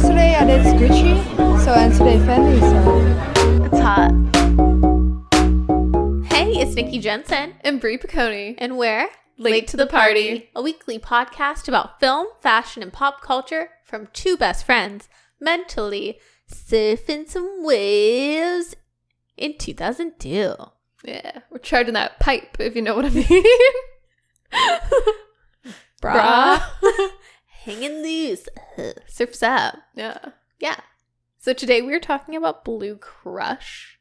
yesterday 0.00 0.34
I 0.34 0.44
did 0.46 0.62
Gucci, 0.78 1.64
so 1.64 1.72
and 1.74 1.92
today 1.92 2.16
Fendi, 2.18 2.58
so 2.60 3.64
It's 3.66 3.78
hot. 3.80 4.10
Hey, 6.32 6.52
it's 6.60 6.74
Nikki 6.74 6.98
Jensen, 6.98 7.54
And 7.62 7.80
Brie 7.82 7.98
Piccone. 7.98 8.54
and 8.58 8.78
we're 8.78 9.08
Late 9.36 9.68
to 9.68 9.76
the 9.76 9.86
party. 9.86 10.48
a 10.56 10.62
weekly 10.62 10.98
podcast 10.98 11.68
about 11.68 12.00
film, 12.00 12.26
fashion, 12.40 12.82
and 12.82 12.90
pop 12.92 13.20
culture 13.22 13.70
from 13.84 14.08
two 14.14 14.36
best 14.38 14.64
friends 14.64 15.08
mentally 15.38 16.18
surfing 16.50 17.28
some 17.28 17.62
waves 17.62 18.74
in 19.36 19.56
2002. 19.58 20.54
Yeah, 21.04 21.40
we're 21.50 21.58
charging 21.58 21.92
that 21.94 22.18
pipe, 22.20 22.56
if 22.58 22.74
you 22.76 22.80
know 22.82 22.94
what 22.96 23.04
I 23.04 23.10
mean. 23.10 23.44
Brah. 26.02 26.62
Hanging 27.70 28.02
loose. 28.02 28.48
Surfs 29.06 29.42
up. 29.42 29.76
yeah. 29.94 30.18
Yeah. 30.58 30.76
So 31.38 31.52
today 31.52 31.80
we're 31.82 32.00
talking 32.00 32.34
about 32.36 32.64
Blue 32.64 32.96
Crush, 32.96 33.98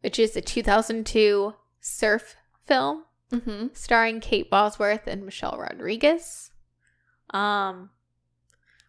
which 0.00 0.18
is 0.18 0.34
a 0.36 0.40
2002 0.40 1.54
surf 1.80 2.36
film 2.66 3.04
Mm-hmm. 3.32 3.68
starring 3.72 4.20
Kate 4.20 4.48
Bosworth 4.48 5.06
and 5.08 5.24
Michelle 5.24 5.56
Rodriguez. 5.58 6.50
Um 7.30 7.90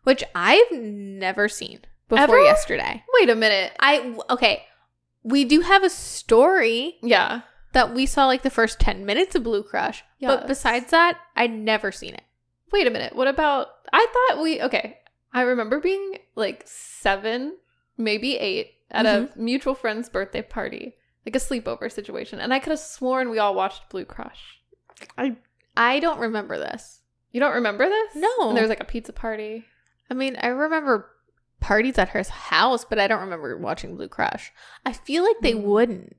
which 0.04 0.24
I've 0.36 0.72
never 0.72 1.48
seen 1.50 1.80
before 2.10 2.24
Ever? 2.24 2.40
yesterday. 2.44 3.04
Wait 3.20 3.30
a 3.30 3.36
minute. 3.36 3.72
I 3.80 4.16
okay, 4.30 4.64
we 5.24 5.46
do 5.46 5.62
have 5.62 5.84
a 5.84 5.90
story 5.90 6.98
Yeah. 7.02 7.42
that 7.74 7.94
we 7.94 8.06
saw 8.06 8.28
like 8.28 8.44
the 8.44 8.50
first 8.52 8.80
10 8.80 9.04
minutes 9.06 9.36
of 9.36 9.44
Blue 9.44 9.64
Crush, 9.64 10.04
but 10.22 10.48
besides 10.48 10.92
that, 10.92 11.18
I'd 11.36 11.52
never 11.52 11.92
seen 11.92 12.14
it. 12.14 12.24
Wait 12.76 12.88
a 12.88 12.92
minute. 12.92 13.16
What 13.16 13.30
about? 13.30 13.68
I 13.94 14.06
thought 14.30 14.44
we. 14.44 14.62
Okay. 14.62 14.98
I 15.34 15.42
remember 15.44 15.80
being 15.80 16.18
like 16.36 16.64
seven, 16.66 17.56
maybe 17.98 18.36
eight, 18.38 18.72
at 18.92 19.06
a 19.06 19.30
mutual 19.38 19.76
friend's 19.76 20.10
birthday 20.10 20.42
party, 20.42 20.96
like 21.26 21.36
a 21.36 21.40
sleepover 21.40 21.90
situation, 21.90 22.40
and 22.42 22.54
I 22.54 22.60
could 22.60 22.72
have 22.72 22.80
sworn 22.80 23.30
we 23.30 23.40
all 23.40 23.56
watched 23.56 23.90
Blue 23.90 24.04
Crush. 24.04 24.60
I 25.18 25.38
I 25.78 26.02
don't 26.02 26.20
remember 26.20 26.58
this. 26.58 27.00
You 27.32 27.40
don't 27.40 27.56
remember 27.56 27.88
this? 27.88 28.16
No. 28.16 28.30
And 28.50 28.58
there 28.58 28.64
was 28.64 28.70
like 28.70 28.82
a 28.82 28.86
pizza 28.86 29.14
party. 29.14 29.64
I 30.10 30.14
mean, 30.14 30.36
I 30.42 30.48
remember 30.48 31.10
parties 31.62 31.98
at 31.98 32.10
her 32.10 32.24
house, 32.30 32.84
but 32.86 33.00
I 33.00 33.08
don't 33.08 33.22
remember 33.22 33.58
watching 33.58 33.96
Blue 33.96 34.10
Crush. 34.10 34.52
I 34.86 34.92
feel 34.92 35.24
like 35.24 35.38
they 35.42 35.54
Hmm. 35.54 35.64
wouldn't 35.64 36.16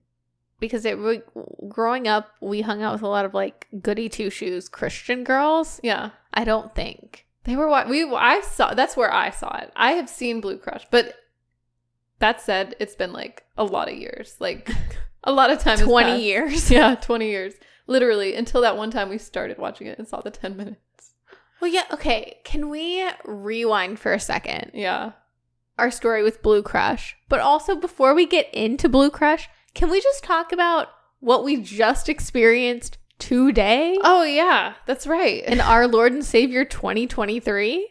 because 0.60 0.84
it 0.84 0.98
re- 0.98 1.22
growing 1.68 2.08
up, 2.08 2.30
we 2.40 2.62
hung 2.62 2.82
out 2.82 2.92
with 2.92 3.02
a 3.02 3.08
lot 3.08 3.24
of 3.24 3.34
like 3.34 3.66
goody 3.82 4.08
two 4.08 4.30
shoes 4.30 4.68
Christian 4.68 5.24
girls. 5.24 5.80
Yeah. 5.82 6.10
I 6.32 6.44
don't 6.44 6.74
think. 6.74 7.26
They 7.44 7.56
were 7.56 7.68
wa- 7.68 7.86
we 7.88 8.04
I 8.04 8.40
saw 8.40 8.74
that's 8.74 8.96
where 8.96 9.12
I 9.12 9.30
saw 9.30 9.56
it. 9.58 9.72
I 9.76 9.92
have 9.92 10.08
seen 10.08 10.40
Blue 10.40 10.58
Crush, 10.58 10.86
but 10.90 11.14
that 12.18 12.40
said, 12.40 12.74
it's 12.80 12.96
been 12.96 13.12
like 13.12 13.44
a 13.56 13.64
lot 13.64 13.88
of 13.88 13.96
years, 13.96 14.36
like 14.40 14.70
a 15.24 15.32
lot 15.32 15.50
of 15.50 15.58
time. 15.58 15.78
20 15.78 16.22
years. 16.22 16.70
yeah, 16.72 16.94
twenty 16.96 17.28
years, 17.30 17.54
literally 17.86 18.34
until 18.34 18.62
that 18.62 18.76
one 18.76 18.90
time 18.90 19.08
we 19.08 19.18
started 19.18 19.58
watching 19.58 19.86
it 19.86 19.98
and 19.98 20.08
saw 20.08 20.20
the 20.20 20.30
ten 20.30 20.56
minutes. 20.56 20.80
Well, 21.60 21.70
yeah, 21.70 21.84
okay. 21.92 22.38
Can 22.44 22.68
we 22.68 23.06
rewind 23.24 23.98
for 23.98 24.12
a 24.12 24.20
second? 24.20 24.72
Yeah, 24.74 25.12
Our 25.78 25.90
story 25.90 26.22
with 26.22 26.42
Blue 26.42 26.62
Crush, 26.62 27.16
but 27.28 27.40
also 27.40 27.76
before 27.76 28.12
we 28.14 28.26
get 28.26 28.52
into 28.52 28.88
Blue 28.88 29.08
Crush, 29.10 29.48
can 29.76 29.90
we 29.90 30.00
just 30.00 30.24
talk 30.24 30.50
about 30.52 30.88
what 31.20 31.44
we 31.44 31.56
just 31.62 32.08
experienced 32.08 32.98
today 33.18 33.96
Oh 34.02 34.22
yeah, 34.24 34.74
that's 34.86 35.06
right. 35.06 35.44
in 35.44 35.60
our 35.60 35.86
Lord 35.86 36.12
and 36.12 36.24
Savior 36.24 36.64
2023? 36.64 37.88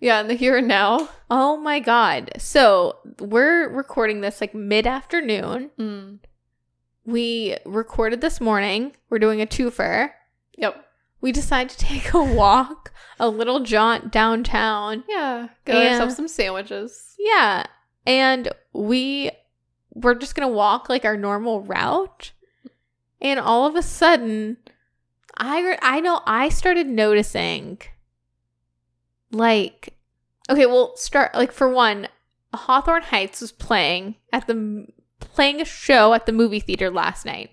yeah, 0.00 0.20
in 0.20 0.28
the 0.28 0.34
here 0.34 0.56
and 0.58 0.68
now. 0.68 1.08
Oh 1.30 1.56
my 1.56 1.78
god. 1.80 2.30
So, 2.38 2.98
we're 3.20 3.68
recording 3.68 4.20
this 4.20 4.40
like 4.40 4.54
mid 4.54 4.86
afternoon. 4.86 5.70
Mm. 5.78 6.18
We 7.04 7.56
recorded 7.64 8.20
this 8.20 8.40
morning. 8.40 8.92
We're 9.08 9.18
doing 9.18 9.40
a 9.42 9.46
twofer. 9.46 10.10
Yep. 10.56 10.84
We 11.20 11.32
decided 11.32 11.70
to 11.70 11.78
take 11.78 12.12
a 12.14 12.22
walk, 12.22 12.92
a 13.18 13.28
little 13.28 13.60
jaunt 13.60 14.10
downtown. 14.10 15.04
Yeah. 15.08 15.48
Get 15.64 15.76
And- 15.76 15.88
ourselves 15.94 16.16
some 16.16 16.28
sandwiches. 16.28 17.14
Yeah. 17.18 17.66
And 18.06 18.48
we 18.72 19.30
were 19.94 20.14
just 20.14 20.34
going 20.34 20.48
to 20.48 20.54
walk 20.54 20.88
like 20.88 21.04
our 21.04 21.16
normal 21.16 21.62
route. 21.62 22.32
And 23.20 23.38
all 23.38 23.66
of 23.66 23.76
a 23.76 23.82
sudden, 23.82 24.56
I 25.36 25.78
I 25.82 26.00
know 26.00 26.22
I 26.26 26.48
started 26.48 26.86
noticing 26.86 27.78
like 29.30 29.94
okay, 30.48 30.66
well 30.66 30.96
start 30.96 31.34
like 31.34 31.52
for 31.52 31.68
one, 31.68 32.08
Hawthorne 32.54 33.02
Heights 33.02 33.40
was 33.40 33.52
playing 33.52 34.16
at 34.32 34.46
the 34.46 34.86
playing 35.20 35.60
a 35.60 35.64
show 35.64 36.14
at 36.14 36.26
the 36.26 36.32
movie 36.32 36.60
theater 36.60 36.90
last 36.90 37.24
night. 37.24 37.50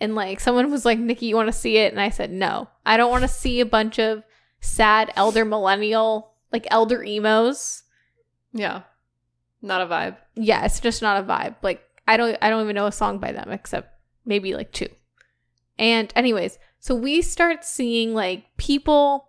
And 0.00 0.14
like 0.14 0.40
someone 0.40 0.70
was 0.70 0.84
like, 0.84 0.98
"Nikki, 0.98 1.26
you 1.26 1.36
want 1.36 1.48
to 1.48 1.58
see 1.58 1.78
it?" 1.78 1.92
And 1.92 2.00
I 2.00 2.10
said, 2.10 2.30
"No. 2.30 2.68
I 2.84 2.96
don't 2.96 3.10
want 3.10 3.22
to 3.22 3.28
see 3.28 3.60
a 3.60 3.66
bunch 3.66 3.98
of 3.98 4.22
sad 4.60 5.12
elder 5.16 5.44
millennial 5.44 6.34
like 6.52 6.66
elder 6.70 7.02
emos." 7.02 7.82
Yeah. 8.52 8.82
Not 9.62 9.80
a 9.80 9.86
vibe. 9.86 10.16
Yeah, 10.36 10.64
it's 10.64 10.78
just 10.80 11.02
not 11.02 11.20
a 11.22 11.26
vibe. 11.26 11.56
Like 11.62 11.82
I 12.06 12.16
don't 12.16 12.36
I 12.40 12.50
don't 12.50 12.62
even 12.62 12.74
know 12.76 12.86
a 12.86 12.92
song 12.92 13.18
by 13.18 13.32
them 13.32 13.50
except 13.50 13.88
maybe 14.24 14.54
like 14.54 14.70
two. 14.72 14.88
And 15.78 16.12
anyways, 16.16 16.58
so 16.78 16.94
we 16.94 17.20
start 17.22 17.64
seeing 17.64 18.14
like 18.14 18.44
people 18.56 19.28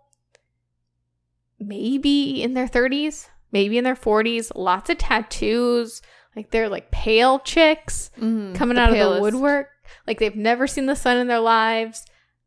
maybe 1.60 2.42
in 2.42 2.54
their 2.54 2.68
30s, 2.68 3.28
maybe 3.52 3.78
in 3.78 3.84
their 3.84 3.96
40s, 3.96 4.52
lots 4.54 4.90
of 4.90 4.98
tattoos, 4.98 6.02
like 6.36 6.50
they're 6.50 6.68
like 6.68 6.90
pale 6.90 7.38
chicks 7.40 8.10
Mm, 8.20 8.54
coming 8.54 8.78
out 8.78 8.90
of 8.90 8.96
the 8.98 9.20
woodwork. 9.20 9.68
Like 10.06 10.18
they've 10.20 10.36
never 10.36 10.66
seen 10.66 10.86
the 10.86 10.94
sun 10.96 11.16
in 11.16 11.26
their 11.26 11.40
lives. 11.40 12.06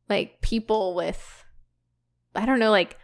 Like 0.09 0.41
people 0.41 0.95
with 0.95 1.43
I 2.35 2.45
don't 2.45 2.59
know, 2.59 2.71
like 2.71 2.97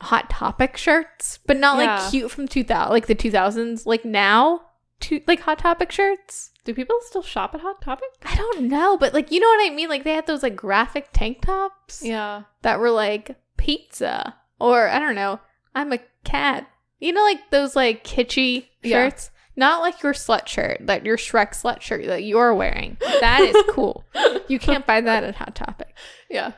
hot 0.00 0.30
topic 0.30 0.76
shirts, 0.76 1.38
but 1.46 1.56
not 1.56 1.78
Yeah. 1.78 1.96
like 2.02 2.10
cute 2.10 2.30
from 2.30 2.46
2000 2.46 2.90
like 2.92 3.06
the 3.06 3.14
2000s, 3.14 3.86
like 3.86 4.04
now 4.04 4.62
to 5.00 5.20
like 5.26 5.40
hot 5.40 5.58
topic 5.58 5.90
shirts. 5.92 6.50
Do 6.64 6.72
people 6.74 6.96
still 7.02 7.22
shop 7.22 7.54
at 7.54 7.60
Hot 7.60 7.82
Topic? 7.82 8.08
I 8.22 8.34
don't 8.36 8.62
know, 8.68 8.96
but 8.96 9.12
like 9.12 9.30
you 9.30 9.38
know 9.40 9.48
what 9.48 9.70
I 9.70 9.74
mean? 9.74 9.88
Like 9.88 10.04
they 10.04 10.14
had 10.14 10.26
those 10.26 10.42
like 10.42 10.56
graphic 10.56 11.08
tank 11.12 11.42
tops 11.42 12.02
Yeah. 12.02 12.44
that 12.62 12.78
were 12.80 12.90
like 12.90 13.36
pizza 13.58 14.34
or 14.58 14.88
I 14.88 14.98
don't 14.98 15.14
know, 15.14 15.40
I'm 15.74 15.92
a 15.92 15.98
cat. 16.24 16.66
You 17.00 17.12
know 17.12 17.22
like 17.22 17.50
those 17.50 17.76
like 17.76 18.02
kitschy 18.04 18.66
Yeah. 18.82 19.08
shirts? 19.10 19.30
Not 19.56 19.82
like 19.82 20.02
your 20.02 20.14
slut 20.14 20.48
shirt, 20.48 20.78
that 20.86 21.04
your 21.04 21.16
Shrek 21.16 21.50
slut 21.50 21.80
shirt 21.80 22.06
that 22.06 22.24
you're 22.24 22.54
wearing. 22.54 22.96
That 23.20 23.40
is 23.40 23.56
cool. 23.70 24.04
you 24.48 24.58
can't 24.58 24.84
buy 24.86 25.00
that 25.00 25.22
at 25.22 25.36
Hot 25.36 25.54
Topic. 25.54 25.94
Yeah. 26.28 26.52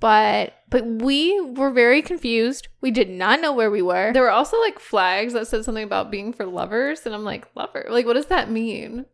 But 0.00 0.54
but 0.70 0.84
we 0.86 1.40
were 1.40 1.70
very 1.70 2.02
confused. 2.02 2.68
We 2.80 2.90
did 2.90 3.08
not 3.10 3.40
know 3.40 3.52
where 3.52 3.70
we 3.70 3.82
were. 3.82 4.12
There 4.12 4.22
were 4.22 4.30
also 4.30 4.58
like 4.60 4.78
flags 4.78 5.32
that 5.32 5.46
said 5.46 5.64
something 5.64 5.84
about 5.84 6.10
being 6.10 6.32
for 6.32 6.46
lovers, 6.46 7.06
and 7.06 7.14
I'm 7.14 7.24
like, 7.24 7.46
lover? 7.54 7.86
Like, 7.90 8.06
what 8.06 8.14
does 8.14 8.26
that 8.26 8.50
mean? 8.50 9.06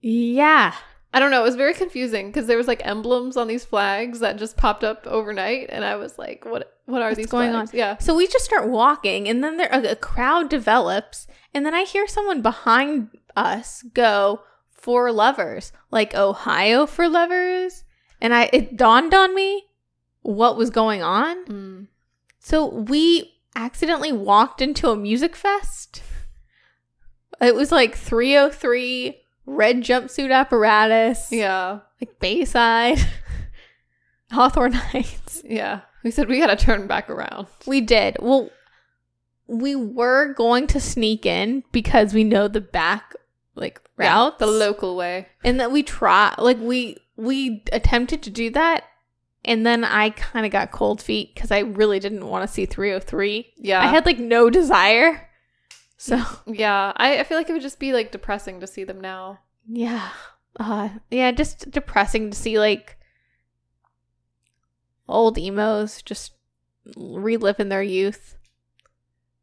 yeah. 0.00 0.74
I 1.14 1.20
don't 1.20 1.30
know. 1.30 1.40
It 1.42 1.44
was 1.44 1.56
very 1.56 1.74
confusing 1.74 2.28
because 2.28 2.46
there 2.46 2.56
was 2.56 2.66
like 2.66 2.80
emblems 2.86 3.36
on 3.36 3.46
these 3.46 3.66
flags 3.66 4.20
that 4.20 4.38
just 4.38 4.56
popped 4.56 4.82
up 4.82 5.06
overnight, 5.06 5.68
and 5.68 5.84
I 5.84 5.96
was 5.96 6.18
like, 6.18 6.46
"What? 6.46 6.72
What 6.86 7.02
are 7.02 7.08
What's 7.10 7.18
these 7.18 7.26
going 7.26 7.50
flags? 7.50 7.70
on? 7.72 7.78
Yeah, 7.78 7.98
So 7.98 8.14
we 8.14 8.26
just 8.26 8.46
start 8.46 8.70
walking, 8.70 9.28
and 9.28 9.44
then 9.44 9.58
there 9.58 9.68
a, 9.70 9.90
a 9.90 9.96
crowd 9.96 10.48
develops, 10.48 11.26
and 11.52 11.66
then 11.66 11.74
I 11.74 11.84
hear 11.84 12.06
someone 12.08 12.40
behind 12.40 13.10
us 13.36 13.82
go 13.92 14.40
for 14.70 15.12
lovers, 15.12 15.70
like 15.90 16.14
Ohio 16.14 16.86
for 16.86 17.10
lovers, 17.10 17.84
and 18.18 18.32
I 18.32 18.48
it 18.50 18.78
dawned 18.78 19.12
on 19.12 19.34
me 19.34 19.66
what 20.22 20.56
was 20.56 20.70
going 20.70 21.02
on. 21.02 21.44
Mm. 21.46 21.86
So 22.38 22.66
we 22.66 23.34
accidentally 23.54 24.12
walked 24.12 24.60
into 24.62 24.90
a 24.90 24.96
music 24.96 25.36
fest. 25.36 26.02
It 27.40 27.54
was 27.54 27.70
like 27.72 27.96
3OH!3 27.96 29.14
red 29.46 29.82
jumpsuit 29.82 30.32
apparatus, 30.32 31.28
yeah, 31.32 31.80
like 32.00 32.18
Bayside, 32.20 32.98
Hawthorne 34.30 34.72
Heights. 34.72 35.42
yeah. 35.44 35.80
We 36.04 36.10
said 36.10 36.28
we 36.28 36.38
got 36.40 36.46
to 36.56 36.56
turn 36.64 36.86
back 36.88 37.08
around. 37.08 37.46
We 37.66 37.80
did. 37.80 38.16
Well, 38.20 38.50
we 39.46 39.76
were 39.76 40.34
going 40.34 40.66
to 40.68 40.80
sneak 40.80 41.24
in 41.26 41.62
because 41.70 42.12
we 42.14 42.24
know 42.24 42.48
the 42.48 42.60
back 42.60 43.14
like 43.54 43.80
Yeah, 43.98 44.30
the 44.38 44.46
local 44.46 44.96
way. 44.96 45.28
and 45.44 45.60
that 45.60 45.70
we 45.70 45.82
try 45.82 46.34
like 46.38 46.58
we 46.58 46.96
we 47.16 47.62
attempted 47.72 48.22
to 48.22 48.30
do 48.30 48.50
that, 48.50 48.84
and 49.44 49.66
then 49.66 49.84
I 49.84 50.10
kind 50.10 50.46
of 50.46 50.52
got 50.52 50.70
cold 50.70 51.02
feet 51.02 51.34
because 51.34 51.50
I 51.50 51.60
really 51.60 51.98
didn't 51.98 52.26
want 52.26 52.46
to 52.46 52.52
see 52.52 52.66
3OH!3. 52.66 53.46
Yeah, 53.56 53.80
I 53.80 53.86
had 53.86 54.06
like 54.06 54.18
no 54.18 54.50
desire. 54.50 55.28
So 55.96 56.20
yeah. 56.46 56.92
I, 56.96 57.20
I 57.20 57.24
feel 57.24 57.38
like 57.38 57.48
it 57.48 57.52
would 57.52 57.62
just 57.62 57.78
be 57.78 57.92
like 57.92 58.10
depressing 58.12 58.60
to 58.60 58.66
see 58.66 58.84
them 58.84 59.00
now. 59.00 59.40
yeah, 59.68 60.10
uh, 60.58 60.88
yeah, 61.10 61.30
just 61.30 61.70
depressing 61.70 62.30
to 62.30 62.36
see 62.36 62.58
like 62.58 62.98
old 65.08 65.38
emos 65.38 66.02
just 66.02 66.32
reliving 66.96 67.68
their 67.68 67.82
youth. 67.82 68.36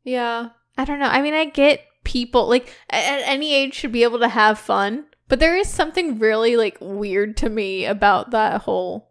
Yeah, 0.03 0.49
I 0.77 0.85
don't 0.85 0.99
know. 0.99 1.07
I 1.07 1.21
mean, 1.21 1.33
I 1.33 1.45
get 1.45 1.81
people 2.03 2.47
like 2.47 2.73
at, 2.89 3.03
at 3.03 3.27
any 3.27 3.53
age 3.53 3.73
should 3.73 3.91
be 3.91 4.03
able 4.03 4.19
to 4.19 4.29
have 4.29 4.59
fun, 4.59 5.05
but 5.27 5.39
there 5.39 5.57
is 5.57 5.69
something 5.69 6.19
really 6.19 6.55
like 6.55 6.77
weird 6.79 7.37
to 7.37 7.49
me 7.49 7.85
about 7.85 8.31
that 8.31 8.61
whole 8.61 9.08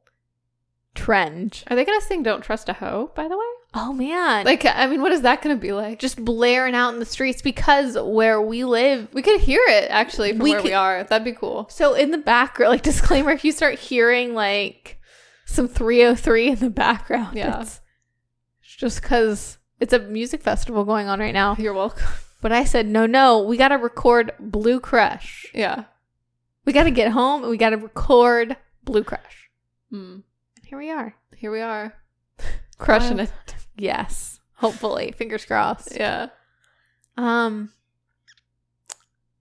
trend. 0.98 1.64
Are 1.68 1.76
they 1.76 1.84
gonna 1.84 2.00
sing 2.00 2.22
"Don't 2.22 2.42
Trust 2.42 2.68
a 2.68 2.72
Hoe"? 2.74 3.10
By 3.14 3.28
the 3.28 3.36
way, 3.36 3.44
Oh 3.74 3.92
man. 3.92 4.44
like, 4.44 4.64
I 4.66 4.86
mean, 4.86 5.00
what 5.02 5.12
is 5.12 5.22
that 5.22 5.42
gonna 5.42 5.56
be 5.56 5.72
like? 5.72 5.98
just 5.98 6.22
blaring 6.24 6.74
out 6.74 6.92
in 6.94 6.98
the 7.00 7.04
streets 7.06 7.40
because 7.42 7.96
where 7.98 8.40
we 8.42 8.64
live 8.64 9.08
We 9.12 9.22
could 9.22 9.40
hear 9.40 9.60
it 9.68 9.88
actually 9.90 10.30
from 10.32 10.40
We 10.40 10.52
where 10.52 10.62
we 10.62 10.72
are. 10.72 11.04
That'd 11.04 11.24
be 11.24 11.32
cool. 11.32 11.68
So 11.70 11.94
in 11.94 12.10
the 12.10 12.18
background, 12.18 12.72
like 12.72 12.82
disclaimer, 12.92 13.30
if 13.30 13.44
you 13.44 13.52
start 13.52 13.78
hearing 13.78 14.34
like 14.34 14.98
some 15.46 15.68
3OH!3 15.68 16.46
in 16.48 16.58
the 16.58 16.70
background, 16.70 17.36
Yeah. 17.36 17.60
it's 17.60 17.80
just 18.62 19.00
because 19.02 19.58
it's 19.80 19.92
a 19.92 19.98
music 19.98 20.42
festival 20.42 20.84
going 20.84 21.06
on 21.08 21.20
right 21.20 21.32
now. 21.34 21.56
You're 21.58 21.72
welcome. 21.74 22.06
But 22.40 22.52
I 22.52 22.64
said, 22.64 22.86
no, 22.86 23.04
no, 23.06 23.40
we 23.42 23.56
got 23.56 23.68
to 23.68 23.76
record 23.76 24.32
Blue 24.38 24.78
Crush. 24.78 25.46
Yeah. 25.54 25.84
We 26.64 26.72
got 26.72 26.84
to 26.84 26.90
get 26.92 27.10
home 27.12 27.42
and 27.42 27.50
we 27.50 27.56
got 27.56 27.70
to 27.70 27.76
record 27.76 28.56
Blue 28.84 29.02
Crush. 29.02 29.50
Mm. 29.92 30.22
Here 30.68 30.78
we 30.78 30.90
are. 30.90 31.14
Here 31.36 31.50
we 31.50 31.60
are, 31.60 31.94
crushing 32.78 33.16
Wow. 33.18 33.24
it. 33.24 33.32
Yes. 33.80 34.40
Hopefully. 34.54 35.12
Fingers 35.16 35.44
crossed. 35.44 35.94
Yeah. 35.96 36.30
Um, 37.16 37.70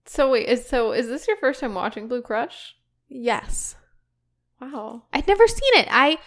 So 0.06 0.30
wait, 0.30 0.48
is 0.48 0.66
so 0.66 0.92
is 0.92 1.08
this 1.08 1.26
your 1.26 1.36
first 1.38 1.60
time 1.60 1.74
watching 1.74 2.08
Blue 2.08 2.22
Crush? 2.22 2.76
yes. 3.08 3.74
Wow. 4.60 5.02
I'd 5.12 5.26
never 5.28 5.46
seen 5.46 5.74
it. 5.74 5.88
I 5.90 6.18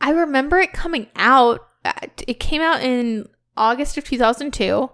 I 0.00 0.10
remember 0.10 0.58
it 0.58 0.72
coming 0.72 1.06
out. 1.16 1.60
uh, 1.84 1.92
It 2.26 2.40
came 2.40 2.60
out 2.62 2.82
in 2.82 3.28
August 3.56 3.96
of 3.96 4.04
2002. 4.04 4.90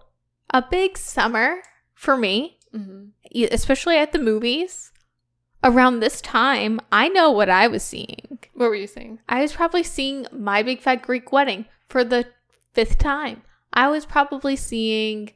A 0.50 0.62
big 0.70 0.98
summer 0.98 1.62
for 1.94 2.16
me, 2.16 2.58
Mm-hmm. 2.74 3.44
especially 3.52 3.96
at 3.98 4.12
the 4.12 4.18
movies. 4.18 4.91
Around 5.64 6.00
this 6.00 6.20
time, 6.20 6.80
I 6.90 7.08
know 7.08 7.30
what 7.30 7.48
I 7.48 7.68
was 7.68 7.82
seeing. 7.82 8.38
What 8.54 8.68
were 8.68 8.74
you 8.74 8.86
seeing? 8.86 9.20
I 9.28 9.42
was 9.42 9.52
probably 9.52 9.82
seeing 9.82 10.26
My 10.32 10.62
Big 10.62 10.80
Fat 10.80 11.02
Greek 11.02 11.30
Wedding 11.32 11.66
for 11.88 12.02
the 12.02 12.26
fifth 12.72 12.98
time. 12.98 13.42
I 13.72 13.88
was 13.88 14.04
probably 14.04 14.56
seeing 14.56 15.30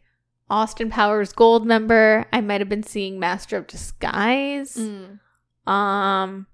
Austin 0.50 0.90
Powers 0.90 1.32
Goldmember. 1.32 2.24
I 2.32 2.40
might 2.40 2.60
have 2.60 2.68
been 2.68 2.82
seeing 2.82 3.20
Master 3.20 3.56
of 3.56 3.66
Disguise. 3.68 4.76
Mm. 4.76 5.20
Um, 5.70 6.46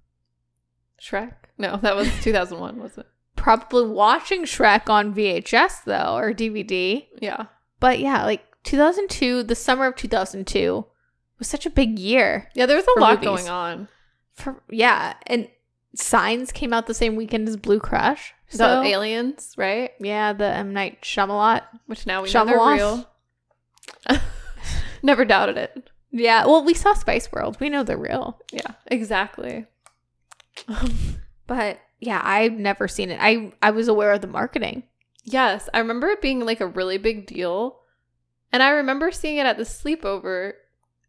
Shrek? 1.01 1.35
No, 1.59 1.77
that 1.79 1.97
was 1.97 2.09
2001, 2.23 2.79
was 2.79 2.99
it? 2.99 3.07
probably 3.35 3.89
watching 3.89 4.45
Shrek 4.45 4.89
on 4.89 5.13
VHS 5.13 5.83
though 5.85 6.15
or 6.17 6.33
DVD. 6.33 7.07
Yeah. 7.21 7.47
But 7.81 7.99
yeah, 7.99 8.25
like 8.25 8.45
2002, 8.63 9.43
the 9.43 9.57
summer 9.57 9.87
of 9.87 9.97
2002 9.97 10.87
was 11.43 11.49
such 11.49 11.67
a 11.67 11.71
big 11.71 11.99
year. 11.99 12.49
Yeah, 12.55 12.67
there 12.67 12.77
was 12.77 12.87
a 12.97 13.01
lot 13.01 13.15
movies. 13.25 13.25
going 13.45 13.49
on. 13.49 13.89
For 14.35 14.63
yeah, 14.71 15.15
and 15.27 15.49
Signs 15.95 16.53
came 16.53 16.73
out 16.73 16.87
the 16.87 16.95
same 16.95 17.17
weekend 17.17 17.49
as 17.49 17.57
Blue 17.57 17.79
Crush. 17.81 18.33
The 18.51 18.59
So 18.59 18.83
aliens, 18.83 19.55
right? 19.57 19.91
yeah, 20.01 20.33
the 20.33 20.47
M 20.47 20.73
Night 20.73 21.03
Shyamalan. 21.03 21.63
Which 21.87 22.07
now 22.07 22.23
we 22.23 22.33
know 22.33 22.45
they're 22.45 22.75
real. 22.77 23.09
Never 25.03 25.25
doubted 25.25 25.57
it. 25.57 25.91
Yeah, 26.11 26.47
well, 26.47 26.63
we 26.63 26.75
saw 26.75 26.93
Spice 26.95 27.33
World. 27.33 27.57
We 27.61 27.69
know 27.69 27.83
they're 27.83 27.97
real. 27.97 28.39
Yeah, 28.53 28.73
exactly. 28.87 29.67
Um, 30.69 31.17
but 31.47 31.81
yeah, 32.01 32.21
I've 32.23 32.53
never 32.53 32.87
seen 32.89 33.11
it. 33.11 33.19
I 33.21 33.53
I 33.63 33.71
was 33.71 33.89
aware 33.89 34.13
of 34.13 34.21
the 34.21 34.27
marketing. 34.27 34.85
Yes, 35.25 35.69
I 35.75 35.79
remember 35.79 36.09
it 36.09 36.21
being 36.23 36.41
like 36.41 36.61
a 36.61 36.67
really 36.67 36.99
big 36.99 37.27
deal. 37.27 37.79
And 38.53 38.63
I 38.63 38.71
remember 38.71 39.11
seeing 39.11 39.37
it 39.39 39.47
at 39.47 39.57
the 39.57 39.63
sleepover. 39.65 40.53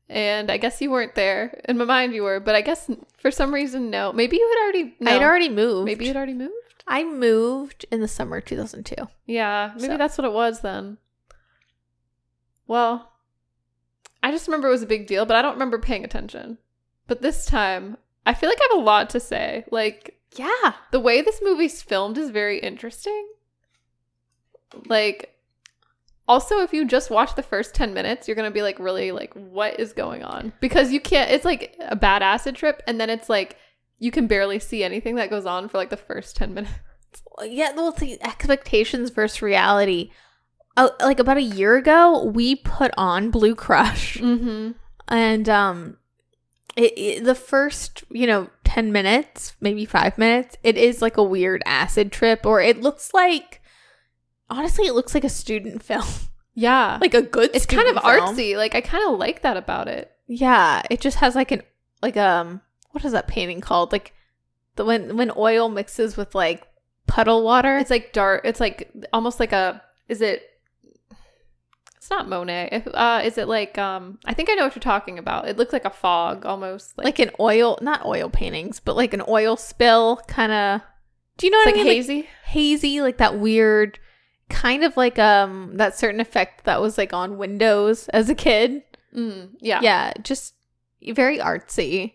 And 0.10 0.52
I 0.52 0.58
guess 0.58 0.82
you 0.82 0.92
weren't 0.92 1.16
there. 1.16 1.60
In 1.68 1.78
my 1.78 1.86
mind, 1.86 2.14
you 2.14 2.24
were, 2.24 2.40
but 2.40 2.56
I 2.56 2.62
guess 2.62 2.90
for 3.18 3.32
some 3.32 3.54
reason, 3.54 3.90
no. 3.90 4.12
Maybe 4.14 4.36
you 4.38 4.48
had 4.56 4.64
already. 4.64 4.96
No. 5.00 5.12
I'd 5.12 5.24
already 5.24 5.50
moved. 5.50 5.86
Maybe 5.86 6.06
you'd 6.06 6.16
already 6.18 6.34
moved. 6.34 6.54
I 6.86 7.04
moved 7.06 7.86
in 7.92 8.02
the 8.02 8.08
summer 8.08 8.38
of 8.38 8.46
2002. 8.46 8.96
Yeah, 9.26 9.72
maybe 9.76 9.88
So- 9.88 9.98
that's 9.98 10.18
what 10.18 10.26
it 10.26 10.34
was 10.34 10.60
then. 10.62 10.98
Well, 12.68 13.12
I 14.22 14.32
just 14.32 14.48
remember 14.48 14.68
it 14.68 14.72
was 14.72 14.84
a 14.84 14.88
big 14.88 15.08
deal, 15.08 15.26
but 15.26 15.36
I 15.36 15.42
don't 15.42 15.54
remember 15.54 15.80
paying 15.80 16.04
attention. 16.04 16.58
But 17.08 17.22
this 17.22 17.46
time, 17.46 17.98
I 18.26 18.34
feel 18.34 18.50
like 18.50 18.60
I 18.62 18.68
have 18.72 18.80
a 18.82 18.84
lot 18.84 19.10
to 19.12 19.20
say. 19.20 19.66
Like, 19.72 20.20
Yeah. 20.36 20.74
the 20.92 21.00
way 21.00 21.22
this 21.22 21.42
movie's 21.42 21.82
filmed 21.82 22.18
is 22.18 22.30
very 22.30 22.60
interesting. 22.60 23.28
Like, 24.88 25.33
also, 26.28 26.60
if 26.60 26.74
you 26.74 26.86
just 26.86 27.10
watch 27.10 27.36
the 27.36 27.44
first 27.44 27.74
10 27.76 27.94
minutes, 27.94 28.28
you're 28.28 28.36
going 28.36 28.50
to 28.50 28.54
be 28.54 28.62
like, 28.62 28.80
really, 28.80 29.12
like, 29.12 29.34
what 29.34 29.80
is 29.80 29.94
going 29.94 30.24
on? 30.24 30.54
Because 30.62 30.92
you 30.92 31.00
can't, 31.02 31.30
it's 31.32 31.46
like 31.46 31.76
a 31.80 31.96
bad 31.96 32.22
acid 32.24 32.56
trip, 32.56 32.82
and 32.88 33.00
then 33.00 33.10
it's 33.10 33.30
like, 33.30 33.58
you 34.00 34.12
can 34.12 34.28
barely 34.28 34.60
see 34.60 34.84
anything 34.84 35.16
that 35.16 35.30
goes 35.30 35.46
on 35.46 35.68
for 35.70 35.78
like 35.78 35.90
the 35.90 35.98
first 35.98 36.36
10 36.36 36.54
minutes. 36.56 36.74
Yeah, 37.44 37.72
well, 37.76 37.92
the 37.92 38.22
expectations 38.24 39.10
versus 39.10 39.42
reality. 39.42 40.12
Uh, 40.76 40.90
like 41.02 41.20
about 41.20 41.38
a 41.38 41.42
year 41.42 41.76
ago, 41.78 42.24
we 42.24 42.56
put 42.56 42.92
on 42.98 43.30
Blue 43.30 43.54
Crush, 43.56 44.18
Mm-hmm. 44.18 44.72
and 45.08 45.48
um, 45.50 45.98
it, 46.76 46.94
it 46.98 47.24
the 47.24 47.36
first 47.36 48.04
you 48.10 48.26
know 48.26 48.50
ten 48.64 48.92
minutes, 48.92 49.54
maybe 49.62 49.86
five 49.86 50.18
minutes, 50.18 50.58
it 50.64 50.76
is 50.76 51.00
like 51.00 51.16
a 51.18 51.24
weird 51.24 51.62
acid 51.68 52.12
trip, 52.12 52.44
or 52.48 52.60
it 52.60 52.82
looks 52.82 53.14
like 53.14 53.62
honestly, 54.50 54.86
it 54.88 54.94
looks 54.94 55.14
like 55.14 55.24
a 55.24 55.30
student 55.30 55.84
film, 55.90 56.06
Yeah. 56.54 56.98
like 57.02 57.14
a 57.14 57.22
good. 57.22 57.52
it's 57.54 57.66
kind 57.66 57.88
of 57.88 58.02
film. 58.02 58.06
artsy. 58.36 58.56
Like 58.58 58.76
I 58.76 58.82
kind 58.82 59.04
of 59.12 59.18
like 59.20 59.42
that 59.42 59.58
about 59.58 59.88
it. 59.88 60.12
Yeah, 60.28 60.82
it 60.90 61.02
just 61.02 61.18
has 61.18 61.36
like 61.36 61.52
an 61.52 61.62
like 62.02 62.18
um 62.18 62.62
what 62.92 63.04
is 63.06 63.12
that 63.14 63.28
painting 63.28 63.62
called? 63.62 63.92
Like 63.92 64.14
the 64.76 64.86
when 64.86 65.18
when 65.18 65.32
oil 65.36 65.70
mixes 65.70 66.16
with 66.18 66.34
like 66.36 66.68
puddle 67.08 67.44
water. 67.44 67.78
It's 67.78 67.90
like 67.90 68.14
dark. 68.14 68.42
It's 68.46 68.60
like 68.60 68.92
almost 69.12 69.40
like 69.40 69.52
a. 69.52 69.82
Is 70.08 70.22
it? 70.22 70.44
It's 71.98 72.10
not 72.10 72.28
Monet. 72.28 72.84
Uh, 72.94 73.22
is 73.24 73.38
it 73.38 73.48
like 73.48 73.78
um? 73.78 74.20
I 74.26 74.34
think 74.34 74.50
I 74.50 74.56
know 74.56 74.66
what 74.66 74.76
you're 74.76 74.82
talking 74.82 75.18
about. 75.18 75.48
It 75.48 75.58
looks 75.58 75.72
like 75.72 75.86
a 75.86 75.90
fog 75.90 76.46
almost. 76.46 76.98
Like, 76.98 77.06
like 77.06 77.20
an 77.20 77.32
oil, 77.40 77.78
not 77.82 78.06
oil 78.06 78.30
paintings, 78.30 78.80
but 78.82 78.96
like 78.98 79.14
an 79.14 79.24
oil 79.28 79.56
spill 79.56 80.18
kind 80.28 80.52
of. 80.52 80.82
Do 81.38 81.48
you 81.48 81.52
know 81.52 81.60
it's 81.60 81.66
what 81.68 81.76
like 81.78 81.82
I 81.82 81.84
mean? 81.86 81.96
hazy. 81.96 82.30
hazy, 82.46 83.02
like 83.02 83.18
that 83.18 83.40
weird, 83.40 84.00
kind 84.54 84.84
of 84.84 84.96
like 84.96 85.18
um 85.20 85.78
that 85.78 85.98
certain 85.98 86.20
effect 86.22 86.64
that 86.66 86.80
was 86.82 86.98
like 86.98 87.12
on 87.14 87.38
Windows 87.38 88.08
as 88.10 88.30
a 88.30 88.36
kid. 88.36 88.84
mm, 89.16 89.50
yeah. 89.60 89.80
Yeah, 89.82 90.14
just 90.22 90.54
very 91.12 91.40
artsy. 91.40 92.14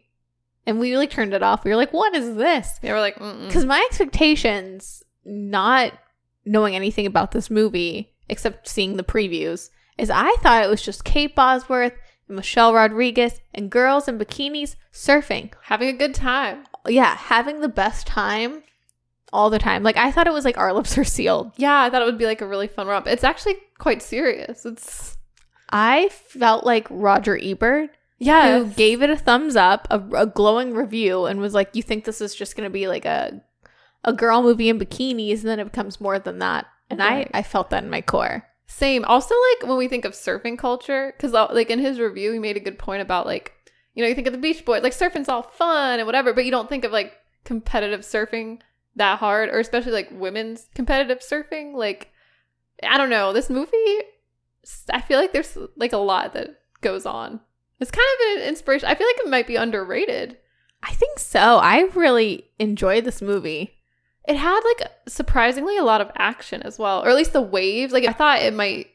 And 0.67 0.79
we 0.79 0.97
like 0.97 1.11
turned 1.11 1.35
it 1.35 1.43
off. 1.43 1.65
We 1.65 1.71
were 1.71 1.77
like, 1.77 1.93
"What 1.93 2.15
is 2.15 2.37
this?" 2.37 2.79
They 2.83 2.93
were 2.93 3.01
like, 3.01 3.15
Because 3.19 3.65
my 3.65 3.83
expectations, 3.89 5.03
not 5.25 5.93
knowing 6.45 6.75
anything 6.77 7.07
about 7.07 7.31
this 7.33 7.51
movie 7.51 8.13
except 8.29 8.69
seeing 8.69 8.97
the 8.97 9.03
previews, 9.03 9.71
is 9.97 10.11
I 10.11 10.35
thought 10.43 10.63
it 10.65 10.69
was 10.69 10.83
just 10.83 11.05
Kate 11.05 11.35
Bosworth 11.35 11.95
and 12.27 12.37
Michelle 12.37 12.75
Rodriguez 12.75 13.41
and 13.55 13.71
girls 13.71 14.09
in 14.09 14.19
bikinis 14.19 14.77
surfing. 14.93 15.53
having 15.65 15.89
a 15.89 15.93
good 15.99 16.15
time. 16.15 16.65
Yeah, 16.87 17.17
having 17.17 17.61
the 17.61 17.69
best 17.69 18.07
time 18.07 18.63
all 19.33 19.51
the 19.51 19.59
time. 19.59 19.83
Like 19.83 19.97
I 19.97 20.11
thought 20.11 20.27
it 20.27 20.33
was 20.33 20.45
like 20.45 20.59
Our 20.59 20.73
Lips 20.73 20.97
Are 20.99 21.05
Sealed. 21.05 21.53
Yeah, 21.57 21.81
I 21.83 21.91
thought 21.91 22.03
it 22.03 22.07
would 22.07 22.19
be 22.19 22.27
like 22.27 22.41
a 22.41 22.47
really 22.47 22.69
fun 22.69 22.87
romp. 22.87 23.07
It's 23.07 23.25
actually 23.25 23.57
quite 23.79 24.03
serious. 24.03 24.65
It's 24.65 25.17
I 25.71 26.09
felt 26.09 26.65
like 26.65 26.87
Roger 26.91 27.39
Ebert, 27.41 27.91
yeah. 28.19 28.59
who 28.59 28.67
gave 28.67 29.03
it 29.03 29.11
a 29.11 29.17
thumbs 29.17 29.55
up, 29.57 29.87
a, 29.91 30.03
a 30.15 30.27
glowing 30.27 30.75
review, 30.75 31.27
and 31.27 31.41
was 31.41 31.55
like, 31.55 31.75
"You 31.75 31.83
think 31.83 32.05
this 32.05 32.21
is 32.21 32.35
just 32.35 32.57
going 32.57 32.67
to 32.67 32.73
be 32.73 32.89
like 32.89 33.05
a 33.05 33.43
a 34.05 34.13
girl 34.13 34.43
movie 34.43 34.69
in 34.69 34.79
bikinis, 34.79 35.41
and 35.41 35.49
then 35.49 35.61
it 35.61 35.65
becomes 35.65 36.01
more 36.01 36.19
than 36.19 36.39
that." 36.39 36.67
And 36.91 37.01
Right. 37.01 37.31
I 37.35 37.39
I 37.41 37.43
felt 37.43 37.71
that 37.71 37.85
in 37.85 37.91
my 37.91 38.01
core. 38.01 38.45
Same. 38.67 39.05
Also, 39.05 39.35
like 39.53 39.69
when 39.69 39.79
we 39.79 39.89
think 39.89 40.05
of 40.05 40.13
surfing 40.13 40.59
culture, 40.59 41.13
because 41.17 41.35
uh, 41.35 41.49
like 41.53 41.71
in 41.71 41.79
his 41.79 41.99
review, 42.01 42.33
he 42.33 42.39
made 42.39 42.57
a 42.57 42.61
good 42.61 42.79
point 42.79 43.03
about 43.03 43.27
like, 43.27 43.53
you 43.95 44.03
know, 44.03 44.09
you 44.09 44.15
think 44.15 44.27
of 44.27 44.33
the 44.33 44.39
Beach 44.39 44.65
Boys, 44.65 44.83
like 44.83 44.93
surfing's 44.93 45.29
all 45.29 45.43
fun 45.43 45.99
and 45.99 46.07
whatever, 46.07 46.33
but 46.35 46.45
you 46.45 46.51
don't 46.51 46.69
think 46.69 46.85
of 46.85 46.93
like 46.93 47.15
competitive 47.45 48.01
surfing 48.01 48.61
that 48.99 49.19
hard, 49.19 49.49
or 49.49 49.59
especially 49.59 49.93
like 49.93 50.11
women's 50.13 50.69
competitive 50.75 51.21
surfing. 51.21 51.75
Like, 51.75 52.13
I 52.83 52.97
don't 52.99 53.11
know. 53.11 53.33
This 53.33 53.51
movie, 53.51 53.99
I 54.93 55.01
feel 55.01 55.19
like 55.19 55.33
there's 55.33 55.57
like 55.77 55.93
a 55.93 55.99
lot 55.99 56.35
that 56.35 56.61
goes 56.81 57.07
on. 57.07 57.41
It's 57.81 57.91
kind 57.91 58.07
of 58.15 58.43
an 58.43 58.49
inspiration. 58.49 58.89
I 58.89 58.95
feel 58.95 59.07
like 59.07 59.25
it 59.25 59.31
might 59.31 59.47
be 59.47 59.57
underrated. 59.57 60.37
I 60.83 60.93
think 60.93 61.19
so. 61.19 61.59
I 61.59 61.89
really 61.95 62.51
enjoyed 62.59 63.05
this 63.05 63.23
movie. 63.23 63.77
It 64.27 64.37
had 64.37 64.61
like 64.61 64.91
surprisingly 65.09 65.77
a 65.79 65.85
lot 65.85 66.01
of 66.01 66.11
action 66.17 66.63
as 66.63 66.79
well, 66.79 67.03
or 67.03 67.09
at 67.09 67.17
least 67.17 67.33
the 67.33 67.41
waves. 67.41 67.93
Like 67.93 68.07
I 68.07 68.13
thought 68.13 68.43
it 68.43 68.53
might 68.53 68.89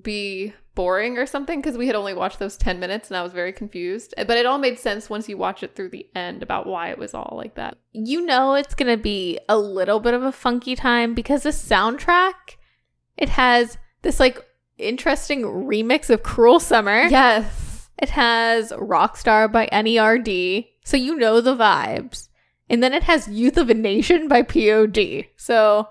be 0.00 0.52
boring 0.80 1.18
or 1.18 1.26
something 1.26 1.60
because 1.60 1.76
we 1.76 1.86
had 1.86 1.94
only 1.94 2.14
watched 2.14 2.38
those 2.38 2.56
10 2.56 2.80
minutes 2.80 3.10
and 3.10 3.18
I 3.18 3.22
was 3.22 3.34
very 3.34 3.52
confused. 3.52 4.14
But 4.16 4.38
it 4.38 4.46
all 4.46 4.56
made 4.56 4.78
sense 4.78 5.10
once 5.10 5.28
you 5.28 5.36
watch 5.36 5.62
it 5.62 5.76
through 5.76 5.90
the 5.90 6.06
end 6.14 6.42
about 6.42 6.66
why 6.66 6.88
it 6.88 6.96
was 6.96 7.12
all 7.12 7.34
like 7.36 7.56
that. 7.56 7.76
You 7.92 8.24
know 8.24 8.54
it's 8.54 8.74
going 8.74 8.90
to 8.90 9.02
be 9.02 9.38
a 9.46 9.58
little 9.58 10.00
bit 10.00 10.14
of 10.14 10.22
a 10.22 10.32
funky 10.32 10.74
time 10.74 11.12
because 11.12 11.42
the 11.42 11.50
soundtrack 11.50 12.56
it 13.18 13.28
has 13.28 13.76
this 14.00 14.18
like 14.18 14.42
interesting 14.78 15.42
remix 15.42 16.08
of 16.08 16.22
Cruel 16.22 16.60
Summer. 16.60 17.02
Yes. 17.02 17.90
It 17.98 18.08
has 18.08 18.72
Rockstar 18.72 19.52
by 19.52 19.68
NERD. 19.70 20.66
So 20.82 20.96
you 20.96 21.14
know 21.16 21.42
the 21.42 21.54
vibes. 21.54 22.30
And 22.70 22.82
then 22.82 22.94
it 22.94 23.02
has 23.02 23.28
Youth 23.28 23.58
of 23.58 23.68
a 23.68 23.74
Nation 23.74 24.28
by 24.28 24.40
POD. 24.40 25.26
So 25.36 25.90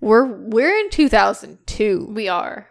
we're 0.00 0.24
we're 0.24 0.78
in 0.78 0.90
2002 0.90 2.12
We 2.12 2.28
are. 2.28 2.68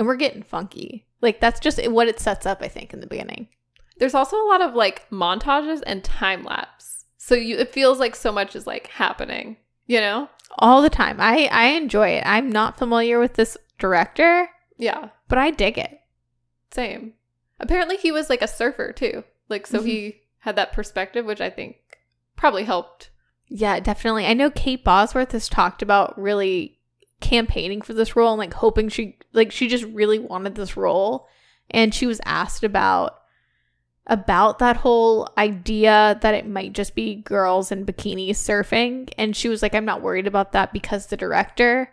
And 0.00 0.06
we're 0.06 0.16
getting 0.16 0.42
funky. 0.42 1.06
Like 1.20 1.40
that's 1.40 1.60
just 1.60 1.78
what 1.90 2.08
it 2.08 2.18
sets 2.18 2.46
up 2.46 2.62
I 2.62 2.68
think 2.68 2.94
in 2.94 3.00
the 3.00 3.06
beginning. 3.06 3.48
There's 3.98 4.14
also 4.14 4.34
a 4.42 4.48
lot 4.48 4.62
of 4.62 4.74
like 4.74 5.08
montages 5.10 5.82
and 5.86 6.02
time 6.02 6.42
lapse. 6.42 7.04
So 7.18 7.34
you 7.34 7.58
it 7.58 7.74
feels 7.74 8.00
like 8.00 8.16
so 8.16 8.32
much 8.32 8.56
is 8.56 8.66
like 8.66 8.86
happening, 8.86 9.58
you 9.86 10.00
know? 10.00 10.30
All 10.58 10.80
the 10.80 10.88
time. 10.88 11.20
I 11.20 11.50
I 11.52 11.66
enjoy 11.66 12.08
it. 12.08 12.22
I'm 12.24 12.48
not 12.48 12.78
familiar 12.78 13.20
with 13.20 13.34
this 13.34 13.58
director, 13.78 14.48
Yeah. 14.78 15.10
but 15.28 15.36
I 15.36 15.50
dig 15.50 15.76
it. 15.76 16.00
Same. 16.70 17.12
Apparently 17.60 17.98
he 17.98 18.10
was 18.10 18.30
like 18.30 18.40
a 18.40 18.48
surfer 18.48 18.92
too. 18.92 19.22
Like 19.50 19.66
so 19.66 19.82
he 19.82 19.98
mm-hmm. 20.00 20.18
had 20.38 20.56
that 20.56 20.72
perspective 20.72 21.26
which 21.26 21.42
I 21.42 21.50
think 21.50 21.76
probably 22.36 22.64
helped. 22.64 23.10
Yeah, 23.48 23.80
definitely. 23.80 24.24
I 24.24 24.32
know 24.32 24.48
Kate 24.50 24.82
Bosworth 24.82 25.32
has 25.32 25.46
talked 25.46 25.82
about 25.82 26.18
really 26.18 26.79
campaigning 27.20 27.82
for 27.82 27.92
this 27.94 28.16
role 28.16 28.32
and 28.32 28.38
like 28.38 28.54
hoping 28.54 28.88
she 28.88 29.18
like 29.32 29.52
she 29.52 29.68
just 29.68 29.84
really 29.84 30.18
wanted 30.18 30.54
this 30.54 30.76
role 30.76 31.28
and 31.70 31.94
she 31.94 32.06
was 32.06 32.20
asked 32.24 32.64
about 32.64 33.16
about 34.06 34.58
that 34.58 34.78
whole 34.78 35.28
idea 35.38 36.18
that 36.22 36.34
it 36.34 36.46
might 36.48 36.72
just 36.72 36.94
be 36.94 37.14
girls 37.16 37.70
in 37.70 37.84
bikinis 37.86 38.30
surfing 38.30 39.08
and 39.18 39.36
she 39.36 39.48
was 39.48 39.62
like 39.62 39.74
I'm 39.74 39.84
not 39.84 40.02
worried 40.02 40.26
about 40.26 40.52
that 40.52 40.72
because 40.72 41.06
the 41.06 41.16
director 41.16 41.92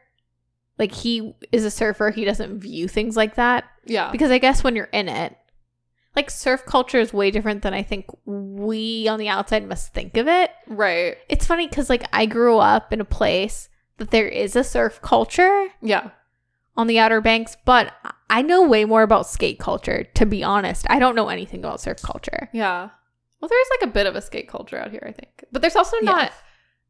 like 0.80 0.92
he 0.92 1.34
is 1.52 1.66
a 1.66 1.72
surfer, 1.72 2.12
he 2.12 2.24
doesn't 2.24 2.60
view 2.60 2.88
things 2.88 3.16
like 3.18 3.36
that 3.36 3.66
Yeah. 3.86 4.12
because 4.12 4.30
I 4.32 4.38
guess 4.38 4.64
when 4.64 4.76
you're 4.76 4.86
in 4.94 5.10
it, 5.10 5.36
like 6.16 6.30
surf 6.30 6.66
culture 6.66 7.00
is 7.00 7.12
way 7.12 7.32
different 7.32 7.64
than 7.64 7.74
I 7.74 7.82
think 7.84 8.06
we 8.26 9.08
on 9.08 9.18
the 9.20 9.28
outside 9.30 9.68
must 9.68 9.94
think 9.94 10.18
of 10.18 10.28
it. 10.28 10.52
right. 10.68 11.18
It's 11.30 11.46
funny 11.48 11.68
because 11.68 11.90
like 11.90 12.08
I 12.14 12.26
grew 12.28 12.58
up 12.60 12.94
in 12.94 13.02
a 13.02 13.06
place 13.06 13.70
that 13.98 14.12
there 14.12 14.28
is 14.28 14.56
a 14.56 14.64
surf 14.64 15.02
culture 15.02 15.68
Yeah. 15.82 16.10
on 16.76 16.88
the 16.88 17.00
Outer 17.00 17.22
Banks, 17.22 17.58
but 17.66 17.94
I 18.30 18.42
know 18.42 18.68
way 18.68 18.86
more 18.86 19.04
about 19.04 19.28
skate 19.28 19.60
culture. 19.60 20.04
To 20.16 20.26
be 20.26 20.44
honest, 20.44 20.86
I 20.90 21.00
don't 21.00 21.16
know 21.16 21.30
anything 21.30 21.60
about 21.62 21.82
surf 21.82 22.02
culture. 22.02 22.50
Yeah. 22.54 22.90
Well, 23.40 23.50
there's 23.50 23.68
like 23.80 23.90
a 23.90 23.94
bit 23.94 24.08
of 24.08 24.16
a 24.16 24.22
skate 24.22 24.48
culture 24.48 24.78
out 24.78 24.92
here, 24.92 25.04
I 25.06 25.12
think. 25.12 25.46
But 25.52 25.62
there's 25.62 25.76
also 25.76 25.98
not 26.02 26.32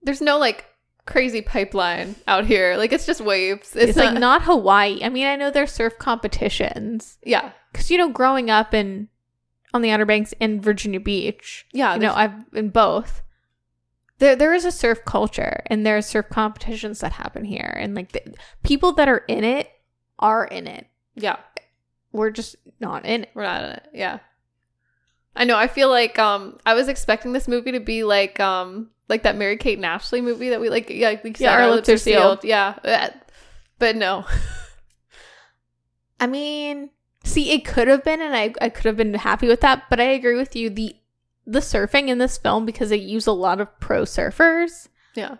there's 0.03 0.21
no 0.21 0.37
like 0.37 0.65
crazy 1.05 1.41
pipeline 1.41 2.15
out 2.27 2.45
here. 2.45 2.75
Like 2.77 2.91
it's 2.93 3.05
just 3.05 3.21
waves. 3.21 3.75
It's, 3.75 3.89
It's, 3.91 3.97
like 3.97 4.13
not, 4.13 4.19
not 4.19 4.41
Hawaii. 4.43 4.99
I 5.03 5.09
mean, 5.09 5.25
I 5.27 5.35
know 5.35 5.51
there's 5.51 5.71
surf 5.71 5.97
competitions 5.99 7.17
Yeah. 7.23 7.51
because 7.71 7.89
you 7.91 7.97
know, 7.97 8.09
growing 8.09 8.49
up 8.49 8.73
in 8.73 9.09
on 9.73 9.81
the 9.81 9.91
Outer 9.91 10.05
Banks 10.05 10.33
in 10.39 10.61
Virginia 10.61 10.99
Beach, 10.99 11.65
Yeah. 11.73 11.93
you 11.95 11.99
know, 12.01 12.13
I've 12.13 12.33
in 12.53 12.69
both. 12.69 13.21
There, 14.19 14.35
there 14.35 14.53
is 14.53 14.65
a 14.65 14.71
surf 14.71 15.05
culture, 15.05 15.61
and 15.67 15.85
there 15.85 15.97
are 15.97 16.01
surf 16.01 16.27
competitions 16.29 16.99
that 17.01 17.13
happen 17.13 17.45
here, 17.45 17.75
and 17.79 17.93
like 17.95 18.11
the, 18.13 18.21
people 18.63 18.91
that 18.93 19.07
are 19.07 19.23
in 19.27 19.43
it 19.43 19.69
are 20.19 20.45
in 20.45 20.67
it. 20.67 20.87
yeah. 21.15 21.37
We're 22.13 22.31
just 22.31 22.55
not 22.79 23.05
in 23.05 23.23
it. 23.23 23.29
We're 23.35 23.43
not 23.43 23.63
in 23.63 23.69
it. 23.71 23.83
Yeah. 23.93 24.19
I 25.35 25.43
know. 25.43 25.55
I 25.57 25.67
feel 25.67 25.89
like 25.89 26.17
um 26.17 26.57
I 26.65 26.73
was 26.73 26.87
expecting 26.87 27.33
this 27.33 27.47
movie 27.47 27.73
to 27.73 27.79
be 27.79 28.03
like 28.03 28.39
um 28.39 28.89
like 29.07 29.21
that 29.23 29.35
Mary 29.35 29.57
Kate 29.57 29.77
and 29.77 29.85
Ashley 29.85 30.21
movie 30.21 30.49
that 30.49 30.59
we 30.59 30.69
like 30.69 30.89
yeah, 30.89 31.09
like 31.09 31.23
we 31.23 31.33
said, 31.35 31.47
our 31.47 31.69
lips 31.69 31.89
are 31.89 31.97
sealed. 31.97 32.43
Yeah. 32.43 32.75
Uh, 32.83 33.09
But 33.77 33.97
no. 33.97 34.25
I 36.19 36.25
mean, 36.27 36.89
see, 37.23 37.51
it 37.51 37.65
could 37.65 37.87
have 37.87 38.03
been, 38.03 38.21
and 38.21 38.35
I, 38.35 38.53
I 38.59 38.69
could 38.69 38.85
have 38.85 38.97
been 38.97 39.13
happy 39.13 39.47
with 39.47 39.61
that. 39.61 39.83
But 39.89 39.99
I 39.99 40.05
agree 40.05 40.35
with 40.35 40.55
you. 40.55 40.69
the 40.71 40.95
The 41.47 41.59
surfing 41.59 42.09
in 42.09 42.17
this 42.17 42.37
film 42.37 42.65
because 42.65 42.89
they 42.89 42.97
use 42.97 43.25
a 43.25 43.31
lot 43.31 43.61
of 43.61 43.79
pro 43.79 44.03
surfers. 44.03 44.89
Yeah. 45.15 45.37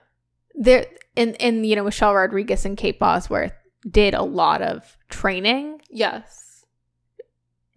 There, 0.55 0.85
and 1.15 1.39
and 1.41 1.65
you 1.65 1.75
know, 1.75 1.83
Michelle 1.83 2.15
Rodriguez 2.15 2.65
and 2.65 2.77
Kate 2.77 2.97
Bosworth 2.97 3.53
did 3.89 4.13
a 4.13 4.23
lot 4.23 4.61
of 4.61 4.97
training. 5.09 5.81
Yes. 5.89 6.65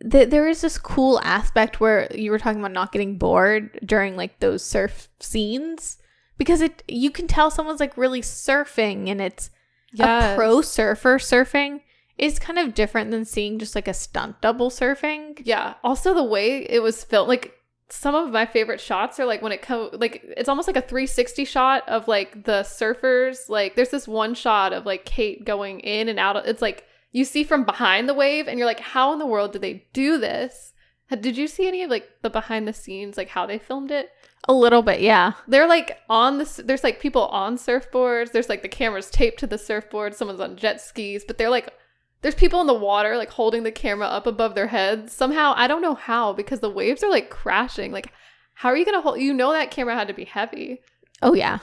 Th- 0.08 0.30
there 0.30 0.48
is 0.48 0.60
this 0.60 0.78
cool 0.78 1.20
aspect 1.22 1.80
where 1.80 2.08
you 2.14 2.30
were 2.30 2.38
talking 2.38 2.60
about 2.60 2.72
not 2.72 2.92
getting 2.92 3.18
bored 3.18 3.78
during 3.84 4.16
like 4.16 4.40
those 4.40 4.64
surf 4.64 5.08
scenes 5.18 5.98
because 6.38 6.62
it 6.62 6.82
you 6.88 7.10
can 7.10 7.26
tell 7.26 7.50
someone's 7.50 7.80
like 7.80 7.96
really 7.98 8.22
surfing 8.22 9.10
and 9.10 9.20
it's 9.20 9.50
a 9.98 10.34
pro 10.36 10.62
surfer 10.62 11.18
surfing 11.18 11.80
is 12.16 12.38
kind 12.38 12.58
of 12.58 12.74
different 12.74 13.10
than 13.10 13.24
seeing 13.24 13.58
just 13.58 13.74
like 13.74 13.88
a 13.88 13.94
stunt 13.94 14.40
double 14.40 14.70
surfing. 14.70 15.40
Yeah. 15.42 15.74
Also, 15.82 16.14
the 16.14 16.22
way 16.22 16.58
it 16.68 16.82
was 16.82 17.02
filmed, 17.02 17.28
like 17.28 17.54
some 17.90 18.14
of 18.14 18.30
my 18.30 18.46
favorite 18.46 18.80
shots 18.80 19.18
are 19.18 19.26
like 19.26 19.42
when 19.42 19.52
it 19.52 19.62
comes, 19.62 19.90
like 19.94 20.22
it's 20.36 20.48
almost 20.48 20.68
like 20.68 20.76
a 20.76 20.82
360 20.82 21.44
shot 21.44 21.88
of 21.88 22.08
like 22.08 22.44
the 22.44 22.62
surfers. 22.62 23.48
Like 23.48 23.74
there's 23.74 23.90
this 23.90 24.06
one 24.06 24.34
shot 24.34 24.72
of 24.72 24.86
like 24.86 25.04
Kate 25.04 25.44
going 25.44 25.80
in 25.80 26.08
and 26.08 26.18
out. 26.18 26.36
Of, 26.36 26.46
it's 26.46 26.62
like 26.62 26.84
you 27.12 27.24
see 27.24 27.42
from 27.42 27.64
behind 27.64 28.08
the 28.08 28.14
wave, 28.14 28.46
and 28.46 28.58
you're 28.58 28.66
like, 28.66 28.80
how 28.80 29.12
in 29.12 29.18
the 29.18 29.26
world 29.26 29.52
did 29.52 29.62
they 29.62 29.86
do 29.92 30.18
this? 30.18 30.72
Did 31.10 31.36
you 31.36 31.48
see 31.48 31.66
any 31.66 31.82
of 31.82 31.90
like 31.90 32.08
the 32.22 32.30
behind 32.30 32.68
the 32.68 32.72
scenes, 32.72 33.16
like 33.16 33.30
how 33.30 33.44
they 33.46 33.58
filmed 33.58 33.90
it? 33.90 34.10
A 34.48 34.52
little 34.52 34.82
bit, 34.82 35.00
yeah. 35.00 35.32
They're 35.48 35.66
like 35.66 35.98
on 36.08 36.38
the, 36.38 36.62
there's 36.64 36.84
like 36.84 37.00
people 37.00 37.26
on 37.26 37.56
surfboards. 37.56 38.30
There's 38.32 38.48
like 38.48 38.62
the 38.62 38.68
cameras 38.68 39.10
taped 39.10 39.40
to 39.40 39.46
the 39.46 39.58
surfboard. 39.58 40.14
Someone's 40.14 40.40
on 40.40 40.56
jet 40.56 40.80
skis, 40.80 41.24
but 41.24 41.36
they're 41.36 41.50
like, 41.50 41.74
there's 42.22 42.34
people 42.34 42.60
in 42.60 42.66
the 42.66 42.74
water 42.74 43.16
like 43.16 43.30
holding 43.30 43.62
the 43.62 43.72
camera 43.72 44.06
up 44.06 44.26
above 44.26 44.54
their 44.54 44.66
heads. 44.68 45.12
Somehow, 45.12 45.54
I 45.56 45.66
don't 45.66 45.82
know 45.82 45.94
how 45.94 46.32
because 46.32 46.60
the 46.60 46.70
waves 46.70 47.02
are 47.02 47.10
like 47.10 47.30
crashing. 47.30 47.92
Like, 47.92 48.12
how 48.54 48.68
are 48.68 48.76
you 48.76 48.84
gonna 48.84 49.00
hold? 49.00 49.20
You 49.20 49.32
know 49.32 49.52
that 49.52 49.70
camera 49.70 49.94
had 49.94 50.08
to 50.08 50.14
be 50.14 50.24
heavy. 50.24 50.80
Oh 51.22 51.34
yeah. 51.34 51.58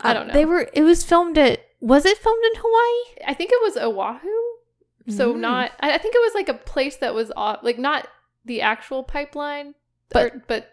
I 0.00 0.10
Uh, 0.10 0.14
don't 0.14 0.26
know. 0.28 0.32
They 0.32 0.44
were 0.44 0.68
it 0.72 0.82
was 0.82 1.04
filmed 1.04 1.38
at 1.38 1.60
was 1.80 2.04
it 2.04 2.18
filmed 2.18 2.44
in 2.44 2.60
Hawaii? 2.60 3.24
I 3.26 3.34
think 3.34 3.50
it 3.52 3.62
was 3.62 3.76
Oahu. 3.76 4.28
So 5.08 5.34
Mm. 5.34 5.38
not. 5.40 5.72
I 5.80 5.94
I 5.94 5.98
think 5.98 6.14
it 6.14 6.20
was 6.20 6.34
like 6.34 6.48
a 6.48 6.54
place 6.54 6.96
that 6.98 7.14
was 7.14 7.30
off, 7.36 7.60
like 7.62 7.78
not 7.78 8.06
the 8.44 8.60
actual 8.62 9.02
pipeline, 9.02 9.74
But- 10.10 10.32
but 10.32 10.46
but 10.48 10.70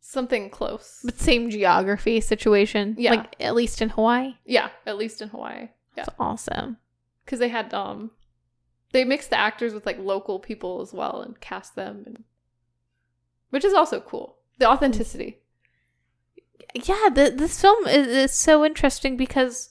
something 0.00 0.48
close. 0.50 1.00
But 1.04 1.18
same 1.18 1.50
geography 1.50 2.20
situation. 2.20 2.94
Yeah. 2.98 3.10
Like 3.10 3.36
at 3.40 3.54
least 3.54 3.82
in 3.82 3.90
Hawaii. 3.90 4.36
yeah, 4.44 4.68
at 4.86 4.96
least 4.96 5.20
in 5.22 5.28
Hawaii. 5.28 5.68
Yeah. 5.96 6.04
That's 6.04 6.10
awesome. 6.18 6.76
because 7.24 7.40
they 7.40 7.48
had 7.48 7.74
um 7.74 8.10
they 8.92 9.04
mixed 9.04 9.30
the 9.30 9.38
actors 9.38 9.74
with 9.74 9.86
like 9.86 9.98
local 9.98 10.38
people 10.38 10.80
as 10.80 10.92
well 10.92 11.20
and 11.20 11.40
cast 11.40 11.74
them 11.74 12.02
and 12.06 12.24
which 13.50 13.64
is 13.64 13.74
also 13.74 14.00
cool 14.00 14.38
the 14.58 14.68
authenticity 14.68 15.38
Yeah, 16.74 17.08
the, 17.12 17.32
this 17.34 17.60
film 17.60 17.86
is, 17.86 18.06
is 18.08 18.32
so 18.32 18.64
interesting 18.64 19.16
because 19.16 19.70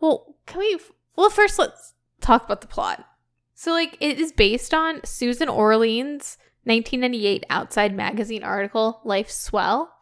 well, 0.00 0.34
can 0.46 0.58
we 0.60 0.78
well 1.16 1.30
first 1.30 1.58
let's 1.58 1.94
talk 2.20 2.44
about 2.44 2.60
the 2.60 2.66
plot. 2.66 3.06
So 3.54 3.72
like 3.72 3.96
it 4.00 4.18
is 4.18 4.32
based 4.32 4.72
on 4.72 5.04
Susan 5.04 5.48
Orlean's 5.48 6.38
1998 6.64 7.44
Outside 7.50 7.94
magazine 7.94 8.42
article 8.42 9.00
Life's 9.04 9.36
Swell. 9.36 9.94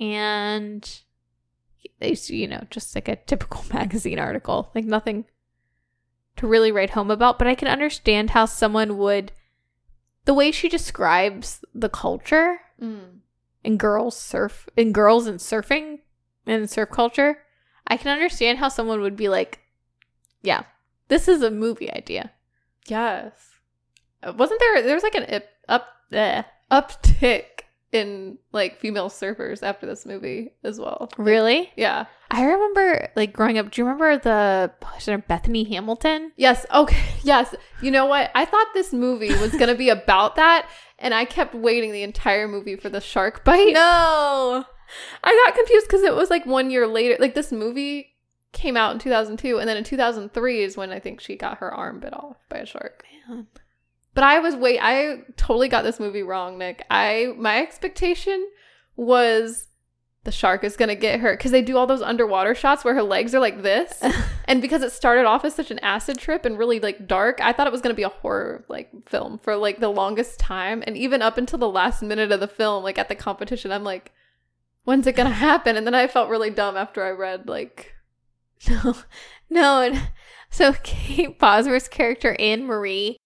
And 0.00 1.00
it's 2.00 2.28
you 2.28 2.48
know, 2.48 2.66
just 2.70 2.94
like 2.94 3.08
a 3.08 3.16
typical 3.16 3.64
magazine 3.72 4.18
article, 4.18 4.70
like 4.74 4.84
nothing 4.84 5.26
to 6.36 6.46
really 6.46 6.72
write 6.72 6.90
home 6.90 7.10
about, 7.10 7.38
but 7.38 7.46
I 7.46 7.54
can 7.54 7.68
understand 7.68 8.30
how 8.30 8.46
someone 8.46 8.98
would 8.98 9.32
the 10.24 10.34
way 10.34 10.50
she 10.50 10.68
describes 10.68 11.64
the 11.74 11.88
culture 11.88 12.60
and 13.64 13.78
girls 13.78 14.16
surf 14.16 14.68
and 14.76 14.92
girls 14.94 15.26
and 15.26 15.38
surfing 15.38 16.00
and 16.46 16.68
surf 16.68 16.90
culture, 16.90 17.38
I 17.86 17.96
can 17.96 18.10
understand 18.10 18.58
how 18.58 18.68
someone 18.68 19.00
would 19.00 19.16
be 19.16 19.28
like, 19.28 19.60
yeah, 20.42 20.62
this 21.08 21.28
is 21.28 21.42
a 21.42 21.50
movie 21.50 21.90
idea. 21.92 22.32
yes 22.86 23.32
Uh, 24.22 24.32
wasn't 24.36 24.60
there 24.60 24.82
there 24.82 24.94
was 24.94 25.02
like 25.04 25.14
an 25.14 25.24
ip, 25.28 25.48
up 25.68 25.86
eh, 26.12 26.42
uptick 26.70 27.53
in 27.94 28.36
like 28.52 28.78
female 28.80 29.08
surfers 29.08 29.62
after 29.62 29.86
this 29.86 30.04
movie 30.04 30.52
as 30.64 30.78
well 30.80 31.08
Really? 31.16 31.70
yeah 31.76 32.06
I 32.30 32.44
remember 32.44 33.08
like 33.14 33.32
growing 33.32 33.58
up. 33.58 33.70
Do 33.70 33.80
you 33.80 33.86
remember 33.86 34.18
the 34.18 34.72
Bethany 35.28 35.64
Hamilton? 35.64 36.32
yes 36.36 36.66
okay 36.74 37.04
yes 37.22 37.54
you 37.80 37.90
know 37.90 38.06
what 38.06 38.30
i 38.34 38.44
thought 38.44 38.66
this 38.74 38.92
movie 38.92 39.28
was 39.36 39.52
gonna 39.52 39.74
be 39.74 39.88
about 39.88 40.34
that 40.36 40.68
and 40.98 41.14
i 41.14 41.24
kept 41.24 41.54
waiting 41.54 41.92
the 41.92 42.02
entire 42.02 42.48
movie 42.48 42.76
for 42.76 42.88
the 42.88 43.00
shark 43.00 43.44
bite 43.44 43.72
No. 43.72 44.64
I 45.24 45.44
got 45.46 45.54
confused 45.56 45.86
because 45.88 46.02
it 46.02 46.14
was 46.14 46.28
like 46.30 46.44
one 46.46 46.70
year 46.70 46.86
later. 46.86 47.16
Like 47.18 47.34
this 47.34 47.50
movie 47.50 48.12
came 48.52 48.76
out 48.76 48.92
in 48.92 48.98
2002, 49.00 49.58
and 49.58 49.66
then 49.68 49.76
in 49.78 49.82
2003 49.82 50.62
is 50.62 50.76
when 50.76 50.90
I 50.92 51.00
think 51.00 51.20
she 51.20 51.36
got 51.36 51.58
her 51.58 51.72
arm 51.74 51.98
bit 52.00 52.12
off 52.12 52.36
by 52.50 52.58
a 52.58 52.66
shark. 52.66 53.02
Man. 53.28 53.46
But 54.14 54.24
I 54.24 54.38
was 54.38 54.54
wait, 54.54 54.78
I 54.80 55.22
totally 55.36 55.68
got 55.68 55.82
this 55.82 56.00
movie 56.00 56.22
wrong, 56.22 56.58
Nick. 56.58 56.84
I 56.90 57.34
my 57.36 57.60
expectation 57.60 58.48
was 58.96 59.68
the 60.22 60.32
shark 60.32 60.64
is 60.64 60.76
gonna 60.76 60.94
get 60.94 61.20
her 61.20 61.36
because 61.36 61.50
they 61.50 61.62
do 61.62 61.76
all 61.76 61.86
those 61.86 62.00
underwater 62.02 62.54
shots 62.54 62.84
where 62.84 62.94
her 62.94 63.02
legs 63.02 63.34
are 63.34 63.40
like 63.40 63.62
this. 63.62 64.02
And 64.46 64.60
because 64.60 64.82
it 64.82 64.92
started 64.92 65.24
off 65.24 65.44
as 65.44 65.54
such 65.54 65.70
an 65.70 65.78
acid 65.78 66.18
trip 66.18 66.44
and 66.44 66.58
really 66.58 66.78
like 66.78 67.06
dark, 67.06 67.40
I 67.40 67.52
thought 67.52 67.66
it 67.66 67.72
was 67.72 67.80
going 67.80 67.94
to 67.94 67.96
be 67.96 68.02
a 68.02 68.10
horror 68.10 68.64
like 68.68 68.90
film 69.08 69.38
for 69.38 69.56
like 69.56 69.80
the 69.80 69.88
longest 69.88 70.38
time. 70.38 70.84
And 70.86 70.96
even 70.96 71.22
up 71.22 71.38
until 71.38 71.58
the 71.58 71.68
last 71.68 72.02
minute 72.02 72.30
of 72.30 72.40
the 72.40 72.48
film, 72.48 72.84
like 72.84 72.98
at 72.98 73.08
the 73.08 73.14
competition, 73.14 73.72
I'm 73.72 73.84
like, 73.84 74.12
when's 74.84 75.06
it 75.06 75.16
going 75.16 75.28
to 75.28 75.34
happen? 75.34 75.76
And 75.76 75.86
then 75.86 75.94
I 75.94 76.06
felt 76.06 76.28
really 76.28 76.50
dumb 76.50 76.76
after 76.76 77.02
I 77.02 77.10
read 77.10 77.48
like, 77.48 77.94
No, 78.68 78.96
no. 79.48 79.80
And 79.80 80.10
so 80.50 80.74
Kate 80.82 81.38
Bosworth's 81.38 81.88
character 81.88 82.36
Anne 82.38 82.64
Marie, 82.64 83.16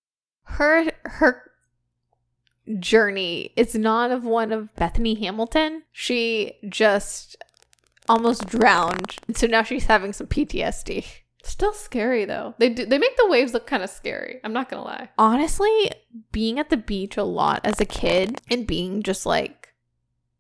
her 0.49 0.91
her 1.05 1.51
journey 2.79 3.53
is 3.57 3.75
not 3.75 4.11
of 4.11 4.25
one 4.25 4.53
of 4.53 4.75
Bethany 4.75 5.15
Hamilton. 5.15 5.83
She 5.93 6.55
just 6.69 7.37
almost 8.09 8.47
drowned, 8.47 9.17
so 9.35 9.47
now 9.47 9.63
she's 9.63 9.87
having 9.87 10.13
some 10.13 10.27
PTSD. 10.27 11.05
still 11.43 11.73
scary 11.73 12.25
though. 12.25 12.55
They 12.59 12.71
do, 12.71 12.87
they 12.87 12.99
make 12.99 13.17
the 13.17 13.29
waves 13.29 13.55
look 13.55 13.67
kind 13.67 13.83
of 13.83 13.91
scary. 13.91 14.41
I'm 14.45 14.53
not 14.53 14.69
going 14.69 14.83
to 14.83 14.89
lie. 14.89 15.09
Honestly, 15.19 15.91
being 16.33 16.59
at 16.59 16.71
the 16.71 16.77
beach 16.77 17.17
a 17.17 17.25
lot 17.25 17.61
as 17.65 17.81
a 17.81 17.87
kid 17.87 18.41
and 18.51 18.67
being 18.67 19.03
just 19.03 19.25
like 19.27 19.73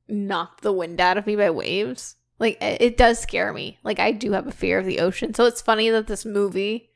knocked 0.08 0.62
the 0.62 0.72
wind 0.72 1.00
out 1.00 1.18
of 1.18 1.26
me 1.26 1.36
by 1.36 1.50
waves, 1.50 2.16
like 2.38 2.60
it 2.62 2.80
it 2.80 2.96
does 2.96 3.18
scare 3.18 3.52
me. 3.52 3.78
Like 3.84 3.98
I 3.98 4.12
do 4.12 4.32
have 4.32 4.46
a 4.46 4.52
fear 4.52 4.78
of 4.78 4.86
the 4.86 5.00
ocean. 5.00 5.34
So 5.34 5.44
it's 5.44 5.62
funny 5.62 5.90
that 5.90 6.06
this 6.06 6.24
movie, 6.24 6.90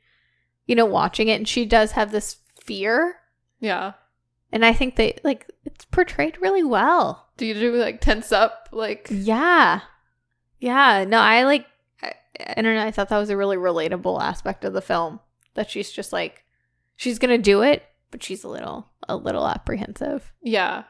you 0.65 0.75
know, 0.75 0.85
watching 0.85 1.27
it 1.27 1.35
and 1.35 1.47
she 1.47 1.65
does 1.65 1.91
have 1.91 2.11
this 2.11 2.37
fear 2.63 3.15
Yeah. 3.59 3.93
And 4.51 4.63
I 4.65 4.73
think 4.73 4.95
they 4.95 5.17
like 5.23 5.49
it's 5.65 5.85
portrayed 5.85 6.37
really 6.41 6.63
well. 6.63 7.29
Do 7.37 7.45
you 7.45 7.53
do 7.55 7.73
like 7.75 8.01
tense 8.01 8.31
up? 8.31 8.69
Like, 8.71 9.07
Yeah. 9.11 9.81
Yeah. 10.59 11.05
No, 11.07 11.17
I 11.19 11.43
like 11.43 11.65
I, 12.01 12.13
I 12.57 12.61
don't 12.61 12.75
know, 12.75 12.85
I 12.85 12.91
thought 12.91 13.09
that 13.09 13.17
was 13.17 13.29
a 13.29 13.37
really 13.37 13.57
relatable 13.57 14.21
aspect 14.21 14.63
of 14.65 14.73
the 14.73 14.81
film. 14.81 15.19
That 15.55 15.69
she's 15.69 15.91
just 15.91 16.13
like 16.13 16.45
she's 16.95 17.19
gonna 17.19 17.37
do 17.37 17.61
it, 17.63 17.83
but 18.11 18.21
she's 18.23 18.43
a 18.43 18.49
little 18.49 18.89
a 19.07 19.15
little 19.15 19.47
apprehensive. 19.47 20.31
yeah. 20.41 20.83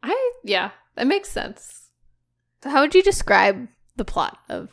I, 0.00 0.32
yeah, 0.44 0.70
that 0.94 1.08
makes 1.08 1.28
sense. 1.28 1.90
So 2.62 2.70
how 2.70 2.82
would 2.82 2.94
you 2.94 3.02
describe 3.02 3.66
the 3.96 4.04
plot 4.04 4.38
of 4.48 4.70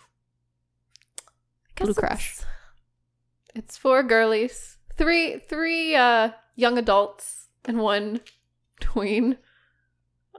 Blue 1.75 1.93
Crush? 1.95 2.33
It's, 2.37 2.45
it's 3.55 3.77
four 3.77 4.03
girlies, 4.03 4.77
three 4.95 5.39
three 5.49 5.95
uh 5.95 6.29
young 6.55 6.77
adults 6.77 7.47
and 7.65 7.79
one 7.79 8.21
tween. 8.79 9.37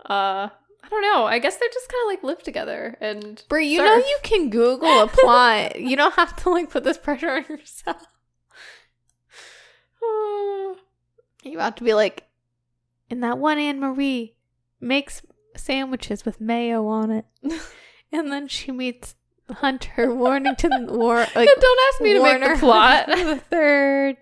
Uh, 0.09 0.49
I 0.87 0.89
don't 0.89 1.03
know. 1.03 1.25
I 1.25 1.39
guess 1.39 1.57
they're 1.57 1.69
just 1.73 1.89
kind 1.89 2.03
of 2.05 2.13
like 2.13 2.23
live 2.23 2.43
together 2.43 2.97
and 3.01 3.43
Brie, 3.49 3.67
you 3.67 3.83
know 3.83 3.97
you 3.97 4.19
can 4.23 4.51
Google 4.51 5.03
a 5.03 5.09
plot. 5.09 5.81
you 5.81 5.97
don't 5.97 6.15
have 6.15 6.37
to 6.43 6.51
like 6.51 6.71
put 6.71 6.85
this 6.85 6.99
pressure 6.99 7.31
on 7.31 7.45
yourself. 7.49 8.07
You 11.43 11.61
have 11.61 11.77
to 11.77 11.85
be 11.85 11.95
like, 11.95 12.25
and 13.09 13.23
that 13.23 13.39
one 13.39 13.57
Anne 13.57 13.79
Marie 13.79 14.35
makes 14.81 15.23
sandwiches 15.57 16.25
with 16.25 16.41
mayo 16.41 16.89
on 16.89 17.13
it, 17.13 17.25
and 18.13 18.33
then 18.33 18.49
she 18.49 18.73
meets 18.73 19.15
Hunter 19.51 20.15
Warrington 20.15 20.87
War 20.89 21.17
like 21.35 21.49
don't 21.61 21.81
ask 21.93 22.01
me 22.01 22.15
to 22.15 22.23
make 22.23 22.41
the 22.43 22.57
plot. 22.59 23.07
the 23.09 23.37
third, 23.49 24.17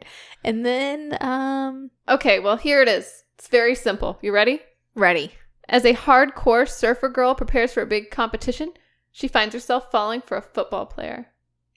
and 0.45 0.64
then 0.64 1.16
um 1.21 1.90
okay, 2.09 2.38
well 2.40 2.57
here 2.57 2.83
it 2.83 2.88
is. 2.88 3.25
It's 3.38 3.49
very 3.49 3.75
simple. 3.75 4.19
You 4.23 4.33
ready? 4.33 4.61
ready. 4.95 5.33
As 5.69 5.85
a 5.85 5.95
hardcore 5.95 6.69
surfer 6.69 7.09
girl 7.09 7.35
prepares 7.35 7.73
for 7.73 7.83
a 7.83 7.87
big 7.87 8.11
competition, 8.11 8.73
she 9.11 9.26
finds 9.28 9.54
herself 9.54 9.90
falling 9.90 10.21
for 10.21 10.37
a 10.37 10.43
football 10.43 10.87
player. 10.87 11.28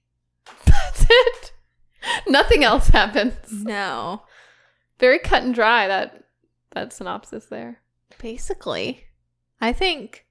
That's 0.66 1.06
it. 1.10 1.52
Nothing 2.28 2.64
else 2.64 2.90
happens. 2.90 3.64
No, 3.64 4.24
Very 5.00 5.20
cut 5.20 5.44
and 5.44 5.54
dry 5.56 5.88
that 5.88 6.24
that 6.72 6.94
synopsis 6.94 7.46
there. 7.46 7.82
basically, 8.20 9.06
I 9.60 9.74
think. 9.74 10.26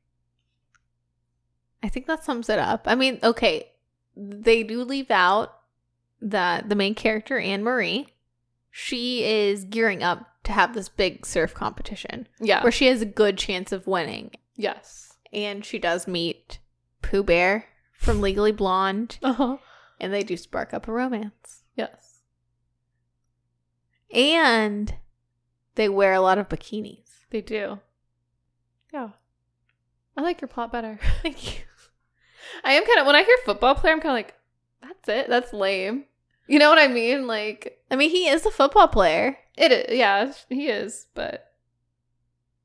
I 1.87 1.88
think 1.88 2.07
that 2.07 2.25
sums 2.25 2.49
it 2.49 2.59
up. 2.59 2.83
I 2.87 2.96
mean, 2.96 3.20
okay, 3.22 3.70
they 4.16 4.64
do 4.64 4.83
leave 4.83 5.11
out 5.11 5.57
that 6.20 6.68
the 6.68 6.75
main 6.75 6.96
character 6.96 7.38
Anne 7.38 7.62
Marie, 7.62 8.09
she 8.72 9.22
is 9.22 9.64
gearing 9.64 10.03
up 10.03 10.27
to 10.44 10.53
have 10.53 10.75
this 10.75 10.88
big 10.88 11.25
surf 11.25 11.55
competition 11.55 12.27
Yeah. 12.40 12.62
where 12.64 12.72
she 12.72 12.87
has 12.87 13.01
a 13.03 13.07
good 13.07 13.38
chance 13.38 13.70
of 13.72 13.87
winning. 13.87 14.33
yes. 14.57 15.05
And 15.33 15.64
she 15.64 15.79
does 15.79 16.07
meet 16.09 16.61
Pooh 17.03 17.22
Bear 17.22 17.66
from 17.92 18.20
Legally 18.20 18.53
Blonde, 18.53 19.18
Uh-huh. 19.22 19.59
and 20.01 20.12
they 20.12 20.22
do 20.22 20.37
spark 20.37 20.72
up 20.75 20.88
a 20.88 20.92
romance. 20.92 21.62
Yes. 21.77 22.22
And 24.12 24.94
they 25.75 25.88
wear 25.88 26.14
a 26.14 26.20
lot 26.20 26.38
of 26.38 26.49
bikinis. 26.49 27.09
They 27.31 27.40
do. 27.42 27.81
Yeah. 28.92 29.11
I 30.16 30.22
like 30.22 30.40
your 30.40 30.49
plot 30.49 30.72
better. 30.72 30.99
Thank 31.22 31.59
you. 31.59 31.64
I 32.64 32.72
am 32.72 32.85
kind 32.87 32.98
of 33.00 33.06
when 33.06 33.16
I 33.16 33.22
hear 33.24 33.37
football 33.44 33.74
player, 33.74 33.92
I'm 33.92 34.00
kind 34.00 34.11
of 34.12 34.16
like, 34.16 34.35
that's 34.82 35.09
it. 35.09 35.28
That's 35.28 35.52
lame. 35.52 36.04
You 36.48 36.59
know 36.59 36.68
what 36.70 36.78
I 36.78 36.88
mean? 36.88 37.26
Like 37.26 37.78
I 37.90 37.96
mean, 37.96 38.11
he 38.11 38.28
is 38.28 38.46
a 38.46 38.50
football 38.50 38.88
player. 38.88 39.37
it. 39.56 39.72
is- 39.72 39.96
Yeah, 39.98 40.32
he 40.48 40.68
is. 40.68 41.06
But 41.14 41.50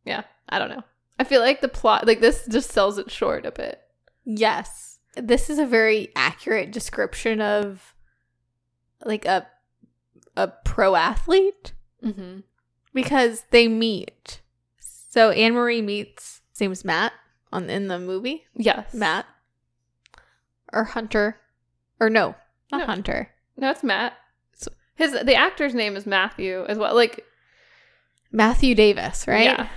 yeah, 0.06 0.24
I 0.50 0.60
don't 0.60 0.70
know. 0.70 0.84
I 1.20 1.24
feel 1.24 1.42
like 1.42 1.62
the 1.62 1.68
plot, 1.68 2.08
like 2.08 2.20
this, 2.22 2.48
just 2.50 2.72
sells 2.72 2.98
it 2.98 3.12
short 3.12 3.46
a 3.46 3.52
bit. 3.52 3.80
Yes. 4.26 5.00
This 5.16 5.50
is 5.50 5.60
a 5.60 5.66
very 5.66 6.10
accurate 6.16 6.72
description 6.72 7.42
of 7.42 7.94
like 9.04 9.26
a 9.26 9.48
a 10.38 10.48
pro 10.64 10.96
athlete 10.96 11.74
Mm-hmm. 12.04 12.40
because 12.94 13.44
they 13.52 13.68
meet. 13.68 14.42
So 14.80 15.30
Anne 15.32 15.54
Marie 15.54 15.82
meets 15.84 16.42
his 16.52 16.62
name's 16.62 16.84
Matt 16.86 17.14
on 17.54 17.70
in 17.70 17.88
the 17.90 18.00
movie. 18.00 18.46
Yes, 18.56 18.92
Matt 18.94 19.26
or 20.74 20.84
Hunter 20.86 21.38
or 22.00 22.10
no, 22.10 22.36
not 22.72 22.80
No. 22.80 22.86
Hunter. 22.86 23.30
No, 23.58 23.70
it's 23.72 23.84
Matt. 23.84 24.14
So 24.54 24.72
his 24.96 25.12
the 25.12 25.36
actor's 25.36 25.74
name 25.76 25.96
is 25.96 26.06
Matthew 26.06 26.66
as 26.68 26.78
well. 26.78 26.96
Like 26.96 27.26
Matthew 28.32 28.76
Davis, 28.76 29.28
right? 29.28 29.44
Yeah. 29.46 29.68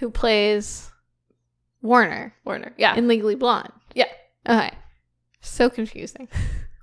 Who 0.00 0.10
plays 0.10 0.90
Warner 1.82 2.34
Warner. 2.44 2.72
Yeah, 2.76 2.94
in 2.96 3.08
Legally 3.08 3.34
Blonde. 3.34 3.72
Yeah. 3.94 4.06
Okay. 4.48 4.72
So 5.40 5.68
confusing. 5.70 6.28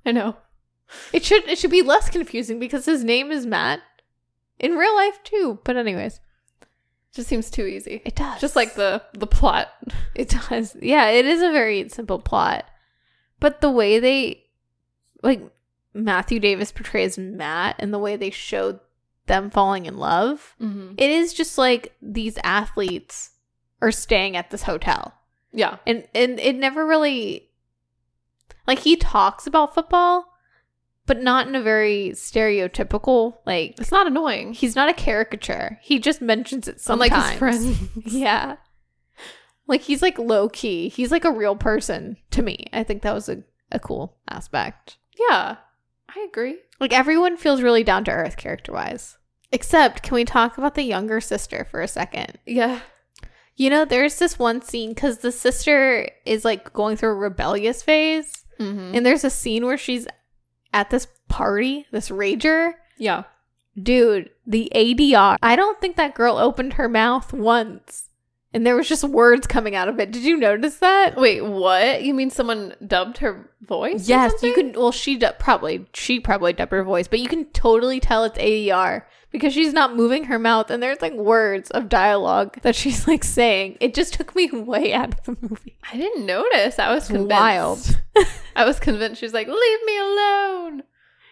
I 0.06 0.12
know. 0.12 0.36
It 1.12 1.24
should 1.24 1.48
it 1.48 1.58
should 1.58 1.70
be 1.70 1.82
less 1.82 2.10
confusing 2.10 2.58
because 2.58 2.84
his 2.84 3.02
name 3.04 3.30
is 3.32 3.46
Matt 3.46 3.80
in 4.58 4.76
real 4.76 4.94
life 4.94 5.22
too. 5.24 5.58
But 5.64 5.76
anyways, 5.76 6.20
Just 7.14 7.28
seems 7.28 7.50
too 7.50 7.66
easy. 7.66 8.02
it 8.04 8.14
does. 8.14 8.40
Just 8.40 8.56
like 8.56 8.74
the 8.74 9.02
the 9.14 9.26
plot. 9.26 9.68
it 10.14 10.28
does. 10.48 10.76
Yeah, 10.80 11.08
it 11.08 11.24
is 11.24 11.40
a 11.42 11.50
very 11.52 11.88
simple 11.88 12.18
plot. 12.18 12.64
But 13.42 13.60
the 13.60 13.70
way 13.70 13.98
they 13.98 14.44
like 15.22 15.42
Matthew 15.92 16.38
Davis 16.40 16.72
portrays 16.72 17.18
Matt 17.18 17.76
and 17.78 17.92
the 17.92 17.98
way 17.98 18.16
they 18.16 18.30
showed 18.30 18.80
them 19.26 19.50
falling 19.50 19.84
in 19.86 19.96
love, 19.98 20.54
Mm-hmm. 20.60 20.94
it 20.96 21.10
is 21.10 21.34
just 21.34 21.58
like 21.58 21.94
these 22.00 22.38
athletes 22.42 23.30
are 23.80 23.90
staying 23.92 24.36
at 24.36 24.50
this 24.50 24.62
hotel. 24.62 25.12
Yeah. 25.52 25.76
and 25.86 26.06
and 26.14 26.40
it 26.40 26.56
never 26.56 26.86
really 26.86 27.50
like 28.66 28.78
he 28.78 28.96
talks 28.96 29.46
about 29.46 29.74
football 29.74 30.24
but 31.04 31.20
not 31.20 31.46
in 31.48 31.54
a 31.56 31.60
very 31.62 32.12
stereotypical 32.14 33.38
like 33.44 33.74
It's 33.78 33.90
not 33.92 34.06
annoying. 34.06 34.52
he's 34.54 34.74
not 34.76 34.88
a 34.88 34.94
caricature 34.94 35.78
he 35.82 35.98
just 35.98 36.22
mentions 36.22 36.68
it 36.68 36.80
sometimes 36.80 37.12
Unlike 37.12 37.28
his 37.30 37.38
friends. 37.38 37.78
yeah 38.14 38.56
like 39.72 39.82
he's 39.82 40.02
like 40.02 40.18
low 40.18 40.48
key 40.48 40.88
he's 40.88 41.10
like 41.10 41.24
a 41.24 41.32
real 41.32 41.56
person 41.56 42.16
to 42.30 42.42
me 42.42 42.66
i 42.72 42.82
think 42.84 43.02
that 43.02 43.14
was 43.14 43.28
a, 43.28 43.42
a 43.72 43.80
cool 43.80 44.16
aspect 44.28 44.96
yeah. 45.28 45.56
I 46.14 46.26
agree. 46.28 46.58
like 46.80 46.92
everyone 46.92 47.36
feels 47.36 47.62
really 47.62 47.82
down 47.84 48.04
to 48.04 48.10
earth 48.10 48.36
character 48.36 48.72
wise 48.72 49.18
except 49.50 50.02
can 50.02 50.14
we 50.14 50.24
talk 50.24 50.56
about 50.58 50.74
the 50.74 50.82
younger 50.82 51.20
sister 51.20 51.66
for 51.70 51.80
a 51.80 51.88
second 51.88 52.38
Yeah. 52.46 52.80
you 53.56 53.70
know 53.70 53.84
there's 53.84 54.18
this 54.18 54.38
one 54.38 54.62
scene 54.62 54.90
because 54.90 55.18
the 55.18 55.32
sister 55.32 56.08
is 56.24 56.44
like 56.44 56.72
going 56.72 56.96
through 56.96 57.10
a 57.10 57.14
rebellious 57.14 57.82
phase 57.82 58.38
Mm-hmm. 58.60 58.94
And 58.94 59.04
there's 59.06 59.24
a 59.24 59.30
scene 59.30 59.64
where 59.64 59.78
she's 59.78 60.06
at 60.72 60.90
this 60.90 61.08
party, 61.28 61.86
this 61.90 62.10
rager. 62.10 62.72
Yeah. 62.96 63.24
Dude, 63.80 64.30
the 64.46 64.70
ADR. 64.74 65.36
I 65.42 65.56
don't 65.56 65.80
think 65.80 65.96
that 65.96 66.14
girl 66.14 66.36
opened 66.36 66.74
her 66.74 66.88
mouth 66.88 67.32
once. 67.32 68.10
And 68.54 68.66
there 68.66 68.76
was 68.76 68.88
just 68.88 69.02
words 69.04 69.46
coming 69.46 69.74
out 69.74 69.88
of 69.88 69.98
it. 69.98 70.10
Did 70.10 70.24
you 70.24 70.36
notice 70.36 70.76
that? 70.78 71.16
Wait, 71.16 71.42
what? 71.42 72.02
You 72.02 72.12
mean 72.12 72.28
someone 72.28 72.74
dubbed 72.86 73.18
her 73.18 73.48
voice? 73.62 74.06
or 74.06 74.10
Yes, 74.10 74.32
you 74.42 74.52
can. 74.52 74.72
Well, 74.72 74.92
she 74.92 75.16
du- 75.16 75.34
probably 75.38 75.86
she 75.94 76.20
probably 76.20 76.52
dubbed 76.52 76.72
her 76.72 76.84
voice, 76.84 77.08
but 77.08 77.20
you 77.20 77.28
can 77.28 77.46
totally 77.46 77.98
tell 77.98 78.24
it's 78.24 78.36
ADR 78.38 79.04
because 79.30 79.54
she's 79.54 79.72
not 79.72 79.96
moving 79.96 80.24
her 80.24 80.38
mouth, 80.38 80.70
and 80.70 80.82
there's 80.82 81.00
like 81.00 81.14
words 81.14 81.70
of 81.70 81.88
dialogue 81.88 82.60
that 82.60 82.74
she's 82.76 83.08
like 83.08 83.24
saying. 83.24 83.78
It 83.80 83.94
just 83.94 84.12
took 84.12 84.36
me 84.36 84.50
way 84.52 84.92
out 84.92 85.14
of 85.14 85.22
the 85.24 85.36
movie. 85.40 85.78
I 85.90 85.96
didn't 85.96 86.26
notice. 86.26 86.78
I 86.78 86.92
was 86.94 87.06
convinced. 87.06 87.30
Wild. 87.30 88.00
I 88.56 88.66
was 88.66 88.78
convinced. 88.78 89.20
she 89.20 89.24
was 89.26 89.32
like, 89.32 89.46
leave 89.48 89.78
me 89.86 89.98
alone. 89.98 90.82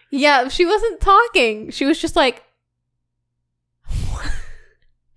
Yeah, 0.09 0.47
she 0.47 0.65
wasn't 0.65 0.99
talking. 0.99 1.69
She 1.69 1.85
was 1.85 1.99
just 1.99 2.15
like, 2.15 2.43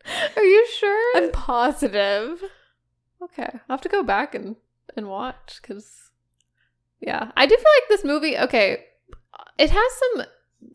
Are 0.36 0.42
you 0.44 0.66
sure? 0.78 1.16
I'm 1.16 1.30
positive. 1.32 2.42
Okay, 3.22 3.48
I'll 3.52 3.60
have 3.76 3.80
to 3.82 3.88
go 3.88 4.02
back 4.02 4.34
and 4.34 4.56
and 4.96 5.08
watch 5.08 5.58
because, 5.62 6.10
yeah, 7.00 7.30
I 7.36 7.46
do 7.46 7.54
feel 7.56 7.64
like 7.64 7.88
this 7.88 8.04
movie. 8.04 8.36
Okay, 8.38 8.84
it 9.58 9.70
has 9.70 9.92
some, 10.14 10.26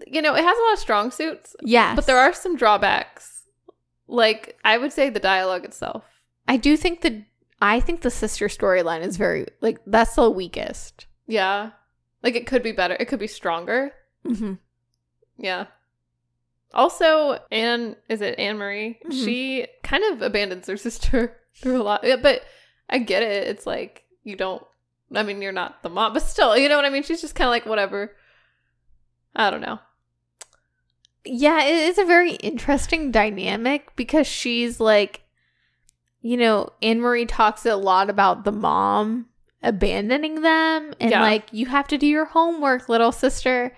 you 0.07 0.21
know, 0.21 0.33
it 0.35 0.43
has 0.43 0.57
a 0.57 0.61
lot 0.63 0.73
of 0.73 0.79
strong 0.79 1.11
suits, 1.11 1.55
Yes. 1.61 1.95
but 1.95 2.05
there 2.07 2.17
are 2.17 2.33
some 2.33 2.55
drawbacks. 2.55 3.43
Like 4.07 4.57
I 4.65 4.77
would 4.79 4.91
say 4.91 5.09
the 5.09 5.19
dialogue 5.19 5.63
itself. 5.65 6.03
I 6.47 6.57
do 6.57 6.75
think 6.75 7.01
the 7.01 7.23
I 7.61 7.79
think 7.79 8.01
the 8.01 8.09
sister 8.09 8.47
storyline 8.47 9.01
is 9.05 9.17
very 9.17 9.45
like 9.61 9.77
that's 9.85 10.15
the 10.15 10.29
weakest. 10.31 11.05
Yeah, 11.27 11.71
like 12.23 12.35
it 12.35 12.47
could 12.47 12.63
be 12.63 12.71
better. 12.71 12.97
It 12.99 13.07
could 13.07 13.19
be 13.19 13.27
stronger. 13.27 13.91
Mm-hmm. 14.25 14.53
Yeah. 15.37 15.67
Also, 16.73 17.39
Anne 17.51 17.95
is 18.09 18.21
it 18.21 18.37
Anne 18.39 18.57
Marie? 18.57 18.99
Mhm. 19.05 19.25
She 19.25 19.67
kind 19.83 20.03
of 20.13 20.21
abandons 20.21 20.67
her 20.67 20.77
sister 20.77 21.37
through 21.55 21.81
a 21.81 21.83
lot. 21.83 22.03
Yeah, 22.03 22.17
but 22.17 22.43
I 22.89 22.99
get 22.99 23.23
it. 23.23 23.47
It's 23.47 23.65
like 23.65 24.03
you 24.23 24.35
don't. 24.35 24.63
I 25.13 25.23
mean, 25.23 25.41
you're 25.41 25.51
not 25.51 25.81
the 25.81 25.89
mom, 25.89 26.13
but 26.13 26.21
still, 26.21 26.55
you 26.55 26.69
know 26.69 26.75
what 26.75 26.85
I 26.85 26.89
mean. 26.91 27.01
She's 27.03 27.21
just 27.21 27.33
kind 27.35 27.47
of 27.47 27.51
like 27.51 27.65
whatever. 27.65 28.15
I 29.35 29.49
don't 29.49 29.61
know. 29.61 29.79
Yeah, 31.25 31.63
it 31.65 31.75
is 31.89 31.97
a 31.97 32.05
very 32.05 32.33
interesting 32.35 33.11
dynamic 33.11 33.95
because 33.95 34.27
she's 34.27 34.79
like, 34.79 35.21
you 36.21 36.37
know, 36.37 36.69
Anne 36.81 37.01
Marie 37.01 37.25
talks 37.25 37.65
a 37.65 37.75
lot 37.75 38.09
about 38.09 38.43
the 38.45 38.51
mom 38.51 39.25
abandoning 39.61 40.41
them 40.41 40.93
and 40.99 41.11
Yeah. 41.11 41.21
like, 41.21 41.51
you 41.51 41.65
have 41.67 41.87
to 41.89 41.97
do 41.97 42.07
your 42.07 42.25
homework, 42.25 42.87
little 42.87 43.11
sister. 43.11 43.75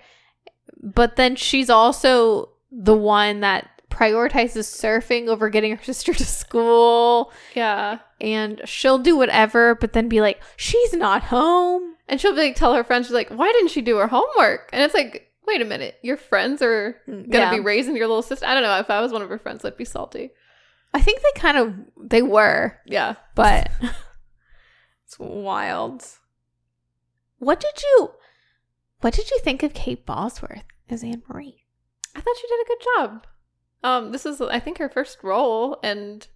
But 0.82 1.16
then 1.16 1.34
she's 1.36 1.68
also 1.70 2.50
the 2.74 2.96
one 2.96 3.40
that 3.40 3.68
prioritizes 3.90 4.64
surfing 4.64 5.28
over 5.28 5.50
getting 5.50 5.76
her 5.76 5.82
sister 5.92 6.14
to 6.14 6.24
school. 6.24 7.30
Yeah, 7.54 7.98
And 8.20 8.60
she'll 8.64 8.98
do 8.98 9.16
whatever, 9.16 9.74
but 9.74 9.92
then 9.92 10.08
be 10.08 10.20
like, 10.22 10.40
she's 10.56 10.94
not 10.94 11.24
home. 11.24 11.94
and 12.08 12.18
she'll 12.20 12.32
be 12.34 12.38
like, 12.40 12.56
tell 12.56 12.74
her 12.74 12.82
friends, 12.84 13.06
she's 13.06 13.14
like, 13.14 13.28
"Why 13.30 13.52
didn't 13.52 13.68
she 13.70 13.82
do 13.82 13.96
her 13.98 14.06
homework?" 14.08 14.70
And 14.72 14.82
it's 14.82 14.94
like, 14.94 15.30
wait 15.46 15.60
a 15.60 15.64
minute, 15.66 15.96
your 16.02 16.16
friends 16.16 16.62
are 16.62 16.96
mm, 17.06 17.30
gonna 17.30 17.44
Yeah. 17.46 17.50
be 17.50 17.60
raising 17.60 17.96
your 17.96 18.06
little 18.08 18.22
sister. 18.22 18.46
I 18.46 18.54
don't 18.54 18.62
know. 18.62 18.78
If 18.78 18.88
I 18.90 19.00
was 19.00 19.12
one 19.12 19.22
of 19.22 19.28
her 19.28 19.38
friends, 19.38 19.64
I'd 19.64 19.76
be 19.76 19.84
salty. 19.84 20.30
I 20.94 21.00
think 21.02 21.20
they 21.20 21.40
kind 21.40 21.58
of 21.58 21.74
they 22.08 22.22
were, 22.22 22.78
Yeah. 22.86 23.16
but 23.34 23.70
it's 25.06 25.18
wild. 25.18 26.04
What 27.38 27.60
did 27.60 27.82
you 27.82 28.10
what 29.00 29.14
did 29.14 29.30
you 29.30 29.38
think 29.40 29.62
of 29.62 29.74
Kate 29.74 30.06
Bosworth 30.06 30.64
as 30.88 31.02
Anne 31.02 31.22
Marie? 31.28 31.61
I 32.14 32.20
thought 32.20 32.36
she 32.40 32.48
did 32.48 32.60
a 32.60 32.68
good 32.68 32.84
job. 32.96 33.26
Um, 33.84 34.12
this 34.12 34.26
is 34.26 34.40
I 34.40 34.60
think 34.60 34.78
her 34.78 34.88
first 34.88 35.22
role, 35.22 35.78
and 35.82 36.26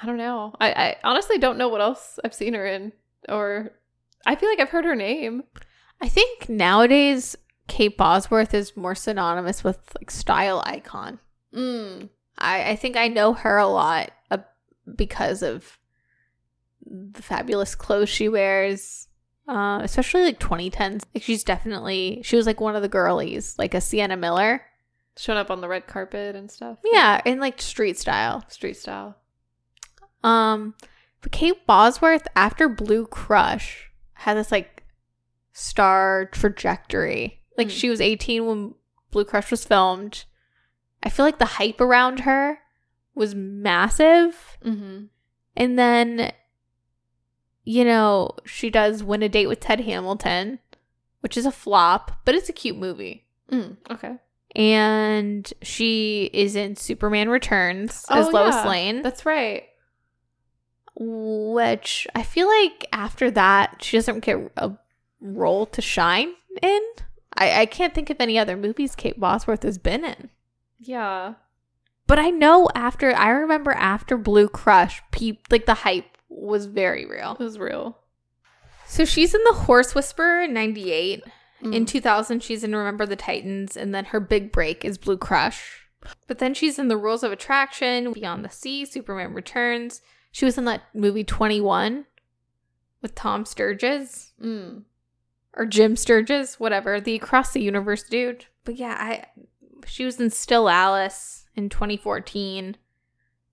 I 0.00 0.06
don't 0.06 0.16
know. 0.16 0.54
I, 0.60 0.72
I 0.72 0.96
honestly 1.04 1.38
don't 1.38 1.58
know 1.58 1.68
what 1.68 1.80
else 1.80 2.18
I've 2.24 2.34
seen 2.34 2.54
her 2.54 2.66
in, 2.66 2.92
or 3.28 3.72
I 4.26 4.36
feel 4.36 4.48
like 4.48 4.60
I've 4.60 4.70
heard 4.70 4.84
her 4.84 4.96
name. 4.96 5.44
I 6.00 6.08
think 6.08 6.48
nowadays 6.48 7.36
Kate 7.68 7.96
Bosworth 7.96 8.54
is 8.54 8.76
more 8.76 8.94
synonymous 8.94 9.62
with 9.62 9.80
like 9.98 10.10
style 10.10 10.62
icon. 10.66 11.20
Mm. 11.54 12.08
I, 12.38 12.70
I 12.70 12.76
think 12.76 12.96
I 12.96 13.08
know 13.08 13.34
her 13.34 13.58
a 13.58 13.68
lot 13.68 14.10
uh, 14.30 14.38
because 14.96 15.42
of 15.42 15.78
the 16.84 17.22
fabulous 17.22 17.74
clothes 17.74 18.08
she 18.08 18.28
wears, 18.28 19.06
uh, 19.48 19.80
especially 19.82 20.22
like 20.24 20.38
2010s. 20.40 21.02
Like 21.14 21.22
she's 21.22 21.44
definitely 21.44 22.20
she 22.24 22.36
was 22.36 22.46
like 22.46 22.60
one 22.60 22.76
of 22.76 22.82
the 22.82 22.88
girlies, 22.88 23.56
like 23.58 23.74
a 23.74 23.80
Sienna 23.80 24.16
Miller. 24.16 24.62
Showing 25.18 25.38
up 25.38 25.50
on 25.50 25.60
the 25.60 25.68
red 25.68 25.86
carpet 25.86 26.34
and 26.36 26.50
stuff. 26.50 26.78
Yeah, 26.84 27.20
in 27.26 27.38
like 27.38 27.60
street 27.60 27.98
style. 27.98 28.44
street 28.48 28.76
style. 28.78 29.16
Um, 30.24 30.74
but 31.20 31.32
Kate 31.32 31.66
Bosworth 31.66 32.26
after 32.34 32.68
Blue 32.68 33.06
Crush 33.06 33.90
had 34.14 34.36
this 34.36 34.50
like 34.52 34.84
star 35.52 36.26
trajectory. 36.32 37.40
Like 37.58 37.68
Mm. 37.68 37.70
she 37.72 37.90
was 37.90 38.00
18 38.00 38.46
when 38.46 38.74
Blue 39.10 39.24
Crush 39.24 39.50
was 39.50 39.64
filmed. 39.64 40.24
I 41.02 41.10
feel 41.10 41.26
like 41.26 41.38
the 41.38 41.44
hype 41.44 41.80
around 41.80 42.20
her 42.20 42.60
was 43.14 43.34
massive. 43.34 44.56
Mm-hmm. 44.64 45.04
And 45.56 45.78
then, 45.78 46.32
you 47.64 47.84
know, 47.84 48.30
she 48.44 48.70
does 48.70 49.02
Win 49.04 49.22
a 49.22 49.28
Date 49.28 49.46
with 49.46 49.60
Ted 49.60 49.80
Hamilton, 49.80 50.58
which 51.20 51.36
is 51.36 51.46
a 51.46 51.52
flop, 51.52 52.20
but 52.24 52.34
it's 52.34 52.48
a 52.48 52.52
cute 52.52 52.76
movie. 52.76 53.24
Mm. 53.50 53.76
Okay. 53.90 54.16
And 54.54 55.50
she 55.62 56.28
is 56.32 56.56
in 56.56 56.76
Superman 56.76 57.28
Returns 57.30 58.04
as 58.10 58.28
Oh, 58.28 58.30
Lois 58.30 58.54
yeah. 58.54 58.68
Lane. 58.68 59.02
That's 59.02 59.24
right. 59.24 59.64
which 60.94 62.06
I 62.14 62.22
feel 62.22 62.48
like 62.48 62.86
after 62.92 63.30
that 63.30 63.82
she 63.82 63.96
doesn't 63.96 64.20
get 64.20 64.36
a 64.56 64.72
role 65.20 65.66
to 65.66 65.80
shine 65.80 66.32
in. 66.60 66.80
I, 67.34 67.62
I 67.62 67.66
can't 67.66 67.94
think 67.94 68.10
of 68.10 68.18
any 68.20 68.38
other 68.38 68.56
movies 68.56 68.94
Kate 68.94 69.18
Bosworth 69.18 69.62
has 69.62 69.78
been 69.78 70.04
in. 70.04 70.28
Yeah. 70.78 71.34
But 72.06 72.18
I 72.18 72.28
know 72.30 72.68
after 72.74 73.14
I 73.14 73.30
remember 73.30 73.70
after 73.72 74.18
Blue 74.18 74.48
Crush, 74.48 75.02
peep 75.12 75.46
like 75.50 75.64
the 75.64 75.74
hype 75.74 76.11
was 76.34 76.66
very 76.66 77.04
real. 77.06 77.36
It 77.38 77.42
was 77.44 77.58
real. 77.58 77.98
So 78.86 79.04
she's 79.04 79.34
in 79.34 79.42
The 79.44 79.52
Horse 79.54 79.94
Whisperer 79.94 80.42
in 80.42 80.52
98. 80.52 81.22
In 81.62 81.84
Mm. 81.84 81.86
2000 81.86 82.42
she's 82.42 82.64
in 82.64 82.74
Remember 82.74 83.06
the 83.06 83.14
Titans 83.16 83.76
and 83.76 83.94
then 83.94 84.06
her 84.06 84.18
big 84.18 84.50
break 84.50 84.84
is 84.84 84.98
Blue 84.98 85.16
Crush. 85.16 85.86
But 86.26 86.38
then 86.40 86.54
she's 86.54 86.78
in 86.78 86.88
The 86.88 86.96
Rules 86.96 87.22
of 87.22 87.30
Attraction, 87.30 88.12
Beyond 88.12 88.44
the 88.44 88.50
Sea, 88.50 88.84
Superman 88.84 89.32
Returns. 89.32 90.02
She 90.32 90.44
was 90.44 90.58
in 90.58 90.64
that 90.64 90.82
movie 90.92 91.22
21 91.22 92.06
with 93.00 93.14
Tom 93.14 93.44
Sturgess 93.44 94.32
Mm. 94.42 94.82
or 95.54 95.64
Jim 95.66 95.94
Sturgess, 95.94 96.58
whatever, 96.58 97.00
the 97.00 97.14
Across 97.14 97.52
the 97.52 97.62
Universe 97.62 98.02
dude. 98.02 98.46
But 98.64 98.74
yeah, 98.76 98.96
I 98.98 99.26
she 99.86 100.04
was 100.04 100.20
in 100.20 100.30
Still 100.30 100.68
Alice 100.68 101.46
in 101.54 101.68
2014. 101.68 102.76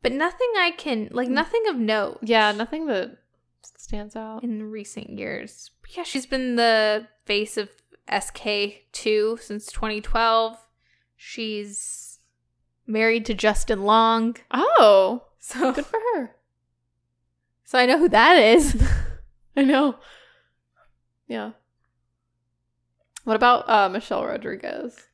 But 0.02 0.12
nothing 0.14 0.48
I 0.58 0.72
can 0.72 1.10
like 1.12 1.28
nothing 1.30 1.64
of 1.68 1.76
note 1.76 2.20
Yeah, 2.22 2.52
nothing 2.54 2.86
that 2.88 3.18
stands 3.62 4.16
out. 4.16 4.44
in 4.44 4.64
recent 4.72 5.10
years. 5.10 5.72
But 5.82 5.98
yeah, 5.98 6.04
she's 6.04 6.26
been 6.26 6.56
the 6.56 7.08
face 7.26 7.58
of 7.58 7.70
SK-II 8.10 9.38
since 9.38 9.68
2012. 9.72 10.58
She's 11.16 12.20
married 12.88 13.26
to 13.26 13.34
Justin 13.34 13.84
Long. 13.84 14.38
Oh, 14.52 15.24
So 15.40 15.72
good 15.74 15.86
for 15.86 16.00
her. 16.16 16.36
so 17.66 17.78
I 17.78 17.86
know 17.86 18.00
who 18.00 18.10
that 18.10 18.38
is. 18.38 18.82
I 19.58 19.64
know. 19.64 19.96
Yeah. 21.28 21.52
What 23.26 23.36
about 23.36 23.70
uh, 23.70 23.90
Michelle 23.90 24.26
Rodriguez? 24.26 25.08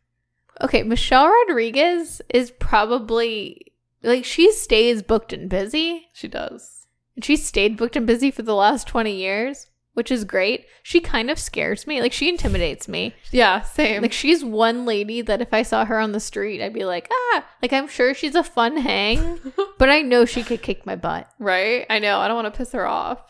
okay, 0.62 0.84
Michelle 0.84 1.28
Rodriguez 1.28 2.22
is 2.30 2.52
probably 2.52 3.74
like 4.06 4.26
she 4.26 4.52
stays 4.52 5.02
booked 5.02 5.34
and 5.34 5.50
busy. 5.50 6.08
She 6.14 6.28
does. 6.28 6.88
And 7.16 7.24
she 7.24 7.36
stayed 7.36 7.78
booked 7.78 7.96
and 7.96 8.06
busy 8.08 8.32
for 8.32 8.42
the 8.42 8.56
last 8.56 8.88
20 8.88 9.14
years, 9.16 9.68
which 9.94 10.12
is 10.12 10.26
great. 10.26 10.66
She 10.84 11.00
kind 11.00 11.30
of 11.30 11.40
scares 11.40 11.88
me. 11.88 12.02
Like 12.02 12.12
she 12.14 12.28
intimidates 12.30 12.88
me. 12.88 13.14
Yeah, 13.32 13.62
same. 13.62 14.02
Like 14.02 14.12
she's 14.14 14.44
one 14.44 14.86
lady 14.86 15.22
that 15.22 15.42
if 15.42 15.54
I 15.54 15.64
saw 15.64 15.86
her 15.86 16.00
on 16.00 16.12
the 16.12 16.20
street, 16.20 16.62
I'd 16.62 16.74
be 16.74 16.86
like, 16.86 17.08
ah, 17.12 17.46
like 17.62 17.72
I'm 17.74 17.88
sure 17.88 18.14
she's 18.14 18.36
a 18.36 18.44
fun 18.44 18.78
hang, 18.78 19.40
but 19.78 19.90
I 19.90 20.02
know 20.02 20.26
she 20.26 20.44
could 20.44 20.62
kick 20.62 20.86
my 20.86 20.96
butt. 20.96 21.30
right? 21.40 21.86
I 21.90 22.00
know. 22.00 22.20
I 22.20 22.28
don't 22.28 22.36
want 22.42 22.54
to 22.54 22.58
piss 22.58 22.74
her 22.74 22.86
off. 22.86 23.24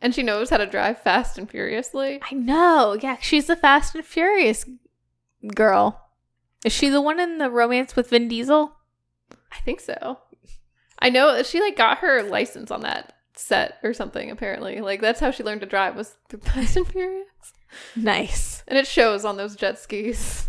And 0.00 0.14
she 0.14 0.22
knows 0.22 0.50
how 0.50 0.58
to 0.58 0.66
drive 0.66 1.02
fast 1.02 1.38
and 1.38 1.50
furiously. 1.50 2.20
I 2.30 2.34
know. 2.34 2.96
Yeah, 3.00 3.16
she's 3.20 3.46
the 3.46 3.56
Fast 3.56 3.96
and 3.96 4.04
Furious 4.04 4.64
girl. 5.54 6.04
Is 6.64 6.72
she 6.72 6.88
the 6.88 7.00
one 7.00 7.18
in 7.20 7.38
the 7.38 7.50
romance 7.50 7.96
with 7.96 8.10
Vin 8.10 8.28
Diesel? 8.28 8.76
I 9.52 9.60
think 9.60 9.80
so. 9.80 10.18
I 10.98 11.10
know 11.10 11.42
she 11.42 11.60
like 11.60 11.76
got 11.76 11.98
her 11.98 12.22
license 12.22 12.70
on 12.70 12.80
that 12.82 13.12
set 13.34 13.78
or 13.82 13.92
something. 13.94 14.30
Apparently, 14.30 14.80
like 14.80 15.00
that's 15.00 15.20
how 15.20 15.30
she 15.30 15.42
learned 15.44 15.60
to 15.62 15.66
drive 15.66 15.96
was 15.96 16.16
through 16.28 16.40
Fast 16.44 16.76
and 16.76 16.86
Furious, 16.86 17.26
Nice. 17.96 18.62
and 18.66 18.78
it 18.78 18.86
shows 18.86 19.24
on 19.24 19.36
those 19.36 19.56
jet 19.56 19.78
skis. 19.78 20.48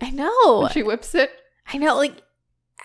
I 0.00 0.10
know. 0.10 0.60
When 0.62 0.70
she 0.70 0.82
whips 0.82 1.14
it. 1.14 1.30
I 1.72 1.76
know. 1.78 1.96
Like 1.96 2.22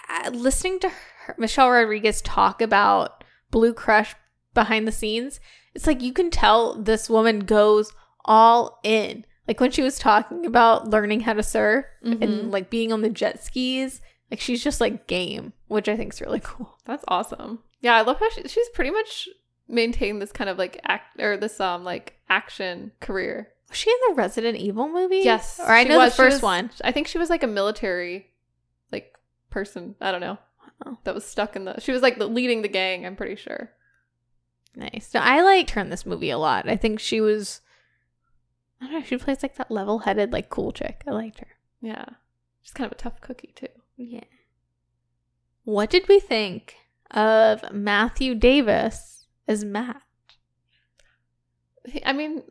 uh, 0.10 0.30
listening 0.32 0.80
to 0.82 0.89
her, 0.89 1.36
Michelle 1.38 1.69
Rodriguez 1.71 2.21
talk 2.21 2.62
about 2.62 3.23
Blue 3.51 3.73
Crush 3.73 4.13
behind 4.54 4.88
the 4.88 4.91
scenes, 4.91 5.39
it's 5.73 5.88
like 5.88 6.01
you 6.01 6.13
can 6.13 6.30
tell 6.30 6.82
this 6.82 7.10
woman 7.10 7.39
goes 7.41 7.91
all 8.25 8.80
in. 8.84 9.25
Like 9.47 9.60
when 9.60 9.71
she 9.71 9.82
was 9.82 9.99
talking 9.99 10.45
about 10.45 10.89
learning 10.89 11.21
how 11.21 11.34
to 11.34 11.43
surf 11.43 11.86
Mhm. 12.04 12.21
and 12.21 12.51
like 12.51 12.69
being 12.69 12.91
on 12.93 13.01
the 13.01 13.10
jet 13.10 13.43
skis, 13.43 14.01
like 14.31 14.39
she's 14.39 14.63
just 14.63 14.81
like 14.81 15.07
game, 15.07 15.53
which 15.67 15.88
I 15.88 15.95
think 15.97 16.13
is 16.13 16.21
really 16.21 16.39
cool. 16.43 16.77
That's 16.85 17.05
awesome. 17.07 17.59
Yeah, 17.81 17.95
I 17.95 18.01
love 18.01 18.19
how 18.19 18.29
she, 18.31 18.47
she's 18.47 18.69
pretty 18.69 18.91
much 18.91 19.27
maintained 19.67 20.21
this 20.21 20.31
kind 20.31 20.49
of 20.49 20.57
like 20.57 20.79
act 20.83 21.19
or 21.19 21.38
this 21.38 21.59
um 21.59 21.83
like 21.83 22.13
action 22.29 22.91
career 22.99 23.49
Was 23.69 23.77
she 23.77 23.89
in 23.89 23.95
the 24.09 24.15
Resident 24.15 24.57
Evil 24.57 24.88
movie? 24.88 25.19
Yes, 25.23 25.59
Or 25.59 25.71
I 25.71 25.83
she 25.83 25.89
know 25.89 25.97
was. 25.99 26.13
the 26.13 26.17
first 26.23 26.35
was- 26.38 26.41
one. 26.43 26.71
I 26.83 26.91
think 26.91 27.07
she 27.07 27.17
was 27.17 27.29
like 27.29 27.43
a 27.43 27.47
military, 27.47 28.31
like 28.91 29.13
person. 29.49 29.95
I 30.01 30.11
don't 30.11 30.21
know. 30.21 30.38
Oh. 30.85 30.97
That 31.05 31.15
was 31.15 31.25
stuck 31.25 31.55
in 31.55 31.65
the. 31.65 31.79
She 31.79 31.91
was 31.93 32.01
like 32.01 32.17
the, 32.19 32.27
leading 32.27 32.61
the 32.61 32.67
gang. 32.67 33.05
I'm 33.05 33.15
pretty 33.15 33.35
sure. 33.38 33.71
Nice. 34.75 35.11
No, 35.13 35.21
I 35.21 35.41
liked 35.41 35.69
her 35.71 35.79
in 35.81 35.89
this 35.89 36.05
movie 36.05 36.29
a 36.31 36.38
lot. 36.38 36.67
I 36.67 36.75
think 36.75 36.99
she 36.99 37.21
was. 37.21 37.61
I 38.81 38.85
don't 38.85 38.93
know. 38.95 39.03
She 39.03 39.15
plays 39.17 39.41
like 39.41 39.55
that 39.55 39.71
level-headed, 39.71 40.33
like 40.33 40.49
cool 40.49 40.73
chick. 40.73 41.01
I 41.07 41.11
liked 41.11 41.39
her. 41.39 41.47
Yeah, 41.81 42.03
she's 42.61 42.73
kind 42.73 42.85
of 42.85 42.91
a 42.91 42.95
tough 42.95 43.21
cookie 43.21 43.53
too. 43.55 43.69
Yeah. 43.97 44.23
What 45.63 45.89
did 45.89 46.08
we 46.08 46.19
think 46.19 46.75
of 47.12 47.71
Matthew 47.71 48.36
Davis 48.36 49.25
as 49.47 49.63
Matt? 49.63 50.01
I 52.05 52.13
mean, 52.13 52.43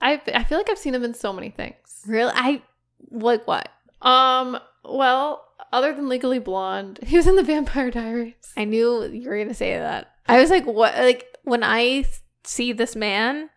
I 0.00 0.20
I 0.34 0.44
feel 0.44 0.58
like 0.58 0.70
I've 0.70 0.78
seen 0.78 0.94
him 0.94 1.04
in 1.04 1.14
so 1.14 1.32
many 1.32 1.50
things. 1.50 2.02
Really? 2.06 2.32
I 2.34 2.62
like 3.10 3.46
what? 3.46 3.68
Um. 4.00 4.58
Well, 4.84 5.44
other 5.72 5.94
than 5.94 6.08
Legally 6.08 6.40
Blonde, 6.40 6.98
he 7.06 7.16
was 7.16 7.26
in 7.26 7.36
the 7.36 7.42
Vampire 7.42 7.90
Diaries. 7.90 8.52
I 8.56 8.64
knew 8.64 9.04
you 9.04 9.28
were 9.28 9.38
gonna 9.38 9.54
say 9.54 9.76
that. 9.76 10.12
I 10.26 10.40
was 10.40 10.50
like, 10.50 10.66
what? 10.66 10.96
Like 10.96 11.26
when 11.44 11.62
I 11.64 12.04
see 12.44 12.72
this 12.72 12.94
man, 12.94 13.50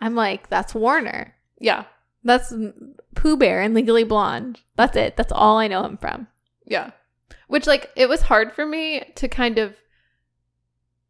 I'm 0.00 0.14
like, 0.14 0.48
that's 0.48 0.74
Warner. 0.74 1.34
Yeah, 1.58 1.84
That's 2.26 2.52
Pooh 3.14 3.36
Bear 3.36 3.62
and 3.62 3.72
Legally 3.72 4.04
Blonde. 4.04 4.60
That's 4.76 4.96
it. 4.96 5.16
That's 5.16 5.32
all 5.32 5.58
I 5.58 5.68
know 5.68 5.84
him 5.84 5.96
from. 5.96 6.26
yeah. 6.66 6.90
Which 7.48 7.66
like 7.66 7.90
it 7.94 8.08
was 8.08 8.22
hard 8.22 8.52
for 8.52 8.66
me 8.66 9.02
to 9.14 9.28
kind 9.28 9.58
of 9.58 9.76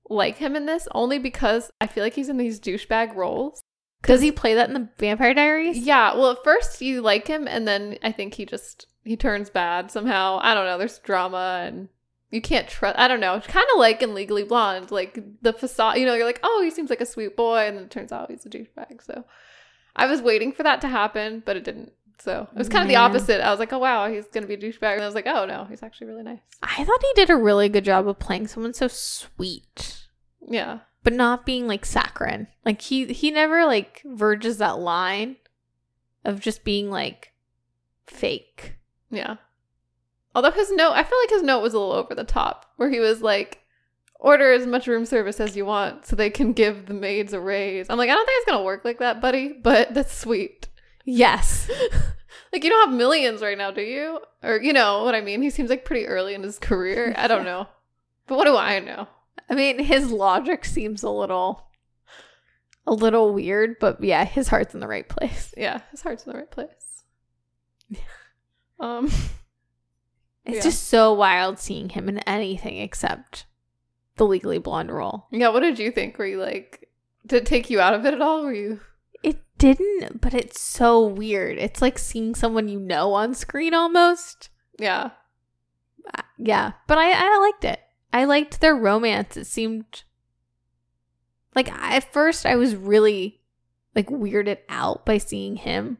like 0.08 0.36
him 0.36 0.54
in 0.54 0.66
this 0.66 0.86
only 0.92 1.18
because 1.18 1.70
I 1.80 1.86
feel 1.86 2.04
like 2.04 2.12
he's 2.14 2.28
in 2.28 2.36
these 2.36 2.60
douchebag 2.60 3.14
roles. 3.14 3.62
Does 4.02 4.20
he 4.20 4.30
play 4.30 4.54
that 4.54 4.68
in 4.68 4.74
the 4.74 4.88
Vampire 4.98 5.32
Diaries? 5.34 5.78
Yeah, 5.78 6.14
well, 6.14 6.32
at 6.32 6.44
first 6.44 6.80
you 6.82 7.00
like 7.00 7.26
him, 7.26 7.48
and 7.48 7.66
then 7.66 7.96
I 8.02 8.12
think 8.12 8.34
he 8.34 8.44
just 8.44 8.86
he 9.02 9.16
turns 9.16 9.48
bad 9.50 9.90
somehow. 9.90 10.38
I 10.42 10.52
don't 10.54 10.66
know. 10.66 10.76
There's 10.78 10.98
drama, 10.98 11.64
and 11.66 11.88
you 12.30 12.40
can't 12.42 12.68
trust. 12.68 12.98
I 12.98 13.08
don't 13.08 13.20
know. 13.20 13.34
It's 13.36 13.46
kind 13.46 13.66
of 13.72 13.78
like 13.80 14.02
in 14.02 14.14
Legally 14.14 14.44
Blonde, 14.44 14.90
like 14.90 15.18
the 15.42 15.54
facade. 15.54 15.96
You 15.96 16.04
know, 16.06 16.14
you're 16.14 16.26
like, 16.26 16.40
oh, 16.42 16.60
he 16.62 16.70
seems 16.70 16.90
like 16.90 17.00
a 17.00 17.06
sweet 17.06 17.34
boy, 17.34 17.66
and 17.66 17.76
then 17.78 17.84
it 17.84 17.90
turns 17.90 18.12
out 18.12 18.30
he's 18.30 18.44
a 18.46 18.50
douchebag. 18.50 19.02
So 19.02 19.24
I 19.96 20.06
was 20.06 20.20
waiting 20.22 20.52
for 20.52 20.62
that 20.62 20.80
to 20.82 20.88
happen, 20.88 21.42
but 21.44 21.56
it 21.56 21.64
didn't. 21.64 21.92
So 22.18 22.48
it 22.52 22.58
was 22.58 22.68
kind 22.68 22.82
of 22.82 22.88
the 22.88 22.96
opposite. 22.96 23.40
I 23.40 23.50
was 23.50 23.58
like, 23.58 23.72
oh 23.72 23.78
wow, 23.78 24.08
he's 24.10 24.26
gonna 24.26 24.46
be 24.46 24.54
a 24.54 24.58
douchebag, 24.58 24.94
and 24.94 25.02
I 25.02 25.06
was 25.06 25.14
like, 25.14 25.26
oh 25.26 25.46
no, 25.46 25.64
he's 25.68 25.82
actually 25.82 26.08
really 26.08 26.22
nice. 26.22 26.40
I 26.62 26.84
thought 26.84 27.02
he 27.02 27.12
did 27.14 27.30
a 27.30 27.36
really 27.36 27.68
good 27.68 27.84
job 27.84 28.06
of 28.08 28.18
playing 28.18 28.46
someone 28.46 28.74
so 28.74 28.88
sweet, 28.88 30.06
Yeah, 30.46 30.80
but 31.02 31.12
not 31.12 31.44
being 31.46 31.66
like 31.66 31.84
saccharine. 31.84 32.48
Like 32.64 32.80
he 32.82 33.06
he 33.06 33.30
never 33.30 33.64
like 33.66 34.02
verges 34.04 34.58
that 34.58 34.78
line 34.78 35.36
of 36.24 36.40
just 36.40 36.64
being 36.64 36.90
like 36.90 37.32
fake. 38.06 38.76
yeah. 39.10 39.36
Although 40.34 40.50
his 40.50 40.70
note, 40.70 40.92
I 40.92 41.02
feel 41.02 41.18
like 41.22 41.30
his 41.30 41.42
note 41.42 41.62
was 41.62 41.72
a 41.72 41.78
little 41.78 41.94
over 41.94 42.14
the 42.14 42.22
top, 42.24 42.66
where 42.76 42.90
he 42.90 43.00
was 43.00 43.22
like, 43.22 43.62
order 44.18 44.52
as 44.52 44.66
much 44.66 44.86
room 44.86 45.04
service 45.06 45.40
as 45.40 45.56
you 45.56 45.64
want 45.66 46.06
so 46.06 46.16
they 46.16 46.30
can 46.30 46.52
give 46.52 46.86
the 46.86 46.94
maids 46.94 47.32
a 47.32 47.40
raise. 47.40 47.86
I'm 47.90 47.98
like, 47.98 48.10
I 48.10 48.14
don't 48.14 48.26
think 48.26 48.38
it's 48.42 48.50
gonna 48.50 48.64
work 48.64 48.84
like 48.84 48.98
that, 48.98 49.20
buddy, 49.20 49.52
but 49.52 49.92
that's 49.94 50.16
sweet. 50.16 50.68
Yes. 51.04 51.70
like, 52.52 52.64
you 52.64 52.70
don't 52.70 52.88
have 52.88 52.96
millions 52.98 53.40
right 53.42 53.56
now, 53.58 53.70
do 53.70 53.82
you? 53.82 54.18
Or, 54.42 54.60
you 54.60 54.72
know 54.72 55.04
what 55.04 55.14
I 55.14 55.20
mean? 55.20 55.42
He 55.42 55.50
seems 55.50 55.70
like 55.70 55.84
pretty 55.84 56.06
early 56.06 56.34
in 56.34 56.42
his 56.42 56.58
career. 56.58 57.14
I 57.16 57.28
don't 57.28 57.44
know. 57.52 57.66
But 58.26 58.36
what 58.38 58.44
do 58.46 58.56
I 58.56 58.80
know? 58.80 59.06
I 59.48 59.54
mean, 59.54 59.78
his 59.78 60.10
logic 60.10 60.64
seems 60.64 61.02
a 61.04 61.10
little 61.10 61.62
a 62.88 62.92
little 62.94 63.32
weird, 63.34 63.76
but 63.80 64.02
yeah, 64.02 64.24
his 64.24 64.48
heart's 64.48 64.74
in 64.74 64.80
the 64.80 64.88
right 64.88 65.08
place. 65.08 65.52
Yeah, 65.56 65.80
his 65.90 66.02
heart's 66.02 66.24
in 66.26 66.32
the 66.32 66.38
right 66.38 66.50
place. 66.50 67.02
Um, 68.78 69.06
It's 70.44 70.56
Yeah. 70.56 70.62
just 70.62 70.84
so 70.88 71.12
wild 71.14 71.58
seeing 71.58 71.88
him 71.90 72.08
in 72.08 72.18
anything 72.20 72.76
except 72.78 73.46
the 74.16 74.26
Legally 74.26 74.58
Blonde 74.58 74.90
role. 74.90 75.26
yeah, 75.30 75.48
what 75.48 75.60
did 75.60 75.78
you 75.78 75.90
think? 75.90 76.16
Were 76.18 76.26
you 76.26 76.40
like, 76.40 76.88
did 77.26 77.42
it 77.42 77.46
take 77.46 77.70
you 77.70 77.80
out 77.80 77.94
of 77.94 78.04
it 78.06 78.14
at 78.14 78.22
all? 78.22 78.42
Were 78.44 78.52
you? 78.54 78.80
It 79.22 79.38
didn't, 79.58 80.20
but 80.20 80.34
it's 80.34 80.60
so 80.60 81.04
weird. 81.06 81.58
It's 81.58 81.82
like 81.82 81.98
seeing 81.98 82.34
someone 82.34 82.68
you 82.68 82.78
know 82.78 83.12
on 83.14 83.34
screen 83.34 83.74
almost. 83.74 84.50
Yeah. 84.78 85.10
Uh, 86.14 86.22
Yeah, 86.38 86.72
but 86.86 86.98
I 86.98 87.12
I 87.12 87.38
liked 87.38 87.64
it. 87.64 87.80
I 88.12 88.24
liked 88.24 88.60
their 88.60 88.74
romance. 88.76 89.36
It 89.36 89.46
seemed 89.46 90.02
like 91.54 91.70
at 91.72 92.12
first 92.12 92.46
I 92.46 92.56
was 92.56 92.76
really 92.76 93.40
like 93.94 94.08
weirded 94.08 94.58
out 94.68 95.04
by 95.06 95.18
seeing 95.18 95.56
him. 95.56 95.98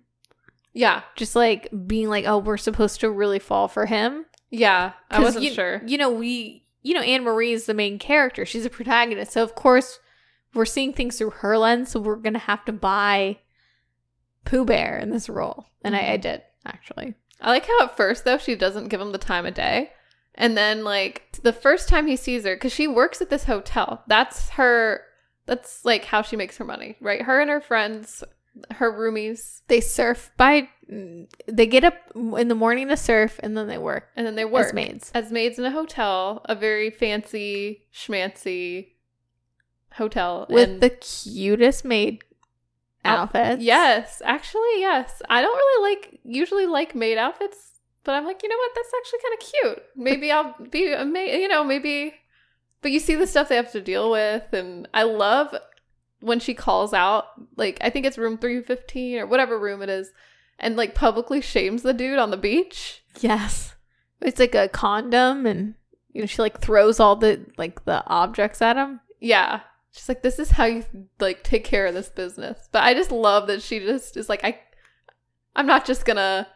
Yeah. 0.75 1.03
Just 1.17 1.35
like 1.35 1.69
being 1.87 2.09
like, 2.11 2.27
oh, 2.27 2.39
we're 2.39 2.59
supposed 2.59 3.01
to 3.01 3.11
really 3.11 3.39
fall 3.39 3.67
for 3.69 3.87
him. 3.87 4.27
Yeah. 4.51 4.93
I 5.11 5.21
wasn't 5.21 5.45
you, 5.45 5.53
sure. 5.53 5.83
You 5.87 5.97
know, 5.97 6.11
we, 6.11 6.66
you 6.87 6.95
know, 6.95 7.01
Anne 7.01 7.25
Marie 7.25 7.53
is 7.53 7.67
the 7.67 7.75
main 7.75 7.99
character. 7.99 8.47
She's 8.47 8.65
a 8.65 8.71
protagonist. 8.71 9.33
So, 9.33 9.43
of 9.43 9.55
course, 9.55 9.99
we're 10.55 10.65
seeing 10.65 10.93
things 10.93 11.19
through 11.19 11.31
her 11.31 11.59
lens. 11.59 11.91
So, 11.91 12.01
we're 12.01 12.17
going 12.17 12.35
to 12.35 12.39
have 12.39 12.65
to 12.67 12.73
buy 12.73 13.39
Pooh 14.45 14.65
Bear 14.65 14.99
in 14.99 15.11
this 15.11 15.29
role. 15.29 15.67
And 15.83 15.97
I, 15.97 15.99
I 15.99 16.03
mm-hmm. 16.03 16.21
did, 16.21 16.43
actually. 16.65 17.15
I 17.41 17.51
like 17.51 17.67
how 17.67 17.85
at 17.85 17.97
first 17.97 18.25
though 18.25 18.39
she 18.39 18.55
doesn't 18.55 18.89
give 18.89 19.01
him 19.01 19.13
the 19.13 19.19
time 19.19 19.47
of 19.47 19.55
day, 19.55 19.91
and 20.35 20.57
then 20.57 20.85
like 20.85 21.39
the 21.43 21.53
first 21.53 21.89
time 21.89 22.07
he 22.07 22.17
sees 22.17 22.45
her, 22.45 22.57
because 22.57 22.73
she 22.73 22.89
works 22.89 23.21
at 23.21 23.31
this 23.31 23.45
hotel. 23.45 24.03
That's 24.07 24.51
her. 24.51 25.03
That's 25.47 25.85
like 25.85 26.05
how 26.07 26.23
she 26.23 26.37
makes 26.37 26.57
her 26.57 26.65
money, 26.65 26.97
right? 27.01 27.23
Her 27.23 27.41
and 27.41 27.51
her 27.51 27.61
friends, 27.61 28.25
her 28.73 28.93
roomies, 28.93 29.61
They 29.69 29.81
surf 29.81 30.31
by, 30.37 30.69
they 30.89 31.67
get 31.67 31.85
up 31.85 31.95
in 32.15 32.49
the 32.49 32.55
morning 32.55 32.89
to 32.89 32.97
surf 32.97 33.39
and 33.43 33.57
then 33.57 33.67
they 33.69 33.79
work 33.79 34.09
and 34.17 34.27
then 34.27 34.35
they 34.35 34.45
work 34.45 34.67
as 34.69 34.73
maids. 34.73 35.11
as 35.15 35.31
maids 35.33 35.59
in 35.59 35.65
a 35.65 35.71
hotel, 35.71 36.43
a 36.47 36.55
very 36.55 36.91
fancy 36.91 37.87
schmancy 37.95 38.89
hotel 39.95 40.47
With 40.51 40.81
the 40.81 40.91
cutest 40.91 41.85
maid 41.85 42.23
Out- 43.05 43.19
outfits. 43.35 43.63
Yes, 43.63 44.21
actually, 44.25 44.81
yes. 44.81 45.23
I 45.29 45.41
don't 45.43 45.57
really 45.57 45.91
like 45.95 46.21
usually 46.25 46.67
like 46.67 46.95
maid 46.95 47.19
outfits, 47.19 47.81
but 48.05 48.15
I'm 48.15 48.25
like, 48.25 48.43
you 48.43 48.49
know 48.49 48.57
what? 48.57 48.73
That's 48.75 48.93
actually 48.99 49.19
kind 49.23 49.35
of 49.35 49.49
cute. 49.53 49.85
Maybe 49.97 50.31
I'll 50.33 50.55
be 50.71 50.93
a 50.93 51.05
maid. 51.05 51.41
You 51.41 51.49
know, 51.49 51.63
maybe. 51.65 52.15
But 52.83 52.91
you 52.93 53.01
see 53.01 53.15
the 53.15 53.27
stuff 53.27 53.49
they 53.49 53.57
have 53.57 53.73
to 53.73 53.81
deal 53.81 54.11
with, 54.11 54.53
and 54.53 54.87
I 54.95 55.05
love 55.05 55.55
when 56.21 56.41
she 56.41 56.55
calls 56.55 56.93
out. 56.93 57.27
Like, 57.57 57.79
I 57.81 57.91
think 57.91 58.07
it's 58.07 58.19
room 58.19 58.39
three 58.39 58.63
fifteen 58.63 59.19
or 59.19 59.27
whatever 59.27 59.59
room 59.59 59.83
it 59.83 59.89
is, 59.89 60.11
and 60.59 60.77
like 60.77 60.95
publicly 60.95 61.41
shames 61.41 61.83
the 61.83 61.93
dude 61.93 62.19
on 62.19 62.31
the 62.31 62.37
beach. 62.37 63.03
Yes. 63.21 63.75
It's 64.23 64.41
like 64.41 64.55
a 64.55 64.69
condom 64.69 65.45
and, 65.45 65.75
you 66.13 66.23
know, 66.23 66.27
she 66.27 66.41
like 66.41 66.61
throws 66.61 67.01
all 67.01 67.17
the, 67.17 67.45
like, 67.59 67.85
the 67.85 68.03
objects 68.07 68.63
at 68.63 68.77
him. 68.77 69.01
Yeah. 69.21 69.61
She's 69.93 70.09
like, 70.09 70.23
this 70.23 70.39
is 70.39 70.51
how 70.51 70.65
you 70.65 70.85
like 71.21 71.43
take 71.43 71.65
care 71.65 71.87
of 71.87 71.95
this 71.95 72.09
business. 72.09 72.69
But 72.73 72.83
I 72.83 72.95
just 72.95 73.11
love 73.11 73.47
that 73.47 73.63
she 73.63 73.79
just 73.79 74.17
is 74.17 74.29
like, 74.29 74.45
I, 74.45 74.59
I'm 75.55 75.67
not 75.67 75.87
just 75.87 76.05
gonna 76.05 76.47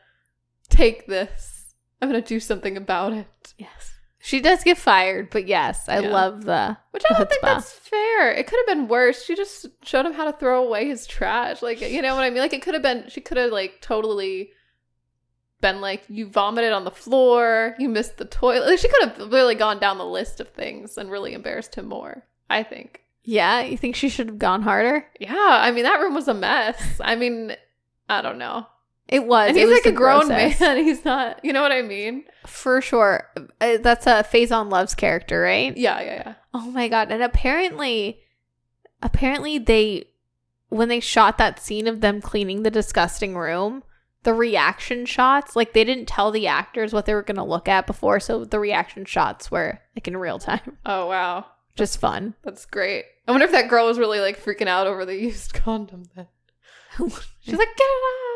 take 0.68 1.06
this. 1.06 1.74
I'm 2.02 2.08
gonna 2.08 2.20
do 2.22 2.40
something 2.40 2.76
about 2.76 3.12
it. 3.12 3.54
Yes. 3.56 3.89
She 4.22 4.40
does 4.40 4.62
get 4.62 4.76
fired, 4.76 5.30
but 5.30 5.46
yes, 5.46 5.88
I 5.88 6.00
Yeah. 6.00 6.10
love 6.10 6.44
the 6.44 6.76
Which 6.90 7.04
I 7.08 7.14
the 7.14 7.18
don't 7.20 7.30
think 7.30 7.40
that's 7.42 7.72
fair. 7.72 8.30
It 8.32 8.46
could 8.46 8.58
have 8.58 8.66
been 8.66 8.86
worse. 8.86 9.24
She 9.24 9.34
just 9.34 9.66
showed 9.82 10.04
him 10.04 10.12
how 10.12 10.26
to 10.30 10.32
throw 10.36 10.62
away 10.62 10.86
his 10.88 11.06
trash. 11.06 11.62
Like, 11.62 11.80
you 11.80 12.02
know 12.02 12.14
what 12.14 12.24
I 12.24 12.28
mean? 12.30 12.40
Like, 12.40 12.52
it 12.52 12.60
could 12.60 12.74
have 12.74 12.82
been, 12.82 13.08
she 13.08 13.22
could 13.22 13.38
have, 13.38 13.50
like, 13.50 13.80
totally 13.80 14.50
been 15.62 15.80
like, 15.80 16.02
you 16.08 16.26
vomited 16.26 16.72
on 16.72 16.84
the 16.84 16.90
floor, 16.90 17.74
you 17.78 17.88
missed 17.88 18.18
the 18.18 18.24
toilet. 18.26 18.66
Like, 18.66 18.78
she 18.78 18.88
could 18.88 19.08
have 19.08 19.32
really 19.32 19.54
gone 19.54 19.78
down 19.78 19.96
the 19.96 20.04
list 20.06 20.38
of 20.38 20.48
things 20.50 20.98
and 20.98 21.10
really 21.10 21.32
embarrassed 21.32 21.74
him 21.74 21.86
more, 21.86 22.24
I 22.50 22.62
think. 22.62 23.00
Yeah, 23.24 23.62
you 23.62 23.78
think 23.78 23.96
she 23.96 24.08
should 24.10 24.26
have 24.28 24.38
gone 24.38 24.62
harder? 24.62 25.06
Yeah, 25.18 25.34
I 25.34 25.70
mean, 25.70 25.84
that 25.84 26.00
room 26.00 26.14
was 26.14 26.28
a 26.28 26.34
mess. 26.34 27.00
I 27.00 27.16
mean, 27.16 27.56
I 28.08 28.20
don't 28.22 28.38
know. 28.38 28.66
It 29.10 29.26
was. 29.26 29.48
And 29.48 29.56
it 29.56 29.60
he's 29.60 29.68
was 29.68 29.78
like 29.84 29.92
a 29.92 29.96
grown 29.96 30.28
grossest. 30.28 30.60
man. 30.60 30.76
He's 30.84 31.04
not, 31.04 31.44
you 31.44 31.52
know 31.52 31.62
what 31.62 31.72
I 31.72 31.82
mean? 31.82 32.24
For 32.46 32.80
sure. 32.80 33.28
Uh, 33.60 33.76
That's 33.82 34.06
a 34.06 34.22
Faizon 34.24 34.70
Love's 34.70 34.94
character, 34.94 35.40
right? 35.42 35.76
Yeah, 35.76 36.00
yeah, 36.00 36.14
yeah. 36.26 36.34
Oh 36.54 36.70
my 36.70 36.88
god. 36.88 37.10
And 37.10 37.22
apparently 37.22 38.20
apparently 39.02 39.58
they 39.58 40.06
when 40.68 40.88
they 40.88 41.00
shot 41.00 41.38
that 41.38 41.58
scene 41.60 41.88
of 41.88 42.00
them 42.00 42.20
cleaning 42.20 42.62
the 42.62 42.70
disgusting 42.70 43.36
room, 43.36 43.82
the 44.22 44.32
reaction 44.32 45.04
shots, 45.06 45.56
like 45.56 45.72
they 45.72 45.82
didn't 45.82 46.06
tell 46.06 46.30
the 46.30 46.46
actors 46.46 46.92
what 46.92 47.06
they 47.06 47.14
were 47.14 47.22
going 47.22 47.36
to 47.36 47.42
look 47.42 47.66
at 47.68 47.86
before, 47.88 48.20
so 48.20 48.44
the 48.44 48.60
reaction 48.60 49.04
shots 49.04 49.50
were 49.50 49.80
like 49.96 50.06
in 50.06 50.16
real 50.16 50.38
time. 50.38 50.78
Oh, 50.86 51.06
wow. 51.06 51.46
Just 51.74 51.98
fun. 51.98 52.34
That's 52.44 52.66
great. 52.66 53.06
I 53.26 53.32
wonder 53.32 53.46
if 53.46 53.52
that 53.52 53.68
girl 53.68 53.86
was 53.86 53.98
really 53.98 54.20
like 54.20 54.40
freaking 54.40 54.68
out 54.68 54.86
over 54.86 55.04
the 55.04 55.16
used 55.16 55.54
condom 55.54 56.04
then. 56.14 56.26
She's 57.40 57.56
like, 57.58 57.76
get 57.76 57.80
it 57.80 57.82
off. 57.82 58.29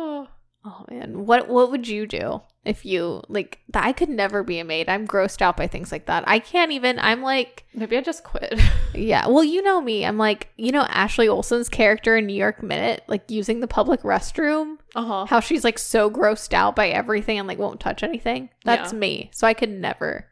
Oh. 0.00 0.28
Oh 0.64 0.84
man, 0.90 1.24
what 1.24 1.48
what 1.48 1.70
would 1.70 1.86
you 1.88 2.06
do 2.06 2.42
if 2.64 2.84
you 2.84 3.22
like 3.28 3.60
I 3.72 3.92
could 3.92 4.08
never 4.08 4.42
be 4.42 4.58
a 4.58 4.64
maid. 4.64 4.88
I'm 4.88 5.06
grossed 5.06 5.40
out 5.40 5.56
by 5.56 5.66
things 5.66 5.90
like 5.92 6.06
that. 6.06 6.24
I 6.26 6.40
can't 6.40 6.72
even 6.72 6.98
I'm 6.98 7.22
like 7.22 7.64
Maybe 7.74 7.96
I 7.96 8.00
just 8.00 8.24
quit. 8.24 8.60
yeah, 8.94 9.26
well, 9.28 9.44
you 9.44 9.62
know 9.62 9.80
me. 9.80 10.04
I'm 10.04 10.18
like, 10.18 10.48
you 10.56 10.72
know 10.72 10.82
Ashley 10.82 11.28
Olsen's 11.28 11.68
character 11.68 12.16
in 12.16 12.26
New 12.26 12.34
York 12.34 12.62
Minute, 12.62 13.02
like 13.06 13.30
using 13.30 13.60
the 13.60 13.68
public 13.68 14.02
restroom, 14.02 14.78
Uh 14.96 15.04
huh. 15.06 15.24
how 15.26 15.40
she's 15.40 15.64
like 15.64 15.78
so 15.78 16.10
grossed 16.10 16.52
out 16.52 16.74
by 16.76 16.88
everything 16.88 17.38
and 17.38 17.46
like 17.48 17.58
won't 17.58 17.80
touch 17.80 18.02
anything. 18.02 18.50
That's 18.64 18.92
Yeah. 18.92 18.98
me. 18.98 19.30
So 19.32 19.46
I 19.46 19.54
could 19.54 19.70
never 19.70 20.26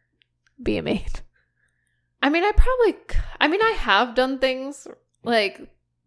be 0.63 0.77
a 0.77 0.83
maid. 0.83 1.21
I 2.23 2.29
mean, 2.31 2.43
I 2.45 2.51
probably, 2.53 2.97
I 3.41 3.47
mean, 3.47 3.63
I 3.63 3.71
have 3.79 4.15
done 4.17 4.39
things 4.41 4.89
like 5.23 5.61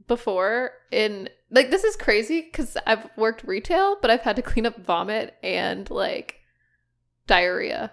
before 0.09 0.71
in, 0.91 1.29
like, 1.49 1.71
this 1.71 1.85
is 1.85 1.95
crazy 1.95 2.41
because 2.41 2.75
I've 2.85 3.09
worked 3.15 3.45
retail, 3.45 3.97
but 4.01 4.11
I've 4.11 4.21
had 4.21 4.35
to 4.35 4.41
clean 4.41 4.65
up 4.65 4.77
vomit 4.83 5.35
and 5.41 5.89
like 5.89 6.41
diarrhea. 7.27 7.91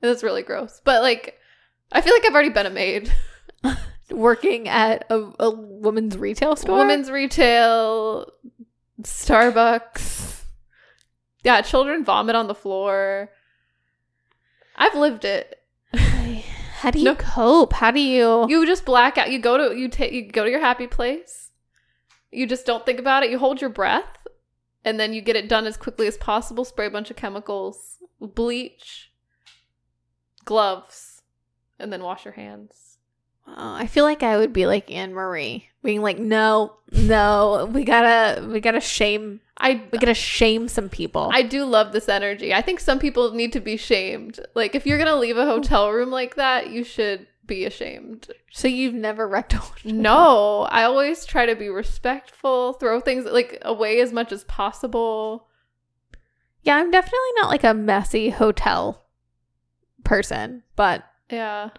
That's 0.00 0.22
really 0.22 0.42
gross. 0.42 0.80
But 0.84 1.02
like, 1.02 1.36
I 1.90 2.00
feel 2.00 2.14
like 2.14 2.24
I've 2.24 2.34
already 2.34 2.50
been 2.50 2.66
a 2.66 2.70
maid. 2.70 3.12
Working 4.10 4.68
at 4.68 5.04
a, 5.10 5.32
a 5.40 5.50
woman's 5.50 6.16
retail 6.16 6.54
store. 6.54 6.78
Women's 6.78 7.10
retail, 7.10 8.30
Starbucks. 9.02 10.44
Yeah, 11.42 11.60
children 11.62 12.04
vomit 12.04 12.36
on 12.36 12.46
the 12.46 12.54
floor. 12.54 13.30
I've 14.76 14.94
lived 14.94 15.24
it. 15.24 15.60
How 16.80 16.90
do 16.90 16.98
you 16.98 17.04
No. 17.06 17.14
cope? 17.14 17.72
How 17.74 17.90
do 17.90 18.00
you? 18.00 18.46
You 18.48 18.66
just 18.66 18.84
black 18.84 19.16
out. 19.18 19.30
You 19.30 19.38
go 19.38 19.56
to 19.56 19.76
you 19.76 19.88
take 19.88 20.12
you 20.12 20.30
go 20.30 20.44
to 20.44 20.50
your 20.50 20.60
happy 20.60 20.86
place. 20.86 21.50
You 22.30 22.46
just 22.46 22.66
don't 22.66 22.84
think 22.84 22.98
about 22.98 23.22
it. 23.22 23.30
You 23.30 23.38
hold 23.38 23.60
your 23.60 23.70
breath, 23.70 24.18
and 24.84 25.00
then 25.00 25.12
you 25.14 25.22
get 25.22 25.36
it 25.36 25.48
done 25.48 25.66
as 25.66 25.76
quickly 25.76 26.06
as 26.06 26.16
possible. 26.18 26.64
Spray 26.64 26.86
a 26.86 26.90
bunch 26.90 27.10
of 27.10 27.16
chemicals, 27.16 27.96
bleach, 28.20 29.10
gloves, 30.44 31.22
and 31.78 31.92
then 31.92 32.02
wash 32.02 32.24
your 32.24 32.34
hands. 32.34 32.85
Oh, 33.48 33.74
I 33.74 33.86
feel 33.86 34.04
like 34.04 34.22
I 34.22 34.36
would 34.36 34.52
be 34.52 34.66
like 34.66 34.90
Anne 34.90 35.14
Marie, 35.14 35.68
being 35.82 36.02
like, 36.02 36.18
no, 36.18 36.74
no, 36.92 37.70
we 37.72 37.84
gotta, 37.84 38.46
we 38.46 38.60
gotta 38.60 38.80
shame, 38.80 39.40
I 39.56 39.82
we 39.92 39.98
gotta 39.98 40.14
shame 40.14 40.68
some 40.68 40.88
people. 40.88 41.30
I 41.32 41.42
do 41.42 41.64
love 41.64 41.92
this 41.92 42.08
energy. 42.08 42.52
I 42.52 42.60
think 42.60 42.80
some 42.80 42.98
people 42.98 43.32
need 43.32 43.52
to 43.54 43.60
be 43.60 43.76
shamed. 43.76 44.40
Like 44.54 44.74
if 44.74 44.86
you're 44.86 44.98
gonna 44.98 45.16
leave 45.16 45.36
a 45.38 45.46
hotel 45.46 45.90
room 45.90 46.10
like 46.10 46.34
that, 46.34 46.70
you 46.70 46.84
should 46.84 47.26
be 47.46 47.64
ashamed. 47.64 48.28
so 48.52 48.66
you've 48.68 48.94
never 48.94 49.26
wrecked 49.28 49.54
a 49.54 49.58
hotel? 49.58 49.92
No, 49.92 50.60
I 50.62 50.82
always 50.82 51.24
try 51.24 51.46
to 51.46 51.54
be 51.54 51.68
respectful, 51.68 52.72
throw 52.74 53.00
things 53.00 53.24
like 53.24 53.58
away 53.62 54.00
as 54.00 54.12
much 54.12 54.32
as 54.32 54.44
possible. 54.44 55.46
Yeah, 56.62 56.76
I'm 56.76 56.90
definitely 56.90 57.32
not 57.36 57.48
like 57.48 57.62
a 57.64 57.72
messy 57.74 58.30
hotel 58.30 59.06
person, 60.04 60.64
but 60.74 61.04
Yeah. 61.30 61.70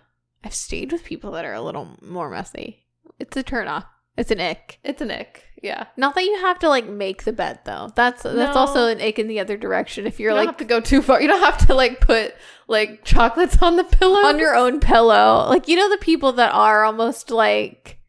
I've 0.48 0.54
stayed 0.54 0.94
with 0.94 1.04
people 1.04 1.32
that 1.34 1.44
are 1.44 1.54
a 1.54 1.62
little 1.62 1.98
more 2.02 2.30
messy. 2.30 2.86
It's 3.20 3.36
a 3.36 3.44
turn 3.44 3.68
off. 3.68 3.84
It's 4.18 4.32
an 4.32 4.40
ick. 4.40 4.80
It's 4.84 5.02
an 5.02 5.12
ick. 5.12 5.44
Yeah. 5.62 5.88
Not 5.98 6.16
that 6.16 6.24
you 6.24 6.38
have 6.40 6.58
to 6.60 6.70
like 6.70 6.88
make 6.88 7.26
the 7.26 7.34
bed 7.34 7.60
though. 7.66 7.92
That's 7.96 8.24
that's 8.24 8.36
No. 8.56 8.62
also 8.62 8.88
an 8.88 9.02
ick 9.02 9.20
in 9.20 9.28
the 9.28 9.42
other 9.42 9.58
direction. 9.58 10.08
If 10.08 10.20
You 10.20 10.24
you're 10.24 10.32
don't 10.32 10.38
like 10.46 10.48
have 10.48 10.58
to 10.58 10.64
go 10.66 10.80
too 10.80 11.02
far. 11.02 11.22
You 11.22 11.28
don't 11.28 11.42
have 11.44 11.68
to 11.68 11.74
like 11.76 12.00
put 12.00 12.34
like 12.70 13.04
chocolates 13.04 13.62
on 13.62 13.76
the 13.76 13.84
pillow. 13.84 14.20
on 14.26 14.40
your 14.40 14.56
own 14.56 14.80
pillow. 14.80 15.46
Like 15.50 15.68
you 15.68 15.76
know 15.76 15.90
the 15.90 15.98
people 15.98 16.32
that 16.34 16.54
are 16.54 16.86
almost 16.86 17.30
like 17.30 18.00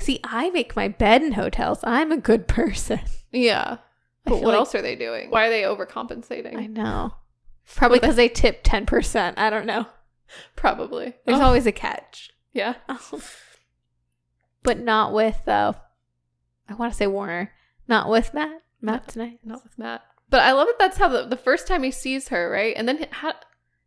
See, 0.00 0.20
I 0.24 0.50
make 0.50 0.74
my 0.76 0.88
bed 0.88 1.22
in 1.22 1.32
hotels. 1.32 1.80
I'm 1.84 2.10
a 2.12 2.16
good 2.18 2.48
person. 2.48 3.00
Yeah. 3.30 3.78
I 4.26 4.30
But 4.30 4.36
what 4.40 4.44
like- 4.48 4.56
else 4.56 4.74
are 4.74 4.82
they 4.82 4.96
doing? 4.96 5.30
Why 5.30 5.46
are 5.46 5.50
they 5.50 5.62
overcompensating? 5.62 6.56
I 6.56 6.66
know. 6.66 7.14
Probably 7.76 7.98
because 7.98 8.16
they 8.16 8.28
tip 8.28 8.64
10%. 8.64 9.34
I 9.36 9.50
don't 9.50 9.66
know. 9.66 9.86
Probably. 10.56 11.14
There's 11.24 11.38
Oh, 11.40 11.44
always 11.44 11.66
a 11.66 11.72
catch. 11.72 12.30
yeah. 12.52 12.74
but 14.62 14.78
not 14.78 15.12
with 15.12 15.46
uh 15.48 15.72
I 16.68 16.74
want 16.74 16.92
to 16.92 16.96
say 16.96 17.06
Warner. 17.06 17.52
Not 17.86 18.10
with 18.10 18.34
Matt. 18.34 18.60
Matt 18.82 19.08
tonight. 19.08 19.40
Not 19.42 19.64
with 19.64 19.78
Matt. 19.78 20.02
But 20.28 20.40
I 20.42 20.52
love 20.52 20.66
that 20.66 20.78
that's 20.78 20.98
how 20.98 21.08
the, 21.08 21.24
the 21.24 21.36
first 21.38 21.66
time 21.66 21.82
he 21.82 21.90
sees 21.90 22.28
her, 22.28 22.50
right? 22.50 22.74
And 22.76 22.86
then 22.86 22.98
he, 22.98 23.06
ha, 23.10 23.32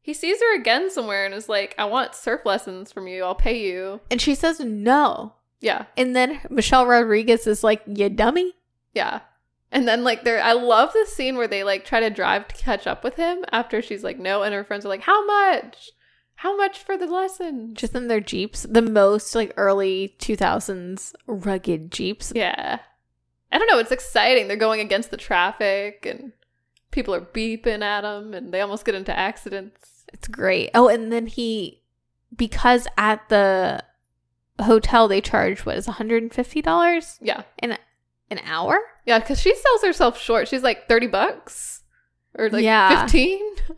he 0.01 0.15
sees 0.15 0.39
her 0.41 0.55
again 0.55 0.89
somewhere 0.89 1.23
and 1.23 1.35
is 1.35 1.47
like, 1.47 1.75
I 1.77 1.85
want 1.85 2.15
surf 2.15 2.41
lessons 2.43 2.91
from 2.91 3.07
you. 3.07 3.23
I'll 3.23 3.35
pay 3.35 3.61
you. 3.63 4.01
And 4.09 4.19
she 4.19 4.33
says 4.33 4.59
no. 4.59 5.35
Yeah. 5.59 5.85
And 5.95 6.15
then 6.15 6.39
Michelle 6.49 6.87
Rodriguez 6.87 7.45
is 7.45 7.63
like, 7.63 7.83
"You 7.85 8.09
dummy." 8.09 8.53
Yeah. 8.95 9.19
And 9.71 9.87
then 9.87 10.03
like 10.03 10.23
there 10.23 10.41
I 10.41 10.53
love 10.53 10.91
this 10.91 11.13
scene 11.15 11.37
where 11.37 11.47
they 11.47 11.63
like 11.63 11.85
try 11.85 11.99
to 11.99 12.09
drive 12.09 12.47
to 12.47 12.55
catch 12.55 12.87
up 12.87 13.03
with 13.03 13.15
him 13.15 13.45
after 13.51 13.79
she's 13.83 14.03
like 14.03 14.17
no 14.17 14.41
and 14.41 14.55
her 14.55 14.63
friends 14.63 14.85
are 14.85 14.89
like 14.89 15.01
how 15.01 15.23
much? 15.27 15.91
How 16.41 16.57
much 16.57 16.79
for 16.79 16.97
the 16.97 17.05
lesson? 17.05 17.75
Just 17.75 17.93
in 17.95 18.07
their 18.07 18.19
Jeeps, 18.19 18.63
the 18.63 18.81
most 18.81 19.35
like 19.35 19.53
early 19.57 20.15
2000s 20.19 21.13
rugged 21.27 21.91
Jeeps. 21.91 22.33
yeah. 22.35 22.79
I 23.51 23.57
don't 23.57 23.67
know, 23.69 23.79
it's 23.79 23.91
exciting. 23.91 24.47
They're 24.47 24.55
going 24.57 24.79
against 24.79 25.11
the 25.11 25.17
traffic 25.17 26.05
and 26.09 26.31
people 26.91 27.13
are 27.13 27.21
beeping 27.21 27.81
at 27.83 28.01
them 28.01 28.33
and 28.33 28.53
they 28.53 28.61
almost 28.61 28.85
get 28.85 28.95
into 28.95 29.15
accidents. 29.17 30.05
It's 30.13 30.27
great. 30.27 30.71
Oh, 30.73 30.87
and 30.87 31.11
then 31.11 31.27
he 31.27 31.81
because 32.35 32.87
at 32.97 33.27
the 33.29 33.83
hotel 34.61 35.07
they 35.07 35.19
charge 35.21 35.65
what 35.65 35.77
is 35.77 35.85
$150 35.87 37.17
Yeah. 37.21 37.43
an 37.59 37.77
an 38.29 38.39
hour? 38.45 38.79
Yeah, 39.05 39.19
cuz 39.19 39.39
she 39.41 39.53
sells 39.55 39.83
herself 39.83 40.17
short. 40.19 40.47
She's 40.47 40.63
like 40.63 40.87
30 40.87 41.07
bucks 41.07 41.83
or 42.33 42.49
like 42.49 42.63
Yeah. 42.63 43.01
15. 43.03 43.41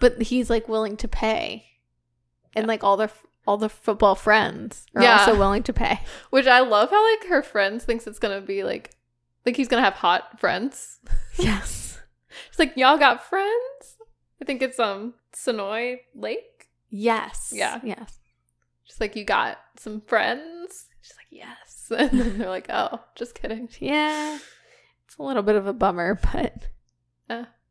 But 0.00 0.22
he's 0.22 0.48
like 0.48 0.68
willing 0.68 0.96
to 0.98 1.08
pay. 1.08 1.64
And 2.58 2.66
like 2.66 2.82
all 2.84 2.96
the 2.96 3.10
all 3.46 3.56
the 3.56 3.68
football 3.70 4.14
friends 4.14 4.84
are 4.94 5.02
Yeah. 5.02 5.18
also 5.20 5.38
willing 5.38 5.62
to 5.64 5.72
pay. 5.72 6.00
Which 6.30 6.46
I 6.46 6.60
love 6.60 6.90
how 6.90 7.02
like 7.12 7.28
her 7.28 7.42
friends 7.42 7.84
thinks 7.84 8.06
it's 8.06 8.18
to 8.38 8.46
be 8.46 8.62
like 8.64 8.90
like 9.46 9.56
he's 9.56 9.68
to 9.80 9.84
have 9.84 9.94
hot 9.94 10.38
friends. 10.40 10.98
Yes. 11.38 12.00
She's 12.50 12.58
like, 12.58 12.76
y'all 12.76 12.98
got 12.98 13.24
friends? 13.24 13.96
I 14.42 14.44
think 14.44 14.60
it's 14.60 14.78
um 14.80 15.14
Sanoe 15.32 15.98
Lake. 16.14 16.68
Yes. 16.90 17.52
Yeah. 17.54 17.80
Yes. 17.84 18.18
She's 18.84 19.00
like, 19.00 19.14
you 19.16 19.24
got 19.24 19.58
some 19.76 20.00
friends? 20.00 20.86
She's 21.00 21.14
like, 21.16 21.26
yes. 21.30 21.90
And 21.96 22.20
then 22.20 22.38
they're 22.38 22.48
like, 22.50 22.66
oh, 22.68 23.00
just 23.14 23.34
kidding. 23.34 23.68
Yeah. 23.80 24.38
It's 25.06 25.16
a 25.16 25.22
little 25.22 25.42
bit 25.42 25.56
of 25.56 25.66
a 25.66 25.72
bummer, 25.72 26.18
but 26.32 26.54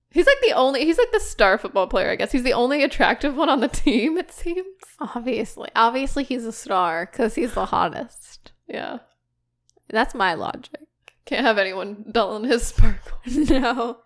He's 0.09 0.25
like 0.25 0.41
the 0.41 0.53
only, 0.53 0.85
he's 0.85 0.97
like 0.97 1.11
the 1.11 1.19
star 1.19 1.57
football 1.57 1.87
player, 1.87 2.09
I 2.09 2.15
guess. 2.15 2.31
He's 2.31 2.43
the 2.43 2.53
only 2.53 2.83
attractive 2.83 3.35
one 3.35 3.49
on 3.49 3.59
the 3.59 3.67
team, 3.67 4.17
it 4.17 4.31
seems. 4.31 4.65
obviously, 4.99 5.69
obviously 5.75 6.23
he's 6.23 6.45
a 6.45 6.51
star 6.51 7.07
because 7.11 7.35
he's 7.35 7.53
the 7.53 7.67
hottest. 7.67 8.51
Yeah. 8.67 8.99
That's 9.89 10.15
my 10.15 10.33
logic. 10.33 10.81
Can't 11.25 11.45
have 11.45 11.57
anyone 11.57 12.05
dulling 12.11 12.45
his 12.45 12.67
sparkle. 12.67 13.19
no. 13.25 13.97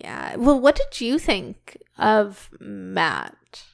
Yeah. 0.00 0.36
Well, 0.36 0.60
what 0.60 0.76
did 0.76 1.00
you 1.00 1.18
think 1.18 1.78
of 1.98 2.50
Matt 2.60 3.64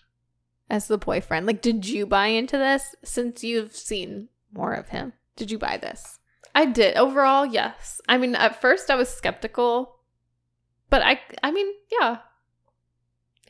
as 0.70 0.88
the 0.88 0.98
boyfriend? 0.98 1.46
Like, 1.46 1.60
did 1.60 1.86
you 1.86 2.06
buy 2.06 2.28
into 2.28 2.56
this 2.56 2.94
since 3.04 3.44
you've 3.44 3.76
seen 3.76 4.28
more 4.52 4.72
of 4.72 4.88
him? 4.88 5.12
Did 5.36 5.50
you 5.50 5.58
buy 5.58 5.76
this? 5.76 6.18
I 6.54 6.66
did. 6.66 6.96
Overall, 6.96 7.44
yes. 7.44 8.00
I 8.08 8.16
mean, 8.16 8.34
at 8.34 8.60
first 8.60 8.90
I 8.90 8.94
was 8.94 9.08
skeptical, 9.08 9.93
but 10.90 11.02
I, 11.02 11.20
I 11.42 11.50
mean, 11.50 11.66
yeah. 11.90 12.18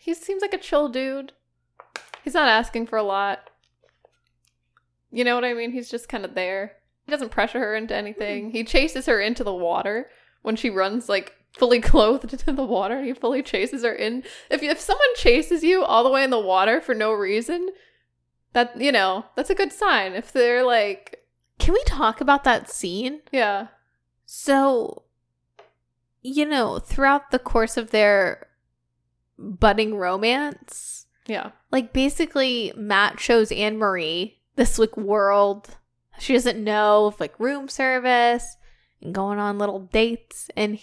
He 0.01 0.15
seems 0.15 0.43
like 0.43 0.53
a 0.55 0.59
chill 0.59 0.89
dude. 0.89 1.33
He's 2.23 2.35
not 2.35 2.49
asking 2.49 2.87
for 2.87 2.97
a 2.99 3.03
lot. 3.03 3.51
You 5.11 5.25
know 5.25 5.35
what 5.35 5.45
I 5.45 5.55
mean? 5.55 5.73
He's 5.73 5.91
just 5.91 6.09
kind 6.09 6.25
of 6.25 6.35
there. 6.35 6.73
He 7.07 7.11
doesn't 7.11 7.31
pressure 7.31 7.59
her 7.61 7.75
into 7.75 7.95
anything. 7.95 8.51
He 8.51 8.65
chases 8.65 9.07
her 9.07 9.21
into 9.21 9.45
the 9.45 9.55
water 9.55 10.11
when 10.43 10.57
she 10.57 10.71
runs 10.71 11.09
like 11.09 11.35
fully 11.57 11.81
clothed 11.91 12.33
into 12.33 12.53
the 12.53 12.65
water. 12.65 13.03
He 13.03 13.13
fully 13.13 13.43
chases 13.43 13.83
her 13.85 13.95
in. 13.95 14.25
If 14.51 14.63
if 14.63 14.81
someone 14.81 15.15
chases 15.17 15.63
you 15.63 15.85
all 15.85 16.03
the 16.05 16.11
way 16.11 16.25
in 16.25 16.31
the 16.31 16.39
water 16.41 16.81
for 16.81 16.95
no 16.95 17.13
reason, 17.13 17.69
that 18.55 18.81
you 18.81 18.91
know 18.93 19.27
that's 19.37 19.51
a 19.51 19.55
good 19.55 19.73
sign. 19.73 20.15
If 20.15 20.33
they're 20.33 20.65
like, 20.65 21.25
Can 21.59 21.75
we 21.75 21.83
talk 21.85 22.21
about 22.21 22.45
that 22.45 22.71
scene? 22.71 23.21
yeah, 23.31 23.69
So, 24.25 25.03
you 26.25 26.45
know, 26.45 26.81
throughout 26.81 27.31
the 27.31 27.39
course 27.39 27.77
of 27.77 27.93
their 27.93 28.49
budding 29.39 29.95
romance, 29.95 31.07
yeah, 31.29 31.53
like 31.71 31.93
basically 31.93 32.73
Matt 32.77 33.21
shows 33.21 33.53
Anne 33.53 33.79
Marie 33.79 34.41
this 34.57 34.79
like 34.79 34.97
world 34.97 35.77
she 36.19 36.33
doesn't 36.33 36.63
know 36.63 37.07
of 37.07 37.21
like 37.21 37.39
room 37.39 37.69
service 37.69 38.57
and 39.03 39.15
going 39.15 39.39
on 39.39 39.59
little 39.59 39.81
dates 39.81 40.51
and 40.57 40.79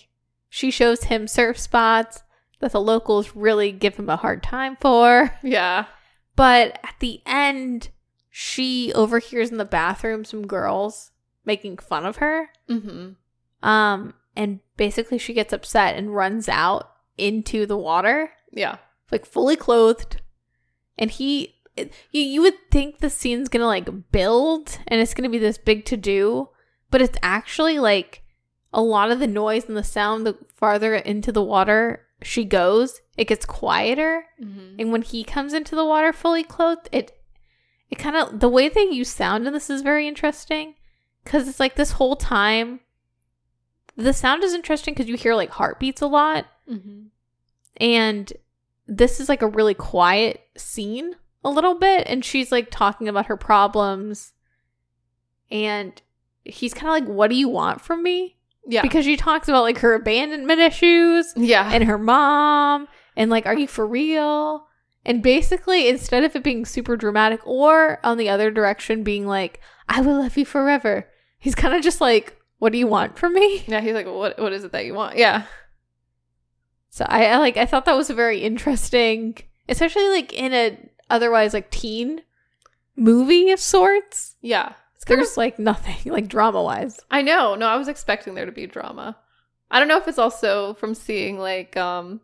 she 0.50 0.72
shows 0.72 1.06
him 1.06 1.28
surf 1.28 1.58
spots 1.58 2.24
that 2.60 2.74
the 2.74 2.82
locals 2.82 3.36
really 3.36 3.72
give 3.72 3.96
him 3.96 4.10
a 4.10 4.18
hard 4.18 4.44
time 4.44 4.78
for. 4.80 5.34
yeah. 5.42 5.86
But 6.36 6.80
at 6.84 6.96
the 7.00 7.22
end, 7.26 7.90
she 8.30 8.92
overhears 8.94 9.50
in 9.50 9.58
the 9.58 9.66
bathroom 9.66 10.24
some 10.26 10.46
girls 10.46 11.12
making 11.46 11.78
fun 11.78 12.06
of 12.06 12.18
her. 12.18 12.50
Mm-hmm. 12.70 13.68
Um, 13.68 14.14
and 14.36 14.60
basically 14.78 15.18
she 15.18 15.34
gets 15.34 15.54
upset 15.54 15.96
and 15.96 16.16
runs 16.16 16.48
out 16.50 16.92
into 17.18 17.66
the 17.66 17.78
water, 17.78 18.32
Yeah. 18.52 18.78
like 19.12 19.26
fully 19.26 19.56
clothed. 19.56 20.22
And 20.98 21.12
he, 21.12 21.56
it- 21.76 21.94
you, 22.12 22.22
you 22.22 22.42
would 22.42 22.58
think 22.72 23.00
the 23.00 23.10
scene's 23.10 23.50
gonna 23.50 23.66
like 23.68 24.12
build 24.12 24.78
and 24.88 25.02
it's 25.02 25.14
gonna 25.14 25.30
be 25.30 25.38
this 25.40 25.58
big 25.58 25.86
to 25.86 25.98
do, 25.98 26.50
but 26.90 27.02
it's 27.02 27.18
actually 27.22 27.80
like 27.80 28.24
a 28.74 28.82
lot 28.82 29.12
of 29.12 29.20
the 29.20 29.28
noise 29.28 29.66
and 29.66 29.76
the 29.76 29.84
sound 29.84 30.26
the 30.26 30.38
farther 30.56 30.96
into 30.96 31.32
the 31.32 31.44
water 31.44 32.06
she 32.24 32.46
goes, 32.46 33.02
it 33.18 33.28
gets 33.28 33.46
quieter. 33.46 34.26
Mm-hmm. 34.42 34.76
And 34.80 34.92
when 34.92 35.02
he 35.02 35.24
comes 35.24 35.54
into 35.54 35.76
the 35.76 35.86
water 35.86 36.14
fully 36.14 36.44
clothed, 36.44 36.88
it 36.92 37.18
it 37.90 37.98
kind 37.98 38.16
of 38.16 38.40
the 38.40 38.48
way 38.50 38.70
they 38.70 38.84
use 38.84 39.10
sound 39.10 39.46
in 39.48 39.52
this 39.54 39.70
is 39.70 39.82
very 39.82 40.08
interesting 40.08 40.76
because 41.24 41.48
it's 41.48 41.60
like 41.60 41.76
this 41.76 41.92
whole 41.94 42.16
time 42.16 42.80
the 43.96 44.14
sound 44.14 44.44
is 44.44 44.54
interesting 44.54 44.94
because 44.94 45.08
you 45.10 45.16
hear 45.18 45.36
like 45.36 45.50
heartbeats 45.52 46.02
a 46.02 46.08
lot 46.08 46.46
Mm-hmm. 46.70 47.08
and 47.78 48.32
this 48.88 49.20
is 49.20 49.28
like 49.28 49.42
a 49.42 49.48
really 49.48 49.74
quiet 49.74 50.42
scene 50.56 51.16
a 51.44 51.50
little 51.50 51.76
bit 51.76 52.08
and 52.08 52.24
she's 52.24 52.52
like 52.52 52.70
talking 52.72 53.08
about 53.10 53.26
her 53.26 53.36
problems 53.36 54.32
and 55.50 56.02
he's 56.46 56.74
kind 56.74 56.88
of 56.88 56.94
like 57.10 57.16
what 57.18 57.30
do 57.30 57.36
you 57.36 57.50
want 57.50 57.82
from 57.82 58.04
me 58.04 58.38
Yeah. 58.68 58.82
because 58.82 59.06
she 59.06 59.18
talks 59.18 59.48
about 59.48 59.64
like 59.64 59.80
her 59.80 59.94
abandonment 59.94 60.60
issues 60.60 61.34
yeah. 61.36 61.70
and 61.74 61.84
her 61.84 61.98
mom 61.98 62.88
and 63.16 63.30
like 63.30 63.46
are 63.46 63.58
you 63.58 63.68
for 63.68 63.86
real 63.86 64.66
and 65.06 65.22
basically 65.24 65.88
instead 65.90 66.24
of 66.24 66.36
it 66.36 66.44
being 66.44 66.66
super 66.66 66.96
dramatic 66.96 67.42
or 67.46 68.00
on 68.04 68.18
the 68.18 68.30
other 68.30 68.52
direction 68.52 69.04
being 69.04 69.28
like 69.28 69.60
i 69.90 70.00
will 70.02 70.20
love 70.22 70.38
you 70.38 70.46
forever 70.46 71.08
he's 71.38 71.56
kind 71.56 71.74
of 71.74 71.82
just 71.82 72.00
like 72.02 72.38
what 72.62 72.72
do 72.72 72.78
you 72.78 72.86
want 72.88 73.18
from 73.18 73.34
me 73.34 73.64
yeah. 73.68 73.82
He's 73.82 73.94
like, 73.96 74.06
what? 74.06 74.38
What 74.40 74.54
is 74.54 74.64
it 74.64 74.72
that 74.72 74.86
you 74.86 74.94
want? 74.94 75.18
Yeah. 75.18 75.44
so 76.90 77.06
i, 77.10 77.26
I 77.26 77.38
like 77.38 77.58
i 77.58 77.66
thought 77.66 77.86
that 77.86 77.98
was 77.98 78.10
a 78.10 78.14
very 78.14 78.40
interesting 78.40 79.38
especially 79.68 80.08
like 80.10 80.32
in 80.34 80.54
a 80.54 80.78
otherwise 81.10 81.54
like 81.54 81.70
teen 81.72 82.22
movie 82.96 83.52
of 83.52 83.60
sorts 83.60 84.36
Yeah. 84.42 84.74
It's 84.96 85.04
kind 85.06 85.20
of 85.20 85.26
there's 85.26 85.38
like 85.38 85.58
nothing 85.58 85.98
like 86.14 86.28
drama 86.28 86.62
wise 86.62 87.00
I 87.10 87.22
know. 87.24 87.56
No, 87.56 87.66
I 87.68 87.76
was 87.78 87.88
expecting 87.88 88.36
there 88.36 88.46
to 88.46 88.52
be 88.52 88.68
drama. 88.68 89.18
I 89.72 89.80
don't 89.80 89.88
know 89.88 89.98
if 89.98 90.08
it's 90.08 90.20
also 90.20 90.76
from 90.76 90.94
seeing 90.94 91.40
like 91.40 91.76
um 91.76 92.22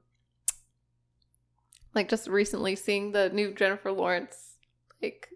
like 1.96 2.10
just 2.10 2.28
recently 2.28 2.76
seeing 2.76 3.12
the 3.14 3.30
new 3.30 3.54
Jennifer 3.54 3.92
Lawrence 3.92 4.58
like 5.02 5.30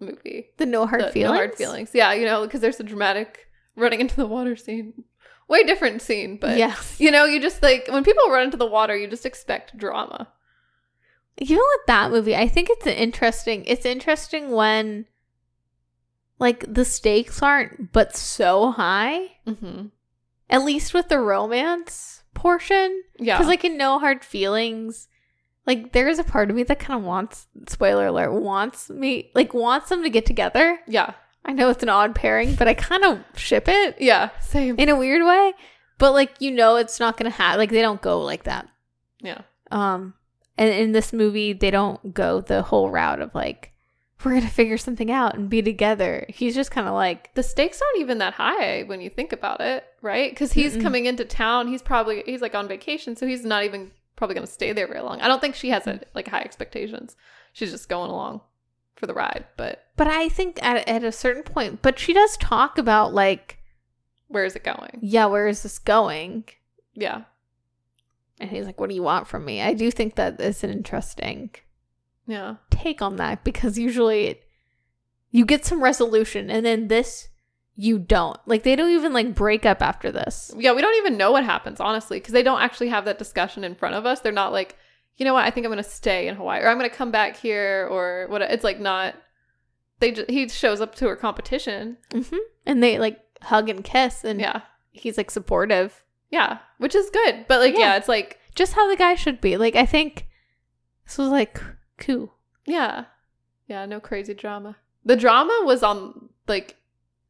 movie. 0.00 0.50
the 0.56 0.66
no 0.66 0.86
hard 0.86 1.02
The- 1.02 1.06
No 1.06 1.12
feelings 1.12 1.36
hard 1.36 1.54
feelings. 1.56 1.90
Yeah, 1.92 2.12
you 2.14 2.24
know, 2.24 2.42
because 2.46 2.60
there's 2.62 2.80
a 2.80 2.84
dramatic 2.84 3.46
running 3.76 4.00
into 4.00 4.16
the 4.16 4.26
water 4.26 4.56
scene. 4.56 5.04
Way 5.48 5.62
different 5.64 6.00
scene, 6.00 6.38
but 6.38 6.56
yes 6.56 6.98
you 6.98 7.10
know, 7.10 7.24
you 7.26 7.40
just 7.40 7.62
like 7.62 7.86
when 7.88 8.02
people 8.04 8.30
run 8.30 8.44
into 8.44 8.56
the 8.56 8.66
water, 8.66 8.96
you 8.96 9.06
just 9.06 9.26
expect 9.26 9.76
drama. 9.76 10.28
even 11.38 11.56
with 11.58 11.86
that 11.86 12.10
movie, 12.10 12.34
I 12.36 12.48
think 12.48 12.68
it's 12.70 12.86
interesting. 12.86 13.64
It's 13.66 13.84
interesting 13.84 14.52
when 14.52 15.04
like 16.38 16.64
the 16.72 16.84
stakes 16.84 17.42
aren't 17.42 17.92
but 17.92 18.16
so 18.16 18.70
high. 18.72 19.32
Mm-hmm. 19.46 19.86
At 20.50 20.64
least 20.64 20.94
with 20.94 21.08
the 21.08 21.18
romance 21.18 22.22
portion, 22.34 23.02
Yeah. 23.18 23.36
because 23.36 23.48
like 23.48 23.64
in 23.64 23.76
No 23.76 23.98
Hard 23.98 24.24
Feelings, 24.24 25.08
like 25.66 25.92
there 25.92 26.08
is 26.08 26.18
a 26.18 26.24
part 26.24 26.50
of 26.50 26.56
me 26.56 26.62
that 26.64 26.78
kind 26.78 26.98
of 26.98 27.04
wants 27.06 27.46
spoiler 27.68 28.06
alert 28.06 28.32
wants 28.32 28.90
me 28.90 29.30
like 29.34 29.54
wants 29.54 29.88
them 29.90 30.02
to 30.02 30.10
get 30.10 30.24
together. 30.26 30.80
yeah. 30.88 31.14
I 31.44 31.52
know 31.52 31.68
it's 31.70 31.82
an 31.82 31.88
odd 31.88 32.14
pairing, 32.14 32.54
but 32.54 32.68
I 32.68 32.74
kind 32.74 33.04
of 33.04 33.20
ship 33.36 33.64
it 33.68 33.96
Yeah. 34.00 34.30
Same. 34.40 34.76
in 34.78 34.88
a 34.88 34.96
weird 34.96 35.24
way. 35.24 35.52
But 35.98 36.12
like 36.12 36.32
you 36.40 36.50
know, 36.50 36.76
it's 36.76 36.98
not 36.98 37.16
gonna 37.16 37.30
have 37.30 37.58
like 37.58 37.70
they 37.70 37.82
don't 37.82 38.00
go 38.02 38.20
like 38.20 38.44
that. 38.44 38.68
Yeah. 39.20 39.42
Um, 39.70 40.14
and 40.58 40.70
in 40.70 40.92
this 40.92 41.12
movie, 41.12 41.52
they 41.52 41.70
don't 41.70 42.14
go 42.14 42.40
the 42.40 42.62
whole 42.62 42.90
route 42.90 43.20
of 43.20 43.34
like, 43.34 43.72
we're 44.24 44.34
gonna 44.34 44.48
figure 44.48 44.78
something 44.78 45.10
out 45.10 45.34
and 45.36 45.48
be 45.50 45.62
together. 45.62 46.26
He's 46.28 46.54
just 46.54 46.70
kind 46.70 46.86
of 46.88 46.94
like, 46.94 47.34
the 47.34 47.42
stakes 47.42 47.80
aren't 47.80 48.00
even 48.00 48.18
that 48.18 48.34
high 48.34 48.82
when 48.84 49.00
you 49.00 49.10
think 49.10 49.32
about 49.32 49.60
it, 49.60 49.84
right? 50.02 50.30
Because 50.30 50.52
he's 50.52 50.76
Mm-mm. 50.76 50.82
coming 50.82 51.06
into 51.06 51.24
town. 51.24 51.68
He's 51.68 51.82
probably 51.82 52.22
he's 52.26 52.40
like 52.42 52.54
on 52.54 52.68
vacation, 52.68 53.16
so 53.16 53.26
he's 53.26 53.44
not 53.44 53.64
even 53.64 53.90
probably 54.16 54.34
going 54.34 54.46
to 54.46 54.52
stay 54.52 54.72
there 54.72 54.86
very 54.86 55.00
long. 55.00 55.20
I 55.20 55.26
don't 55.28 55.40
think 55.40 55.56
she 55.56 55.70
has 55.70 55.86
a, 55.88 56.00
like 56.14 56.28
high 56.28 56.42
expectations. 56.42 57.16
She's 57.52 57.70
just 57.72 57.88
going 57.88 58.10
along 58.10 58.40
for 58.96 59.06
the 59.06 59.14
ride. 59.14 59.44
But 59.56 59.84
but 59.96 60.06
I 60.06 60.28
think 60.28 60.62
at 60.62 60.86
at 60.88 61.04
a 61.04 61.12
certain 61.12 61.42
point, 61.42 61.82
but 61.82 61.98
she 61.98 62.12
does 62.12 62.36
talk 62.36 62.78
about 62.78 63.14
like, 63.14 63.58
where 64.28 64.44
is 64.44 64.56
it 64.56 64.64
going? 64.64 64.98
yeah, 65.00 65.26
where 65.26 65.46
is 65.48 65.62
this 65.62 65.78
going? 65.78 66.44
Yeah, 66.94 67.22
And 68.38 68.50
he's 68.50 68.66
like, 68.66 68.78
what 68.80 68.88
do 68.88 68.94
you 68.94 69.02
want 69.02 69.26
from 69.26 69.44
me? 69.44 69.60
I 69.60 69.74
do 69.74 69.90
think 69.90 70.14
that 70.14 70.40
is 70.40 70.62
an 70.62 70.70
interesting 70.70 71.50
yeah, 72.26 72.54
take 72.70 73.02
on 73.02 73.16
that 73.16 73.44
because 73.44 73.78
usually 73.78 74.26
it, 74.28 74.44
you 75.30 75.44
get 75.44 75.64
some 75.64 75.82
resolution, 75.82 76.50
and 76.50 76.64
then 76.64 76.88
this 76.88 77.28
you 77.76 77.98
don't. 77.98 78.38
Like 78.46 78.62
they 78.62 78.76
don't 78.76 78.92
even 78.92 79.12
like 79.12 79.34
break 79.34 79.66
up 79.66 79.82
after 79.82 80.12
this. 80.12 80.52
yeah. 80.56 80.72
We 80.72 80.80
don't 80.80 80.96
even 80.98 81.16
know 81.18 81.32
what 81.32 81.44
happens 81.44 81.80
honestly 81.80 82.20
because 82.20 82.32
they 82.32 82.42
don't 82.44 82.62
actually 82.62 82.88
have 82.88 83.04
that 83.06 83.18
discussion 83.18 83.64
in 83.64 83.74
front 83.74 83.96
of 83.96 84.06
us. 84.06 84.20
They're 84.20 84.30
not 84.32 84.52
like, 84.52 84.76
you 85.16 85.24
know 85.24 85.34
what? 85.34 85.44
I 85.44 85.50
think 85.50 85.64
I'm 85.66 85.72
going 85.72 85.82
to 85.82 85.88
stay 85.88 86.26
in 86.28 86.34
Hawaii 86.34 86.60
or 86.62 86.68
I'm 86.68 86.78
going 86.78 86.90
to 86.90 86.96
come 86.96 87.10
back 87.10 87.36
here 87.36 87.86
or 87.90 88.26
what. 88.28 88.42
It's 88.42 88.64
like 88.64 88.80
not. 88.80 89.14
They 90.00 90.10
just, 90.12 90.28
he 90.28 90.48
shows 90.48 90.80
up 90.80 90.94
to 90.96 91.08
her 91.08 91.16
competition. 91.16 91.98
hmm 92.12 92.36
And 92.66 92.82
they 92.82 92.98
like 92.98 93.20
hug 93.42 93.68
and 93.68 93.84
kiss, 93.84 94.24
and 94.24 94.40
Yeah, 94.40 94.62
he's 94.90 95.16
like 95.16 95.30
supportive. 95.30 96.02
yeah, 96.30 96.58
which 96.78 96.94
is 96.94 97.10
good. 97.10 97.46
But 97.48 97.60
like, 97.60 97.74
Yeah. 97.74 97.80
yeah 97.80 97.96
it's 97.96 98.08
like 98.08 98.38
just 98.54 98.72
how 98.74 98.88
the 98.90 98.96
guy 98.96 99.14
should 99.14 99.40
be. 99.40 99.56
Like 99.56 99.76
I 99.76 99.86
think 99.86 100.26
this 101.06 101.16
was 101.18 101.28
like 101.28 101.60
cool. 101.98 102.34
Yeah. 102.66 103.04
Yeah, 103.68 103.86
no 103.86 104.00
crazy 104.00 104.34
drama. 104.34 104.76
The 105.04 105.16
drama 105.16 105.56
was 105.64 105.82
on 105.82 106.28
like 106.48 106.76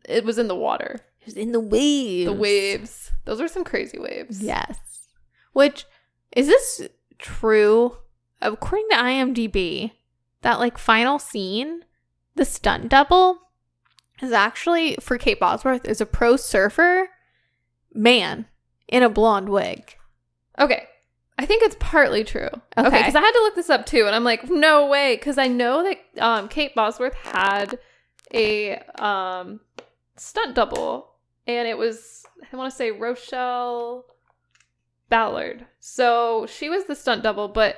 it 0.09 0.25
was 0.25 0.39
in 0.39 0.49
the 0.49 0.57
water. 0.57 1.01
It 1.21 1.27
was 1.27 1.37
in 1.37 1.53
the 1.53 1.61
waves. 1.61 2.27
The 2.27 2.33
waves. 2.33 3.13
Those 3.25 3.41
were 3.41 3.49
some 3.49 3.65
crazy 3.65 3.99
waves. 3.99 4.43
Yes. 4.43 4.79
Which 5.53 5.85
is 6.37 6.47
this 6.47 6.83
true? 7.19 7.99
According 8.41 8.89
to 8.91 8.97
IMDb, 8.97 9.93
that 10.43 10.59
like 10.59 10.77
final 10.79 11.19
scene, 11.19 11.85
the 12.35 12.45
stunt 12.45 12.89
double 12.89 13.39
is 14.21 14.33
actually 14.33 14.97
for 15.01 15.19
Kate 15.19 15.41
Bosworth 15.41 15.85
is 15.87 16.01
a 16.01 16.07
pro 16.07 16.37
surfer 16.37 17.09
man 17.93 18.47
in 18.89 19.03
a 19.03 19.09
blonde 19.09 19.49
wig. 19.49 19.97
Okay. 20.59 20.85
I 21.37 21.47
think 21.47 21.65
it's 21.65 21.77
partly 21.81 22.23
true. 22.23 22.49
Okay, 22.79 22.87
Okay. 22.87 22.99
because 22.99 23.17
I 23.17 23.21
had 23.21 23.33
to 23.33 23.41
look 23.41 23.57
this 23.57 23.71
up 23.71 23.87
too, 23.87 24.07
and 24.07 24.15
I'm 24.15 24.23
like, 24.23 24.49
no 24.49 24.87
way, 24.87 25.17
because 25.17 25.37
I 25.37 25.49
know 25.49 25.83
that 25.83 25.99
um, 26.23 26.49
Kate 26.49 26.75
Bosworth 26.77 27.15
had 27.15 27.79
a 28.33 28.77
um, 28.99 29.61
stunt 30.17 30.55
double, 30.55 31.11
and 31.49 31.67
it 31.67 31.77
was 31.77 32.25
I 32.53 32.57
want 32.57 32.71
to 32.71 32.77
say 32.77 32.93
Rochelle 32.93 34.05
Ballard. 35.09 35.67
So 35.81 36.47
she 36.47 36.69
was 36.69 36.85
the 36.85 36.95
stunt 36.97 37.23
double, 37.23 37.49
but 37.49 37.77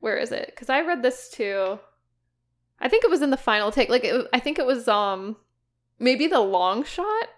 where 0.00 0.16
is 0.16 0.32
it? 0.32 0.46
Because 0.48 0.68
I 0.68 0.80
read 0.82 1.02
this 1.02 1.30
too. 1.30 1.78
I 2.80 2.88
think 2.88 3.04
it 3.04 3.10
was 3.10 3.22
in 3.22 3.30
the 3.30 3.36
final 3.36 3.70
take. 3.70 3.88
Like, 3.88 4.04
it, 4.04 4.26
I 4.32 4.40
think 4.40 4.58
it 4.58 4.66
was 4.66 4.88
um 4.88 5.36
maybe 5.98 6.26
the 6.26 6.40
long 6.40 6.84
shot. 6.84 7.28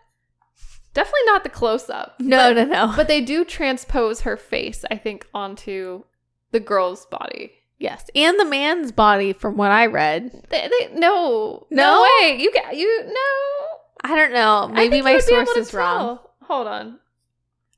Definitely 0.94 1.20
not 1.26 1.44
the 1.44 1.50
close 1.50 1.90
up. 1.90 2.16
No, 2.20 2.52
no, 2.54 2.64
no. 2.64 2.92
But 2.96 3.06
they 3.06 3.20
do 3.20 3.44
transpose 3.44 4.22
her 4.22 4.36
face, 4.36 4.82
I 4.90 4.96
think, 4.96 5.26
onto 5.34 6.04
the 6.52 6.60
girl's 6.60 7.04
body. 7.06 7.52
yes, 7.78 8.06
and 8.14 8.40
the 8.40 8.46
man's 8.46 8.92
body, 8.92 9.34
from 9.34 9.58
what 9.58 9.70
I 9.70 9.86
read. 9.86 10.30
They, 10.48 10.66
they 10.68 10.98
no, 10.98 11.66
no, 11.70 11.84
No? 11.84 12.02
way. 12.22 12.38
You 12.40 12.50
got 12.52 12.74
you 12.76 13.02
no. 13.04 14.10
I 14.10 14.16
don't 14.16 14.32
know. 14.32 14.68
Maybe 14.72 15.02
my 15.02 15.10
you 15.10 15.16
would 15.16 15.26
be 15.26 15.34
able 15.34 15.46
source 15.46 15.56
is 15.68 15.74
wrong. 15.74 16.18
Hold 16.44 16.66
on. 16.66 16.98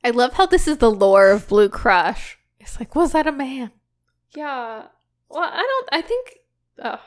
I 0.03 0.11
love 0.11 0.33
how 0.33 0.45
this 0.45 0.67
is 0.67 0.77
the 0.77 0.91
lore 0.91 1.29
of 1.29 1.47
Blue 1.47 1.69
Crush. 1.69 2.37
It's 2.59 2.79
like, 2.79 2.95
was 2.95 3.11
that 3.13 3.27
a 3.27 3.31
man? 3.31 3.71
Yeah. 4.35 4.83
Well, 5.29 5.43
I 5.43 5.57
don't. 5.61 5.89
I 5.91 6.01
think. 6.01 6.39
Oh, 6.83 7.01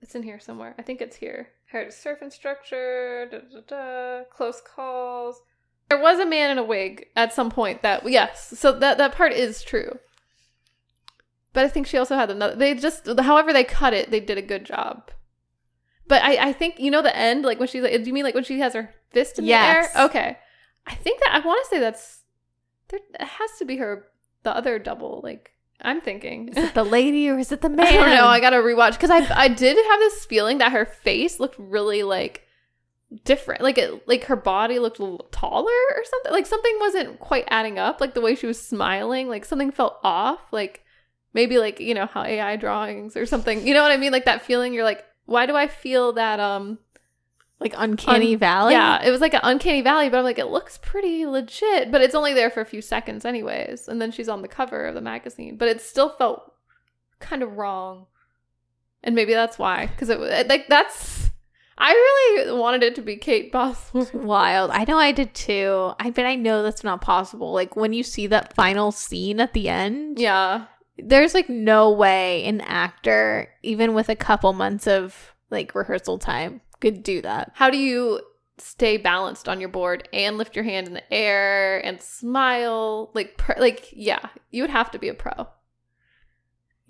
it's 0.00 0.14
in 0.14 0.22
here 0.22 0.38
somewhere. 0.40 0.74
I 0.78 0.82
think 0.82 1.00
it's 1.00 1.16
here. 1.16 1.48
Hired 1.72 1.88
a 1.88 1.92
surf 1.92 2.22
instructor. 2.22 3.28
Da, 3.30 3.38
da, 3.38 3.60
da, 3.66 4.24
close 4.30 4.60
calls. 4.60 5.40
There 5.88 6.00
was 6.00 6.18
a 6.18 6.26
man 6.26 6.50
in 6.50 6.58
a 6.58 6.62
wig 6.64 7.06
at 7.16 7.32
some 7.32 7.50
point. 7.50 7.82
That 7.82 8.08
yes. 8.08 8.52
So 8.58 8.72
that 8.78 8.98
that 8.98 9.14
part 9.14 9.32
is 9.32 9.62
true. 9.62 9.98
But 11.52 11.64
I 11.64 11.68
think 11.68 11.86
she 11.86 11.96
also 11.98 12.14
had 12.14 12.30
another. 12.30 12.54
They 12.54 12.74
just, 12.74 13.06
however 13.18 13.52
they 13.52 13.64
cut 13.64 13.94
it, 13.94 14.10
they 14.10 14.20
did 14.20 14.38
a 14.38 14.42
good 14.42 14.64
job. 14.64 15.10
But 16.06 16.22
I, 16.22 16.48
I 16.48 16.52
think 16.52 16.78
you 16.78 16.90
know 16.90 17.02
the 17.02 17.16
end, 17.16 17.44
like 17.44 17.58
when 17.58 17.68
she's 17.68 17.82
like, 17.82 17.92
do 17.92 18.06
you 18.06 18.12
mean 18.12 18.24
like 18.24 18.34
when 18.34 18.44
she 18.44 18.60
has 18.60 18.74
her 18.74 18.94
fist 19.10 19.38
in 19.38 19.44
Yes. 19.46 19.92
the 19.92 19.98
air? 19.98 20.04
Okay, 20.06 20.38
I 20.86 20.94
think 20.94 21.20
that 21.20 21.30
I 21.34 21.46
want 21.46 21.64
to 21.64 21.68
say 21.70 21.80
that's 21.80 22.17
there. 22.88 23.00
It 23.20 23.26
has 23.26 23.50
to 23.58 23.64
be 23.64 23.76
her, 23.76 24.06
the 24.42 24.54
other 24.54 24.78
double. 24.78 25.20
Like 25.22 25.52
I'm 25.80 26.00
thinking. 26.00 26.48
Is 26.48 26.56
it 26.56 26.74
the 26.74 26.84
lady 26.98 27.28
or 27.28 27.38
is 27.38 27.52
it 27.52 27.60
the 27.60 27.68
man? 27.68 27.86
I 27.86 27.92
don't 27.92 28.10
know. 28.10 28.26
I 28.26 28.40
gotta 28.40 28.56
rewatch 28.56 28.92
because 28.92 29.10
I 29.10 29.26
I 29.34 29.48
did 29.48 29.76
have 29.76 30.00
this 30.00 30.24
feeling 30.24 30.58
that 30.58 30.72
her 30.72 30.84
face 30.84 31.38
looked 31.40 31.58
really 31.58 32.02
like 32.02 32.44
different. 33.24 33.62
Like 33.62 33.78
it 33.78 34.06
like 34.06 34.24
her 34.24 34.36
body 34.36 34.78
looked 34.78 34.98
a 34.98 35.02
little 35.02 35.28
taller 35.30 35.70
or 35.96 36.04
something. 36.04 36.32
Like 36.32 36.46
something 36.46 36.76
wasn't 36.80 37.20
quite 37.20 37.44
adding 37.48 37.78
up. 37.78 38.00
Like 38.00 38.14
the 38.14 38.20
way 38.20 38.34
she 38.34 38.46
was 38.46 38.60
smiling, 38.60 39.28
like 39.28 39.44
something 39.44 39.70
felt 39.70 39.98
off. 40.02 40.40
Like 40.52 40.84
maybe 41.34 41.58
like, 41.58 41.80
you 41.80 41.94
know, 41.94 42.06
how 42.06 42.24
AI 42.24 42.56
drawings 42.56 43.16
or 43.16 43.26
something. 43.26 43.66
You 43.66 43.74
know 43.74 43.82
what 43.82 43.92
I 43.92 43.96
mean? 43.96 44.12
Like 44.12 44.24
that 44.24 44.44
feeling 44.44 44.74
you're 44.74 44.84
like, 44.84 45.04
why 45.26 45.46
do 45.46 45.54
I 45.56 45.68
feel 45.68 46.14
that 46.14 46.40
um 46.40 46.78
Like 47.60 47.74
uncanny 47.76 48.34
Un- 48.34 48.38
valley. 48.38 48.72
yeah, 48.74 49.02
it 49.04 49.10
was 49.10 49.20
like 49.20 49.34
an 49.34 49.40
uncanny 49.42 49.82
valley, 49.82 50.08
but 50.08 50.18
I'm 50.18 50.24
like, 50.24 50.38
it 50.38 50.46
looks 50.46 50.78
pretty 50.80 51.26
legit, 51.26 51.90
but 51.90 52.00
it's 52.00 52.14
only 52.14 52.32
there 52.32 52.50
for 52.50 52.60
a 52.60 52.64
few 52.64 52.80
seconds, 52.80 53.24
anyways. 53.24 53.88
And 53.88 54.00
then 54.00 54.12
she's 54.12 54.28
on 54.28 54.42
the 54.42 54.48
cover 54.48 54.86
of 54.86 54.94
the 54.94 55.00
magazine, 55.00 55.56
but 55.56 55.66
it 55.68 55.80
still 55.80 56.10
felt 56.10 56.52
kind 57.18 57.42
of 57.42 57.56
wrong, 57.56 58.06
and 59.02 59.14
maybe 59.16 59.32
that's 59.34 59.58
why, 59.58 59.86
because 59.86 60.08
it 60.08 60.20
was 60.20 60.30
like 60.48 60.68
that's. 60.68 61.30
I 61.80 61.90
really 61.92 62.58
wanted 62.58 62.82
it 62.82 62.96
to 62.96 63.02
be 63.02 63.16
Kate 63.16 63.52
Bosworth. 63.52 64.12
Wild. 64.14 64.72
I 64.72 64.84
know 64.84 64.98
I 64.98 65.12
did 65.12 65.32
too. 65.32 65.92
I 66.00 66.10
but 66.10 66.26
I 66.26 66.34
know 66.34 66.64
that's 66.64 66.82
not 66.82 67.00
possible. 67.00 67.52
Like 67.52 67.76
when 67.76 67.92
you 67.92 68.02
see 68.02 68.26
that 68.28 68.52
final 68.54 68.90
scene 68.90 69.38
at 69.40 69.52
the 69.52 69.68
end, 69.68 70.18
Yeah, 70.18 70.64
there's 70.96 71.34
like 71.34 71.48
no 71.48 71.90
way 71.92 72.44
an 72.46 72.60
actor, 72.62 73.48
even 73.62 73.94
with 73.94 74.08
a 74.08 74.16
couple 74.16 74.52
months 74.52 74.88
of 74.88 75.34
like 75.50 75.72
rehearsal 75.74 76.18
time, 76.18 76.60
could 76.80 77.02
do 77.02 77.20
that. 77.22 77.52
how 77.54 77.70
do 77.70 77.76
you 77.78 78.20
stay 78.58 78.96
balanced 78.96 79.48
on 79.48 79.60
your 79.60 79.68
board 79.68 80.08
and 80.12 80.36
lift 80.36 80.56
your 80.56 80.64
hand 80.64 80.86
in 80.88 80.92
the 80.94 81.12
air 81.14 81.78
and 81.84 82.00
smile? 82.02 83.10
Like, 83.14 83.36
per- 83.36 83.56
like 83.58 83.88
yeah, 83.92 84.20
you 84.50 84.62
would 84.62 84.70
have 84.70 84.90
to 84.92 84.98
be 84.98 85.08
a 85.08 85.14
pro. 85.14 85.46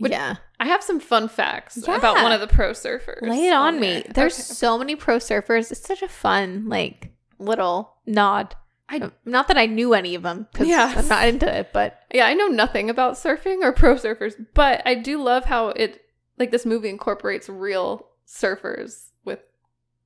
Would- 0.01 0.13
yeah. 0.13 0.37
I 0.61 0.67
have 0.67 0.83
some 0.83 1.01
fun 1.01 1.29
facts 1.29 1.79
Yeah. 1.87 1.97
about 1.97 2.23
one 2.23 2.33
of 2.33 2.41
the 2.41 2.47
pro 2.47 2.71
surfers. 2.71 3.23
Lay 3.23 3.49
it 3.49 3.53
on 3.53 3.79
me. 3.81 4.03
there. 4.03 4.13
There's 4.15 4.35
Okay. 4.35 4.43
so 4.55 4.79
many 4.79 4.95
pro 4.97 5.17
surfers. 5.19 5.71
It's 5.73 5.87
such 5.87 6.03
a 6.03 6.09
fun, 6.09 6.69
like, 6.69 7.11
little 7.39 7.95
nod. 8.07 8.55
I- 8.89 8.99
um, 8.99 9.13
not 9.25 9.49
that 9.49 9.59
I 9.59 9.67
knew 9.67 9.93
any 9.95 10.15
of 10.15 10.23
them 10.23 10.49
because 10.53 10.67
Yeah. 10.69 10.95
I'm 10.97 11.09
not 11.09 11.29
into 11.29 11.53
it, 11.53 11.73
but 11.73 12.01
Yeah, 12.15 12.27
I 12.27 12.35
know 12.35 12.47
nothing 12.47 12.89
about 12.89 13.15
surfing 13.15 13.63
or 13.63 13.73
pro 13.73 13.95
surfers, 13.97 14.35
but 14.55 14.81
I 14.87 14.95
do 14.95 15.23
love 15.23 15.45
how 15.45 15.69
it 15.69 16.01
like 16.39 16.51
this 16.53 16.65
movie 16.65 16.89
incorporates 16.89 17.49
real 17.49 18.07
surfers 18.27 19.08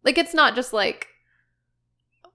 like 0.05 0.19
it's 0.19 0.35
not 0.35 0.55
just 0.55 0.73
like 0.73 1.09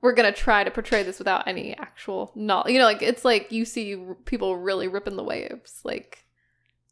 we're 0.02 0.14
gonna 0.14 0.32
try 0.32 0.64
to 0.64 0.72
portray 0.72 1.04
this 1.04 1.20
without 1.20 1.48
any 1.48 1.76
actual 1.78 2.32
knowledge. 2.36 2.72
You 2.74 2.80
know, 2.80 2.86
like 2.86 3.02
it's 3.02 3.26
like 3.26 3.52
you 3.52 3.66
see 3.66 3.98
people 4.26 4.56
really 4.58 4.88
ripping 4.88 5.16
the 5.16 5.24
waves, 5.24 5.82
like 5.84 6.26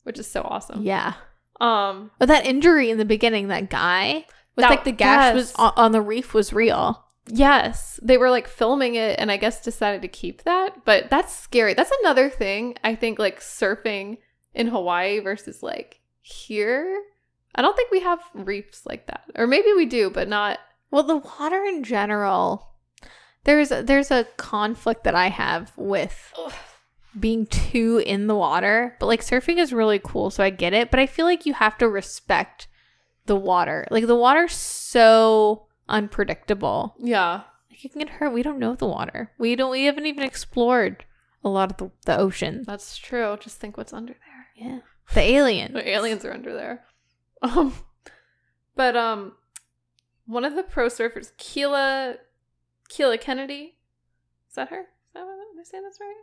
which 0.03 0.19
is 0.19 0.27
so 0.29 0.41
awesome. 0.41 0.81
yeah. 0.83 1.13
Um, 1.61 2.11
But 2.19 2.27
that 2.27 2.45
injury 2.45 2.89
in 2.89 2.97
the 2.97 3.05
beginning, 3.05 3.47
that 3.47 3.69
guy 3.69 4.25
with 4.55 4.63
That- 4.63 4.69
like 4.69 4.83
the 4.83 4.91
gash 4.91 5.27
yes. 5.27 5.35
was 5.35 5.55
on, 5.55 5.73
on 5.77 5.91
the 5.93 6.01
reef 6.01 6.33
was 6.33 6.51
real. 6.53 7.03
yes, 7.27 7.99
they 8.03 8.17
were 8.17 8.29
like 8.29 8.47
filming 8.47 8.95
it, 8.95 9.17
and 9.19 9.31
I 9.31 9.37
guess 9.37 9.63
decided 9.63 10.01
to 10.01 10.07
keep 10.07 10.43
that, 10.43 10.83
but 10.85 11.09
that's 11.09 11.33
scary. 11.35 11.73
That's 11.73 11.91
another 12.01 12.29
thing 12.29 12.75
I 12.83 12.93
think 12.95 13.17
like 13.19 13.39
surfing 13.39 14.17
in 14.53 14.67
Hawaii 14.67 15.19
versus 15.19 15.63
like 15.63 16.01
here. 16.21 17.01
I 17.55 17.61
don't 17.61 17.75
think 17.75 17.89
we 17.89 18.01
have 18.01 18.19
reefs 18.33 18.85
like 18.85 19.07
that, 19.07 19.23
or 19.35 19.47
maybe 19.47 19.71
we 19.73 19.85
do, 19.85 20.09
but 20.09 20.27
not. 20.27 20.59
Well, 20.91 21.03
the 21.03 21.17
water 21.17 21.63
in 21.65 21.83
general, 21.83 22.69
there's 23.43 23.69
there's 23.69 24.11
a 24.11 24.25
conflict 24.37 25.03
that 25.03 25.15
I 25.15 25.27
have 25.29 25.71
with 25.75 26.33
being 27.19 27.45
too 27.47 28.01
in 28.05 28.27
the 28.27 28.35
water. 28.35 28.95
But 28.99 29.07
like 29.07 29.21
surfing 29.21 29.57
is 29.57 29.73
really 29.73 29.99
cool, 30.03 30.29
so 30.29 30.43
I 30.43 30.49
get 30.49 30.73
it. 30.73 30.91
But 30.91 30.99
I 30.99 31.05
feel 31.05 31.25
like 31.25 31.45
you 31.45 31.53
have 31.53 31.77
to 31.79 31.89
respect 31.89 32.67
the 33.25 33.35
water. 33.35 33.85
Like 33.91 34.07
the 34.07 34.15
water's 34.15 34.53
so 34.53 35.67
unpredictable. 35.89 36.95
Yeah, 36.99 37.41
Like 37.69 37.83
you 37.83 37.89
can 37.89 37.99
get 37.99 38.09
hurt. 38.09 38.33
We 38.33 38.43
don't 38.43 38.59
know 38.59 38.75
the 38.75 38.87
water. 38.87 39.31
We 39.37 39.55
don't. 39.55 39.71
We 39.71 39.85
haven't 39.85 40.05
even 40.05 40.23
explored 40.23 41.05
a 41.43 41.49
lot 41.49 41.71
of 41.71 41.77
the, 41.77 41.91
the 42.05 42.17
ocean. 42.17 42.63
that's 42.65 42.97
true. 42.97 43.37
Just 43.39 43.59
think 43.59 43.77
what's 43.77 43.93
under 43.93 44.13
there. 44.13 44.47
Yeah, 44.67 44.79
the 45.13 45.21
alien. 45.21 45.73
The 45.73 45.87
aliens 45.89 46.23
are 46.25 46.33
under 46.33 46.53
there. 46.53 46.85
Um, 47.41 47.73
but 48.75 48.95
um, 48.95 49.33
one 50.25 50.45
of 50.45 50.55
the 50.55 50.63
pro 50.63 50.87
surfers, 50.87 51.31
Keala, 51.37 52.17
Keala 52.89 53.19
Kennedy, 53.19 53.75
is 54.49 54.55
that 54.55 54.69
her? 54.69 54.81
Is 54.81 55.13
that 55.13 55.25
what, 55.25 55.33
am 55.33 55.59
I 55.59 55.63
saying 55.63 55.83
this 55.83 55.97
right? 55.99 56.15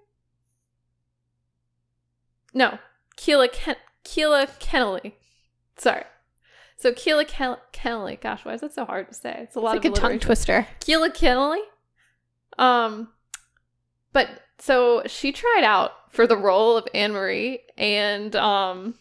No, 2.54 2.78
Keala 3.16 3.50
Ken- 3.52 3.76
Keala 4.04 4.48
Kennelly. 4.58 5.12
Sorry. 5.76 6.04
So 6.76 6.92
Keala 6.92 7.26
Ken- 7.26 7.56
Kennelly. 7.72 8.20
Gosh, 8.20 8.44
why 8.44 8.54
is 8.54 8.60
that 8.60 8.74
so 8.74 8.84
hard 8.84 9.08
to 9.08 9.14
say? 9.14 9.38
It's 9.42 9.56
a 9.56 9.60
lot 9.60 9.76
It's 9.76 9.84
like 9.84 9.92
of 9.92 9.98
a 9.98 10.00
tongue 10.08 10.18
twister. 10.18 10.66
Keala 10.80 11.10
Kennelly. 11.14 11.62
Um, 12.58 13.08
but 14.12 14.28
so 14.58 15.02
she 15.06 15.32
tried 15.32 15.64
out 15.64 15.92
for 16.10 16.26
the 16.26 16.36
role 16.36 16.76
of 16.76 16.86
Anne 16.92 17.12
Marie 17.12 17.60
and 17.78 18.36
um 18.36 18.94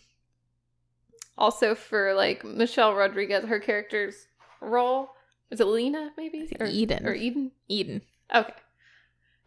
also 1.38 1.76
for 1.76 2.14
like 2.14 2.46
Michelle 2.46 2.94
Rodriguez, 2.94 3.46
her 3.46 3.60
character's 3.60 4.28
role. 4.62 5.10
Is 5.50 5.60
it 5.60 5.68
Lena 5.68 6.12
maybe? 6.18 6.56
Or 6.60 6.66
Eden. 6.66 7.06
Or 7.06 7.14
Eden? 7.14 7.52
Eden. 7.68 8.02
Okay. 8.34 8.54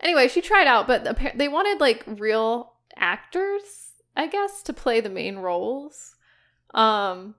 Anyway, 0.01 0.29
she 0.29 0.41
tried 0.41 0.67
out, 0.67 0.87
but 0.87 1.05
appar- 1.05 1.39
they 1.39 1.49
wanted 1.49 1.81
like 1.81 2.05
real 2.07 2.75
actors, 2.97 3.93
I 4.17 4.27
guess, 4.27 4.63
to 4.65 4.73
play 4.73 5.01
the 5.01 5.09
main 5.09 5.39
roles. 5.39 6.17
Um, 6.75 7.37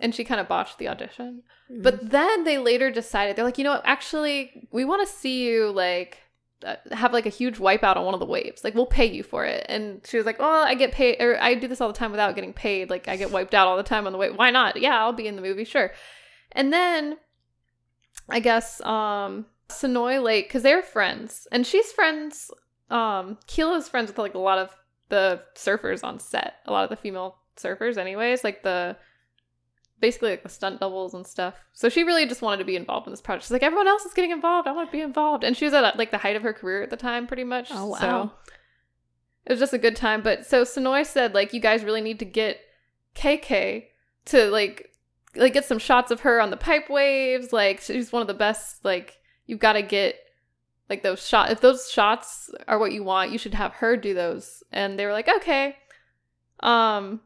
and 0.00 0.14
she 0.14 0.24
kind 0.24 0.40
of 0.40 0.48
botched 0.48 0.78
the 0.78 0.88
audition. 0.88 1.42
Mm. 1.70 1.82
But 1.82 2.10
then 2.10 2.44
they 2.44 2.58
later 2.58 2.90
decided 2.90 3.36
they're 3.36 3.44
like, 3.44 3.58
you 3.58 3.64
know 3.64 3.72
what? 3.72 3.82
Actually, 3.84 4.68
we 4.72 4.84
want 4.84 5.06
to 5.06 5.14
see 5.14 5.44
you 5.44 5.70
like 5.70 6.18
uh, 6.64 6.76
have 6.92 7.12
like 7.12 7.26
a 7.26 7.30
huge 7.30 7.58
wipeout 7.58 7.96
on 7.96 8.04
one 8.04 8.14
of 8.14 8.20
the 8.20 8.26
waves. 8.26 8.62
Like, 8.64 8.74
we'll 8.74 8.86
pay 8.86 9.06
you 9.06 9.22
for 9.22 9.44
it. 9.44 9.64
And 9.68 10.00
she 10.06 10.16
was 10.16 10.26
like, 10.26 10.36
"Oh, 10.38 10.62
I 10.62 10.74
get 10.74 10.92
paid, 10.92 11.20
or 11.20 11.40
I 11.40 11.54
do 11.54 11.68
this 11.68 11.80
all 11.80 11.88
the 11.88 11.98
time 11.98 12.10
without 12.10 12.34
getting 12.34 12.52
paid. 12.52 12.90
Like, 12.90 13.08
I 13.08 13.16
get 13.16 13.30
wiped 13.30 13.54
out 13.54 13.66
all 13.66 13.76
the 13.76 13.82
time 13.82 14.06
on 14.06 14.12
the 14.12 14.18
wave. 14.18 14.36
Why 14.36 14.50
not? 14.50 14.80
Yeah, 14.80 14.98
I'll 14.98 15.12
be 15.12 15.26
in 15.26 15.36
the 15.36 15.42
movie, 15.42 15.64
sure. 15.64 15.92
And 16.52 16.72
then 16.72 17.16
I 18.28 18.40
guess 18.40 18.80
um 18.82 19.46
Sanoe 19.68 20.22
Lake, 20.22 20.48
because 20.48 20.62
they're 20.62 20.82
friends, 20.82 21.46
and 21.50 21.66
she's 21.66 21.92
friends. 21.92 22.50
Um, 22.90 23.38
Keala's 23.46 23.88
friends 23.88 24.08
with 24.08 24.18
like 24.18 24.34
a 24.34 24.38
lot 24.38 24.58
of 24.58 24.70
the 25.08 25.42
surfers 25.54 26.04
on 26.04 26.18
set, 26.18 26.56
a 26.66 26.72
lot 26.72 26.84
of 26.84 26.90
the 26.90 26.96
female 26.96 27.36
surfers, 27.56 27.96
anyways. 27.96 28.44
Like 28.44 28.62
the 28.62 28.96
basically 30.02 30.30
like 30.30 30.42
the 30.42 30.48
stunt 30.48 30.80
doubles 30.80 31.14
and 31.14 31.26
stuff. 31.26 31.54
So 31.72 31.88
she 31.88 32.02
really 32.02 32.26
just 32.26 32.42
wanted 32.42 32.58
to 32.58 32.64
be 32.64 32.76
involved 32.76 33.06
in 33.06 33.12
this 33.12 33.20
project. 33.22 33.44
She's 33.44 33.52
like, 33.52 33.62
everyone 33.62 33.88
else 33.88 34.04
is 34.04 34.12
getting 34.12 34.32
involved. 34.32 34.68
I 34.68 34.72
want 34.72 34.90
to 34.90 34.92
be 34.92 35.00
involved. 35.00 35.44
And 35.44 35.56
she 35.56 35.64
was 35.64 35.72
at 35.72 35.96
like 35.96 36.10
the 36.10 36.18
height 36.18 36.36
of 36.36 36.42
her 36.42 36.52
career 36.52 36.82
at 36.82 36.90
the 36.90 36.96
time, 36.96 37.26
pretty 37.26 37.44
much. 37.44 37.68
Oh, 37.70 37.86
wow. 37.86 37.98
So 37.98 38.32
it 39.46 39.52
was 39.52 39.60
just 39.60 39.72
a 39.72 39.78
good 39.78 39.96
time. 39.96 40.20
But 40.20 40.44
so 40.44 40.64
Sanoe 40.64 41.06
said, 41.06 41.34
like, 41.34 41.54
you 41.54 41.60
guys 41.60 41.84
really 41.84 42.00
need 42.00 42.18
to 42.18 42.24
get 42.24 42.60
KK 43.14 43.84
to 44.26 44.50
like 44.50 44.90
like 45.36 45.52
get 45.52 45.64
some 45.64 45.78
shots 45.78 46.10
of 46.10 46.20
her 46.20 46.40
on 46.40 46.50
the 46.50 46.56
pipe 46.56 46.90
waves. 46.90 47.52
Like 47.52 47.80
she's 47.80 48.12
one 48.12 48.22
of 48.22 48.28
the 48.28 48.34
best. 48.34 48.84
Like 48.84 49.18
you've 49.46 49.60
got 49.60 49.74
to 49.74 49.82
get 49.82 50.16
like 50.88 51.02
those 51.02 51.26
shot. 51.26 51.50
If 51.50 51.60
those 51.60 51.90
shots 51.90 52.50
are 52.68 52.78
what 52.78 52.92
you 52.92 53.02
want, 53.02 53.32
you 53.32 53.38
should 53.38 53.54
have 53.54 53.72
her 53.74 53.96
do 53.96 54.14
those. 54.14 54.62
And 54.72 54.98
they 54.98 55.06
were 55.06 55.12
like, 55.12 55.28
okay. 55.28 55.76
Um, 56.60 57.20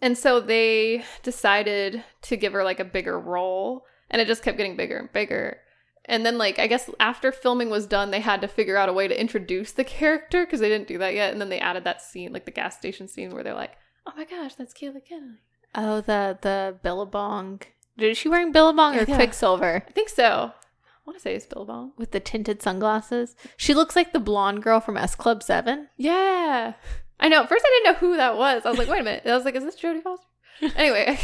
and 0.00 0.16
so 0.16 0.40
they 0.40 1.04
decided 1.22 2.04
to 2.22 2.36
give 2.36 2.52
her 2.52 2.64
like 2.64 2.80
a 2.80 2.84
bigger 2.84 3.18
role, 3.18 3.84
and 4.10 4.20
it 4.20 4.26
just 4.26 4.42
kept 4.42 4.56
getting 4.56 4.76
bigger 4.76 4.98
and 4.98 5.12
bigger. 5.12 5.58
And 6.06 6.24
then, 6.26 6.36
like, 6.36 6.58
I 6.58 6.66
guess 6.66 6.90
after 7.00 7.32
filming 7.32 7.70
was 7.70 7.86
done, 7.86 8.10
they 8.10 8.20
had 8.20 8.42
to 8.42 8.48
figure 8.48 8.76
out 8.76 8.90
a 8.90 8.92
way 8.92 9.08
to 9.08 9.18
introduce 9.18 9.72
the 9.72 9.84
character 9.84 10.44
because 10.44 10.60
they 10.60 10.68
didn't 10.68 10.88
do 10.88 10.98
that 10.98 11.14
yet. 11.14 11.32
And 11.32 11.40
then 11.40 11.48
they 11.48 11.60
added 11.60 11.84
that 11.84 12.02
scene, 12.02 12.30
like 12.30 12.44
the 12.44 12.50
gas 12.50 12.76
station 12.76 13.08
scene, 13.08 13.30
where 13.30 13.42
they're 13.42 13.54
like, 13.54 13.72
"Oh 14.06 14.12
my 14.14 14.24
gosh, 14.24 14.54
that's 14.54 14.74
Kayla 14.74 15.02
Kennedy." 15.04 15.38
Oh, 15.74 16.00
the 16.00 16.38
the 16.40 16.76
Billabong. 16.82 17.60
Is 17.98 18.18
she 18.18 18.28
wearing 18.28 18.52
Billabong 18.52 18.96
or 18.96 19.02
Yeah. 19.04 19.16
Quiksilver 19.16 19.84
I 19.88 19.92
think 19.92 20.08
so. 20.08 20.52
I 20.52 21.00
want 21.06 21.18
to 21.18 21.22
say 21.22 21.34
it's 21.34 21.46
Billabong. 21.46 21.92
with 21.96 22.12
the 22.12 22.20
tinted 22.20 22.62
sunglasses? 22.62 23.36
She 23.56 23.74
looks 23.74 23.94
like 23.94 24.12
the 24.12 24.18
blonde 24.20 24.62
girl 24.62 24.80
from 24.80 24.96
S 24.96 25.14
Club 25.14 25.42
Seven. 25.42 25.88
Yeah, 25.96 26.74
I 27.20 27.28
know. 27.28 27.42
At 27.42 27.48
first, 27.48 27.64
I 27.66 27.80
didn't 27.84 27.92
know 27.94 27.98
who 28.08 28.16
that 28.16 28.36
was. 28.36 28.62
I 28.64 28.70
was 28.70 28.78
like, 28.78 28.88
"Wait 28.88 29.00
a 29.00 29.04
minute." 29.04 29.22
I 29.26 29.34
was 29.34 29.44
like, 29.44 29.54
"Is 29.54 29.64
this 29.64 29.76
Jodie 29.80 30.02
Foster?" 30.02 30.24
anyway, 30.76 31.18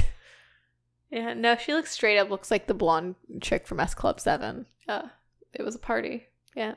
Yeah, 1.11 1.34
no, 1.34 1.57
she 1.57 1.72
looks 1.72 1.90
straight 1.92 2.18
up 2.18 2.30
looks 2.30 2.51
like 2.51 2.66
the 2.66 2.74
blonde 2.74 3.14
chick 3.40 3.66
from 3.66 3.80
S 3.80 3.94
Club 3.94 4.20
Seven. 4.20 4.66
uh, 4.88 5.09
it 5.53 5.62
was 5.62 5.74
a 5.74 5.78
party. 5.80 6.26
Yeah. 6.55 6.74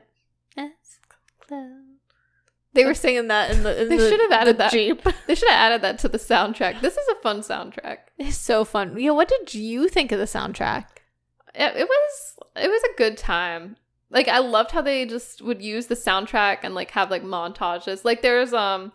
S 0.56 0.98
Club. 1.40 1.70
They 2.74 2.84
were 2.84 2.94
singing 2.94 3.28
that 3.28 3.50
in 3.50 3.62
the. 3.62 3.82
In 3.82 3.88
They 3.88 3.96
the- 3.96 4.08
should 4.10 4.20
have 4.20 4.32
added 4.32 4.58
that. 4.58 4.72
Jeep. 4.72 5.02
They 5.26 5.34
should 5.34 5.48
have 5.48 5.58
added 5.58 5.82
that 5.82 5.98
to 6.00 6.08
the 6.08 6.18
soundtrack. 6.18 6.80
This 6.80 6.96
is 6.96 7.08
a 7.08 7.14
fun 7.22 7.40
soundtrack. 7.40 7.98
It's 8.18 8.36
so 8.36 8.64
fun. 8.64 8.98
Yeah, 8.98 9.10
what 9.12 9.28
did 9.28 9.54
you 9.54 9.88
think 9.88 10.12
of 10.12 10.18
the 10.18 10.24
soundtrack? 10.26 10.86
it, 11.54 11.76
it 11.76 11.88
was 11.88 12.34
it 12.56 12.68
was 12.68 12.82
a 12.82 12.96
good 12.98 13.16
time 13.16 13.76
like 14.10 14.26
i 14.26 14.38
loved 14.40 14.72
how 14.72 14.82
they 14.82 15.06
just 15.06 15.40
would 15.40 15.62
use 15.62 15.86
the 15.86 15.94
soundtrack 15.94 16.58
and 16.64 16.74
like 16.74 16.90
have 16.90 17.12
like 17.12 17.22
montages 17.22 18.04
like 18.04 18.22
there's 18.22 18.52
um 18.52 18.92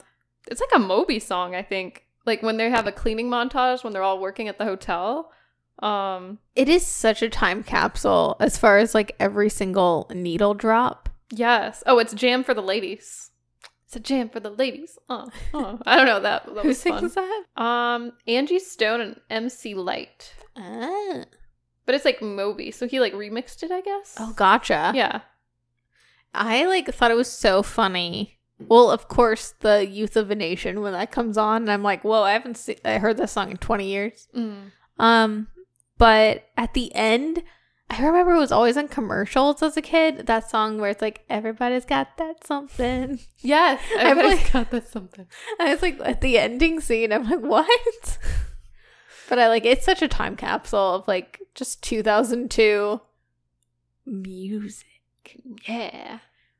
it's 0.51 0.59
like 0.59 0.69
a 0.75 0.80
moby 0.80 1.19
song 1.19 1.55
i 1.55 1.61
think 1.61 2.03
like 2.25 2.43
when 2.43 2.57
they 2.57 2.69
have 2.69 2.86
a 2.86 2.91
cleaning 2.91 3.30
montage 3.30 3.82
when 3.82 3.93
they're 3.93 4.03
all 4.03 4.19
working 4.19 4.49
at 4.49 4.57
the 4.57 4.65
hotel 4.65 5.32
Um, 5.82 6.39
It 6.55 6.67
is 6.67 6.86
such 6.86 7.21
a 7.21 7.30
time 7.30 7.63
capsule 7.63 8.36
as 8.41 8.57
far 8.57 8.77
as 8.77 8.93
like 8.93 9.15
every 9.21 9.49
single 9.49 10.09
needle 10.13 10.53
drop. 10.53 11.07
yes. 11.32 11.82
Oh, 11.86 11.97
it's 11.99 12.13
jam 12.13 12.43
for 12.43 12.53
the 12.53 12.61
ladies. 12.73 13.28
It's 13.89 13.95
a 13.95 13.99
jam 13.99 14.29
for 14.29 14.39
the 14.39 14.51
ladies. 14.51 14.99
Oh, 15.09 15.31
oh. 15.51 15.79
I 15.83 15.95
don't 15.95 16.05
know 16.05 16.19
that. 16.19 16.45
That 16.45 16.61
Who 16.61 16.67
was 16.67 16.83
fun. 16.83 16.99
sings 16.99 17.15
that? 17.15 17.43
Um, 17.57 18.13
Angie 18.27 18.59
Stone 18.59 19.01
and 19.01 19.19
MC 19.31 19.73
Lyte, 19.73 20.31
Ah. 20.55 21.23
but 21.87 21.95
it's 21.95 22.05
like 22.05 22.21
Moby, 22.21 22.69
so 22.69 22.87
he 22.87 22.99
like 22.99 23.13
remixed 23.13 23.63
it, 23.63 23.71
I 23.71 23.81
guess. 23.81 24.15
Oh, 24.19 24.31
gotcha. 24.35 24.91
yeah. 24.93 25.21
I 26.35 26.67
like 26.67 26.93
thought 26.93 27.09
it 27.09 27.15
was 27.17 27.31
so 27.31 27.63
funny. 27.63 28.37
Well, 28.59 28.91
of 28.91 29.07
course, 29.07 29.55
the 29.61 29.87
Youth 29.87 30.15
of 30.15 30.29
a 30.29 30.35
Nation 30.35 30.81
when 30.81 30.93
that 30.93 31.09
comes 31.11 31.35
on, 31.35 31.63
and 31.63 31.71
I'm 31.71 31.81
like, 31.81 32.03
whoa, 32.03 32.21
I 32.21 32.33
haven't 32.33 32.57
seen, 32.57 32.75
I 32.85 32.99
heard 32.99 33.17
this 33.17 33.31
song 33.31 33.49
in 33.49 33.57
20 33.57 33.87
years. 33.87 34.27
Mm. 34.35 34.71
Um, 34.99 35.47
but 35.97 36.47
at 36.55 36.75
the 36.75 36.93
end, 36.93 37.41
I 37.91 38.03
remember 38.05 38.33
it 38.33 38.39
was 38.39 38.51
always 38.51 38.77
on 38.77 38.87
commercials 38.87 39.63
as 39.63 39.75
a 39.75 39.81
kid. 39.81 40.27
That 40.27 40.49
song 40.49 40.79
where 40.79 40.91
it's 40.91 41.01
like, 41.01 41.23
everybody's 41.29 41.85
got 41.85 42.17
that 42.17 42.45
something. 42.45 43.19
Yes, 43.39 43.81
everybody's 43.97 44.41
like- 44.43 44.51
got 44.53 44.71
that 44.71 44.87
something. 44.87 45.25
I 45.59 45.71
was 45.73 45.81
like, 45.81 45.99
at 46.03 46.21
the 46.21 46.37
ending 46.37 46.81
scene, 46.81 47.11
I'm 47.11 47.27
like, 47.29 47.41
what? 47.41 48.17
but 49.29 49.39
I 49.39 49.47
like, 49.47 49.65
it's 49.65 49.85
such 49.85 50.01
a 50.03 50.07
time 50.07 50.35
capsule 50.35 50.95
of 50.95 51.07
like 51.07 51.39
just 51.55 51.81
2002 51.83 53.01
music. 54.05 54.85
Yeah. 55.67 56.19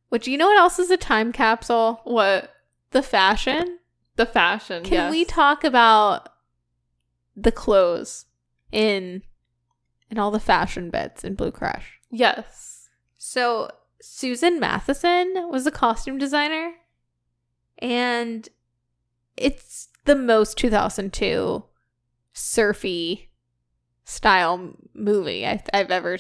Which, 0.10 0.28
you 0.28 0.38
know 0.38 0.48
what 0.48 0.58
else 0.58 0.80
is 0.80 0.90
a 0.90 0.98
time 0.98 1.32
capsule? 1.32 2.02
What 2.04 2.52
The 2.92 3.04
fashion. 3.04 3.78
the 4.16 4.26
fashion? 4.26 4.84
Can 4.84 4.94
yes. 4.94 5.12
we 5.12 5.26
talk 5.26 5.64
about 5.64 6.30
the 7.36 7.52
clothes 7.52 8.26
in 8.72 9.22
in 10.10 10.18
all 10.18 10.32
the 10.32 10.40
fashion 10.40 10.90
bits 10.90 11.24
in 11.24 11.36
Blue 11.36 11.52
Crush? 11.52 12.00
Yes. 12.10 12.90
So 13.18 13.70
Susan 14.02 14.60
Matheson 14.60 15.50
was 15.50 15.68
a 15.68 15.72
costume 15.72 16.18
designer, 16.18 16.74
and 17.80 18.48
it's 19.38 19.90
the 20.06 20.16
most 20.16 20.58
2002 20.58 21.64
surfy 22.34 23.30
style 24.06 24.76
movie 24.94 25.46
I, 25.46 25.64
I've 25.74 25.92
ever 25.92 26.18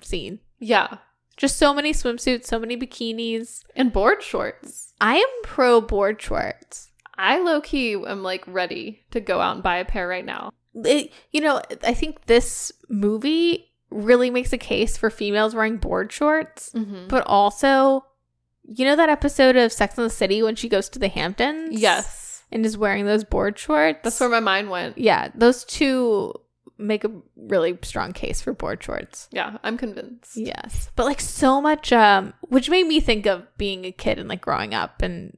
seen. 0.00 0.40
Yeah. 0.58 0.98
Just 1.36 1.58
so 1.58 1.74
many 1.74 1.92
swimsuits, 1.92 2.46
so 2.46 2.58
many 2.58 2.76
bikinis. 2.76 3.62
And 3.74 3.92
board 3.92 4.22
shorts. 4.22 4.92
I 5.00 5.16
am 5.16 5.28
pro 5.42 5.80
board 5.80 6.20
shorts. 6.20 6.92
I 7.16 7.38
low 7.38 7.60
key 7.60 7.92
am 7.92 8.22
like 8.22 8.44
ready 8.46 9.04
to 9.10 9.20
go 9.20 9.40
out 9.40 9.54
and 9.54 9.62
buy 9.62 9.76
a 9.76 9.84
pair 9.84 10.08
right 10.08 10.24
now. 10.24 10.50
It, 10.74 11.12
you 11.30 11.40
know, 11.40 11.60
I 11.82 11.94
think 11.94 12.26
this 12.26 12.72
movie 12.88 13.72
really 13.90 14.30
makes 14.30 14.52
a 14.52 14.58
case 14.58 14.96
for 14.96 15.10
females 15.10 15.54
wearing 15.54 15.76
board 15.76 16.12
shorts. 16.12 16.70
Mm-hmm. 16.74 17.08
But 17.08 17.24
also, 17.26 18.06
you 18.64 18.84
know 18.84 18.96
that 18.96 19.08
episode 19.08 19.56
of 19.56 19.72
Sex 19.72 19.98
and 19.98 20.06
the 20.06 20.10
City 20.10 20.42
when 20.42 20.56
she 20.56 20.68
goes 20.68 20.88
to 20.90 20.98
the 20.98 21.08
Hamptons? 21.08 21.78
Yes. 21.78 22.44
And 22.50 22.66
is 22.66 22.76
wearing 22.76 23.06
those 23.06 23.24
board 23.24 23.58
shorts? 23.58 24.00
That's 24.02 24.20
where 24.20 24.28
my 24.28 24.40
mind 24.40 24.70
went. 24.70 24.98
Yeah, 24.98 25.30
those 25.34 25.64
two 25.64 26.34
make 26.78 27.04
a 27.04 27.10
really 27.36 27.78
strong 27.82 28.12
case 28.12 28.40
for 28.40 28.52
board 28.52 28.82
shorts. 28.82 29.28
Yeah, 29.30 29.58
I'm 29.62 29.78
convinced. 29.78 30.36
Yes. 30.36 30.90
But 30.96 31.06
like 31.06 31.20
so 31.20 31.60
much 31.60 31.92
um 31.92 32.34
which 32.40 32.68
made 32.68 32.86
me 32.86 33.00
think 33.00 33.26
of 33.26 33.46
being 33.56 33.84
a 33.84 33.92
kid 33.92 34.18
and 34.18 34.28
like 34.28 34.40
growing 34.40 34.74
up 34.74 35.00
and 35.02 35.36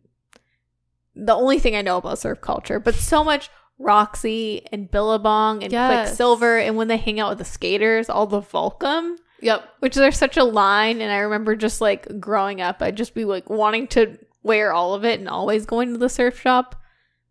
the 1.14 1.34
only 1.34 1.58
thing 1.58 1.76
I 1.76 1.82
know 1.82 1.98
about 1.98 2.18
surf 2.18 2.40
culture, 2.40 2.80
but 2.80 2.94
so 2.94 3.22
much 3.22 3.50
Roxy 3.78 4.66
and 4.72 4.90
Billabong 4.90 5.62
and 5.62 5.72
Yes. 5.72 6.08
Quiksilver 6.08 6.58
and 6.58 6.76
when 6.76 6.88
they 6.88 6.96
hang 6.96 7.20
out 7.20 7.30
with 7.30 7.38
the 7.38 7.44
skaters, 7.44 8.08
all 8.08 8.26
the 8.26 8.40
Volcom 8.40 9.16
Yep. 9.40 9.68
which 9.80 9.94
there's 9.94 10.16
such 10.16 10.36
a 10.38 10.44
line 10.44 11.02
and 11.02 11.12
i 11.12 11.18
remember 11.18 11.54
just 11.54 11.80
like 11.82 12.18
growing 12.18 12.62
up 12.62 12.80
i'd 12.80 12.96
just 12.96 13.14
be 13.14 13.26
like 13.26 13.50
wanting 13.50 13.86
to 13.88 14.16
wear 14.42 14.72
all 14.72 14.94
of 14.94 15.04
it 15.04 15.18
and 15.20 15.28
always 15.28 15.66
going 15.66 15.92
to 15.92 15.98
the 15.98 16.08
surf 16.08 16.40
shop 16.40 16.76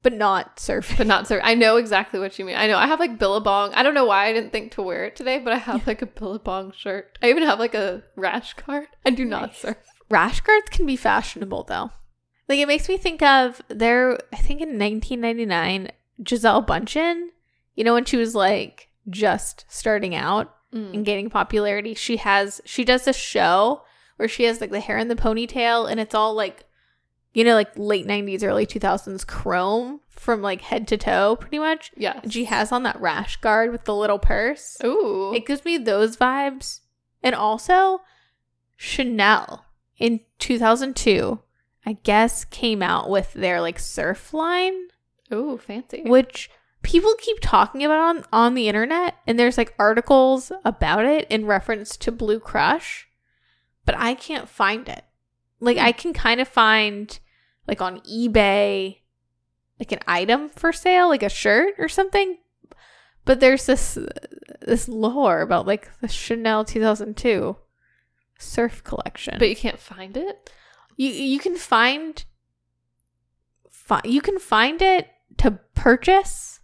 but 0.04 0.14
not 0.14 0.58
surfing 0.58 0.98
But 0.98 1.08
not 1.08 1.28
surf. 1.28 1.42
I 1.44 1.56
know 1.56 1.78
exactly 1.78 2.20
what 2.20 2.38
you 2.38 2.44
mean. 2.44 2.58
I 2.58 2.68
know. 2.68 2.78
I 2.78 2.88
have 2.88 3.00
like 3.00 3.18
Billabong. 3.18 3.74
I 3.74 3.84
don't 3.84 3.94
know 3.94 4.04
why 4.06 4.26
I 4.26 4.34
didn't 4.34 4.52
think 4.52 4.74
to 4.74 4.82
wear 4.82 5.06
it 5.06 5.16
today, 5.16 5.40
but 5.40 5.54
I 5.54 5.58
have 5.58 5.88
like 5.88 6.02
a 6.02 6.06
Billabong 6.06 6.74
shirt. 6.76 7.18
I 7.24 7.30
even 7.30 7.44
have 7.44 7.58
like 7.58 7.74
a 7.74 8.04
rash 8.18 8.54
guard. 8.54 8.88
I 9.06 9.12
do 9.12 9.24
not 9.24 9.52
Nice. 9.52 9.60
surf. 9.60 9.78
rash 10.10 10.42
guards 10.42 10.70
can 10.70 10.86
be 10.86 10.98
fashionable 10.98 11.64
though 11.64 11.90
like 12.50 12.60
it 12.60 12.68
makes 12.68 12.90
me 12.90 12.98
think 12.98 13.22
of 13.24 13.62
there 13.70 14.20
i 14.34 14.36
think 14.36 14.60
in 14.62 14.78
1999 14.78 15.90
gisele 16.22 16.62
bündchen 16.66 17.28
you 17.76 17.84
know 17.84 17.94
when 17.94 18.06
she 18.06 18.18
was 18.18 18.36
like 18.36 18.90
just 19.10 19.66
starting 19.68 20.16
out 20.16 20.56
Mm. 20.74 20.92
and 20.96 21.06
gaining 21.06 21.30
popularity 21.30 21.94
she 21.94 22.18
has 22.18 22.60
she 22.66 22.84
does 22.84 23.08
a 23.08 23.14
show 23.14 23.84
where 24.18 24.28
she 24.28 24.46
has 24.46 24.60
like 24.60 24.72
the 24.72 24.80
hair 24.80 24.98
in 24.98 25.08
the 25.08 25.16
ponytail 25.16 25.88
and 25.88 26.00
it's 26.00 26.16
all 26.16 26.34
like 26.34 26.66
you 27.36 27.44
know 27.44 27.54
like 27.54 27.70
late 27.78 28.08
90s 28.08 28.44
early 28.44 28.66
2000s 28.66 29.28
chrome 29.28 30.00
from 30.10 30.42
like 30.42 30.62
head 30.62 30.88
to 30.88 30.98
toe 30.98 31.36
pretty 31.36 31.60
much 31.60 31.92
Yeah. 31.96 32.20
And 32.24 32.34
she 32.34 32.46
has 32.46 32.72
on 32.72 32.82
that 32.84 33.00
rash 33.00 33.36
guard 33.38 33.72
with 33.72 33.84
the 33.86 33.94
little 33.94 34.18
purse. 34.18 34.78
Ooh. 34.84 35.32
It 35.36 35.46
gives 35.46 35.64
me 35.64 35.78
those 35.78 36.18
vibes. 36.18 36.80
And 37.22 37.36
also, 37.36 38.02
Chanel 38.78 39.66
in 39.98 40.22
2002, 40.40 41.40
I 41.86 41.94
guess, 42.04 42.46
came 42.46 42.82
out 42.82 43.10
with 43.10 43.34
their 43.34 43.62
like 43.62 43.80
surf 43.80 44.34
line, 44.34 44.88
Ooh, 45.34 45.58
fancy. 45.58 46.04
which 46.06 46.50
people 46.82 47.14
keep 47.18 47.38
talking 47.42 47.84
about 47.84 48.00
on, 48.00 48.26
on 48.32 48.54
the 48.54 48.68
internet. 48.68 49.16
And 49.26 49.40
there's 49.40 49.58
like 49.58 49.74
articles 49.80 50.52
about 50.64 51.06
it 51.06 51.28
in 51.30 51.46
reference 51.46 51.98
to 51.98 52.12
Blue 52.12 52.40
Crush, 52.40 53.08
but 53.86 53.96
I 53.98 54.14
can't 54.14 54.50
find 54.50 54.88
it. 54.88 55.04
Like, 55.60 55.78
hmm. 55.78 55.86
I 55.86 55.92
can 55.92 56.14
kind 56.14 56.40
of 56.40 56.48
find 56.48 57.20
like 57.68 57.82
on 57.82 58.00
eBay 58.02 59.00
like 59.80 59.92
an 59.92 60.00
item 60.08 60.50
for 60.50 60.72
sale, 60.72 61.10
like 61.10 61.24
a 61.24 61.30
shirt 61.30 61.74
or 61.78 61.90
something. 61.90 62.38
But 63.26 63.40
there's 63.40 63.66
this 63.66 63.98
this 64.62 64.88
lore 64.88 65.42
about 65.42 65.66
like 65.66 65.90
the 66.00 66.08
Chanel 66.08 66.64
2002 66.66 67.56
surf 68.38 68.84
collection. 68.84 69.38
But 69.40 69.50
you 69.50 69.56
can't 69.56 69.80
find 69.80 70.16
it? 70.16 70.52
you 70.96 71.10
you 71.10 71.40
can 71.40 71.56
find 71.56 72.26
fi- 73.70 74.02
you 74.04 74.22
can 74.22 74.40
find 74.40 74.82
it 74.82 75.08
to 75.38 75.60
purchase, 75.76 76.60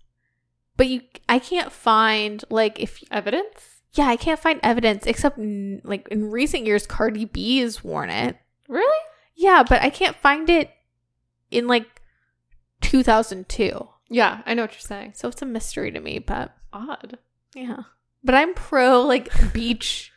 but 0.77 0.87
you 0.87 1.01
I 1.27 1.39
can't 1.39 1.71
find 1.71 2.43
like 2.49 2.79
if 2.79 3.03
Evidence? 3.11 3.81
yeah, 3.93 4.05
I 4.07 4.15
can't 4.17 4.39
find 4.39 4.59
evidence 4.63 5.05
except 5.07 5.39
n- 5.39 5.81
like 5.83 6.07
in 6.09 6.29
recent 6.31 6.65
years 6.65 6.85
Cardi 6.85 7.25
B 7.25 7.57
has 7.59 7.83
worn 7.83 8.09
it. 8.09 8.37
Really? 8.67 9.03
Yeah, 9.35 9.63
but 9.67 9.81
I 9.81 9.89
can't 9.89 10.15
find 10.15 10.49
it 10.49 10.69
in 11.49 11.65
like 11.67 12.01
2002. 12.81 13.87
Yeah, 14.09 14.41
I 14.45 14.53
know 14.53 14.63
what 14.63 14.73
you're 14.73 14.79
saying. 14.79 15.13
So 15.15 15.27
it's 15.27 15.41
a 15.41 15.45
mystery 15.45 15.91
to 15.91 15.99
me, 15.99 16.19
but 16.19 16.55
Odd. 16.73 17.17
yeah. 17.55 17.77
But 18.23 18.35
I'm 18.35 18.53
pro 18.53 19.01
like 19.01 19.31
beach 19.53 20.11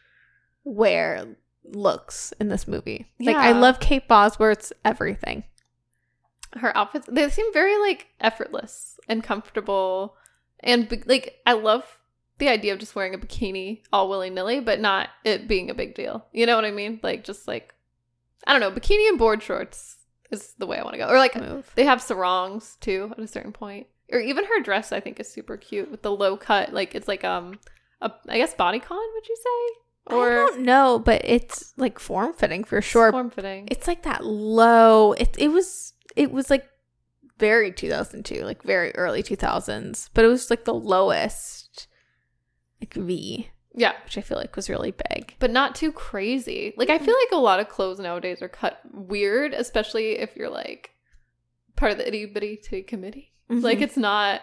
wear 0.64 1.36
looks 1.64 2.32
in 2.40 2.48
this 2.48 2.66
movie. 2.66 3.06
Like 3.20 3.36
I 3.36 3.52
love 3.52 3.80
Kate 3.80 4.08
Bosworth's 4.08 4.72
everything. 4.84 5.44
Her 6.54 6.76
outfits, 6.76 7.08
they 7.10 7.28
seem 7.30 7.52
very 7.52 7.78
like 7.78 8.08
effortless 8.20 8.98
and 9.08 9.22
comfortable. 9.22 10.16
And 10.60 10.90
like, 11.06 11.40
I 11.46 11.52
love 11.54 11.98
the 12.38 12.48
idea 12.48 12.72
of 12.72 12.78
just 12.78 12.94
wearing 12.94 13.14
a 13.14 13.18
bikini 13.18 13.82
all 13.92 14.08
willy 14.08 14.30
nilly, 14.30 14.60
but 14.60 14.80
not 14.80 15.08
it 15.24 15.48
being 15.48 15.70
a 15.70 15.74
big 15.74 15.94
deal. 15.94 16.26
You 16.32 16.46
know 16.46 16.56
what 16.56 16.64
I 16.64 16.70
mean? 16.70 17.00
Like, 17.02 17.24
just 17.24 17.46
like, 17.48 17.74
I 18.46 18.52
don't 18.52 18.60
know, 18.60 18.70
bikini 18.70 19.08
and 19.08 19.18
board 19.18 19.42
shorts 19.42 19.96
is 20.30 20.54
the 20.58 20.66
way 20.66 20.78
I 20.78 20.82
want 20.82 20.94
to 20.94 20.98
go. 20.98 21.08
Or 21.08 21.18
like, 21.18 21.36
Move. 21.36 21.70
They 21.74 21.84
have 21.84 22.02
sarongs 22.02 22.76
too 22.80 23.12
at 23.12 23.18
a 23.22 23.26
certain 23.26 23.52
point. 23.52 23.86
Or 24.10 24.20
even 24.20 24.44
her 24.44 24.60
dress 24.60 24.92
I 24.92 25.00
think 25.00 25.20
is 25.20 25.32
super 25.32 25.56
cute 25.56 25.90
with 25.90 26.02
the 26.02 26.10
low 26.10 26.36
cut. 26.36 26.72
Like 26.72 26.94
it's 26.94 27.08
like 27.08 27.24
um 27.24 27.58
a 28.00 28.12
I 28.28 28.36
guess 28.38 28.54
bodycon, 28.54 28.90
would 29.14 29.28
you 29.28 29.36
say? 29.36 29.78
I 30.08 30.14
don't 30.14 30.62
know, 30.62 30.98
but 30.98 31.22
it's 31.24 31.72
like 31.76 31.98
form 31.98 32.32
fitting 32.32 32.64
for 32.64 32.82
sure. 32.82 33.12
form 33.12 33.30
fitting. 33.30 33.68
It's 33.70 33.86
like 33.86 34.02
that 34.02 34.24
low. 34.24 35.12
It 35.12 35.36
it 35.38 35.48
was 35.48 35.92
it 36.16 36.30
was 36.32 36.50
like 36.50 36.66
very 37.38 37.72
2002, 37.72 38.44
like 38.44 38.62
very 38.62 38.94
early 38.94 39.22
2000s, 39.22 40.10
but 40.14 40.24
it 40.24 40.28
was 40.28 40.50
like 40.50 40.64
the 40.64 40.74
lowest 40.74 41.86
like 42.80 42.94
V, 42.94 43.48
yeah. 43.74 43.92
which 44.04 44.18
I 44.18 44.20
feel 44.20 44.38
like 44.38 44.54
was 44.56 44.68
really 44.70 44.92
big. 45.10 45.34
But 45.38 45.50
not 45.50 45.74
too 45.74 45.92
crazy. 45.92 46.74
Like 46.76 46.90
I 46.90 46.98
feel 46.98 47.14
like 47.14 47.32
a 47.32 47.36
lot 47.42 47.60
of 47.60 47.68
clothes 47.68 47.98
nowadays 48.00 48.42
are 48.42 48.48
cut 48.48 48.80
weird, 48.92 49.54
especially 49.54 50.18
if 50.18 50.36
you're 50.36 50.50
like 50.50 50.90
part 51.76 51.92
of 51.92 51.98
the 51.98 52.06
itty 52.06 52.26
bitty 52.26 52.56
titty 52.56 52.82
committee. 52.82 53.32
Like 53.48 53.78
Mhm. 53.78 53.82
it's 53.82 53.96
not 53.96 54.42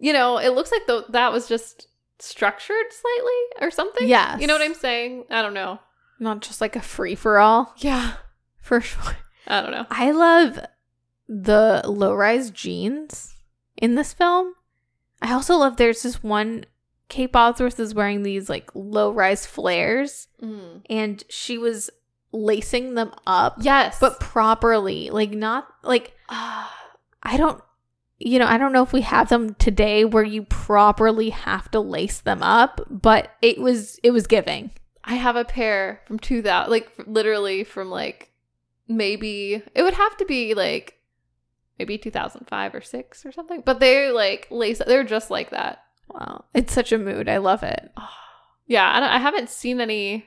you 0.00 0.12
know, 0.12 0.38
it 0.38 0.50
looks 0.50 0.70
like 0.70 0.86
the, 0.86 1.04
that 1.08 1.32
was 1.32 1.48
just 1.48 1.88
structured 2.20 2.86
slightly 2.92 3.66
or 3.66 3.70
something. 3.72 4.06
Yeah. 4.08 4.38
You 4.38 4.46
know 4.46 4.52
what 4.54 4.62
I'm 4.62 4.74
saying? 4.74 5.24
I 5.30 5.42
don't 5.42 5.54
know. 5.54 5.80
not 6.20 6.40
just 6.42 6.60
like 6.60 6.74
a 6.76 6.80
free 6.80 7.14
for 7.16 7.38
all 7.38 7.74
Yeah. 7.78 8.14
for 8.60 8.80
sure. 8.80 9.16
I 9.46 9.60
don't 9.60 9.70
know. 9.72 9.86
I 9.90 10.10
love 10.12 10.58
the 11.28 11.82
low 11.86 12.14
rise 12.14 12.50
jeans 12.50 13.34
in 13.76 13.94
this 13.94 14.12
film. 14.12 14.54
I 15.20 15.32
also 15.32 15.56
love 15.56 15.76
there's 15.76 16.02
this 16.02 16.22
one 16.22 16.64
Kate 17.08 17.32
Bosworth 17.32 17.80
is 17.80 17.94
wearing 17.94 18.22
these 18.22 18.48
like 18.48 18.70
low 18.74 19.10
rise 19.10 19.46
flares 19.46 20.28
Mm. 20.42 20.82
and 20.90 21.24
she 21.28 21.58
was 21.58 21.90
lacing 22.32 22.94
them 22.94 23.12
up, 23.26 23.56
Yes, 23.60 23.98
but 23.98 24.20
properly. 24.20 25.10
Like, 25.10 25.30
not 25.30 25.66
like, 25.82 26.14
I 26.28 27.36
don't, 27.36 27.60
you 28.18 28.38
know, 28.38 28.46
I 28.46 28.58
don't 28.58 28.72
know 28.72 28.82
if 28.82 28.92
we 28.92 29.00
have 29.00 29.28
them 29.30 29.54
today 29.54 30.04
where 30.04 30.22
you 30.24 30.42
properly 30.44 31.30
have 31.30 31.70
to 31.70 31.80
lace 31.80 32.20
them 32.20 32.42
up, 32.42 32.80
but 32.90 33.30
it 33.42 33.58
was, 33.58 33.98
it 34.02 34.10
was 34.10 34.26
giving. 34.26 34.70
I 35.02 35.14
have 35.14 35.36
a 35.36 35.44
pair 35.44 36.02
from 36.06 36.18
2000, 36.18 36.70
like 36.70 36.90
literally 37.06 37.64
from 37.64 37.88
like 37.90 38.30
maybe 38.86 39.62
it 39.74 39.82
would 39.82 39.94
have 39.94 40.16
to 40.18 40.24
be 40.26 40.54
like 40.54 40.97
maybe 41.78 41.98
2005 41.98 42.74
or 42.74 42.80
6 42.80 43.26
or 43.26 43.32
something. 43.32 43.62
But 43.64 43.80
they're 43.80 44.12
like 44.12 44.48
lace 44.50 44.80
they're 44.86 45.04
just 45.04 45.30
like 45.30 45.50
that. 45.50 45.84
Wow. 46.08 46.44
It's 46.54 46.72
such 46.72 46.92
a 46.92 46.98
mood. 46.98 47.28
I 47.28 47.38
love 47.38 47.62
it. 47.62 47.92
Yeah, 48.70 48.92
I, 48.94 49.00
don't, 49.00 49.08
I 49.08 49.16
haven't 49.16 49.48
seen 49.48 49.80
any 49.80 50.26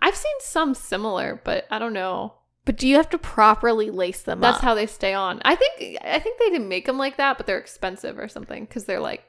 I've 0.00 0.16
seen 0.16 0.36
some 0.40 0.74
similar, 0.74 1.40
but 1.44 1.66
I 1.70 1.78
don't 1.78 1.92
know. 1.92 2.34
But 2.64 2.76
do 2.76 2.88
you 2.88 2.96
have 2.96 3.10
to 3.10 3.18
properly 3.18 3.90
lace 3.90 4.22
them 4.22 4.40
That's 4.40 4.58
up? 4.58 4.62
how 4.62 4.74
they 4.74 4.86
stay 4.86 5.14
on. 5.14 5.40
I 5.44 5.54
think 5.56 5.98
I 6.02 6.18
think 6.18 6.38
they 6.38 6.50
didn't 6.50 6.68
make 6.68 6.86
them 6.86 6.98
like 6.98 7.16
that, 7.18 7.36
but 7.36 7.46
they're 7.46 7.58
expensive 7.58 8.18
or 8.18 8.28
something 8.28 8.66
cuz 8.66 8.84
they're 8.84 9.00
like 9.00 9.24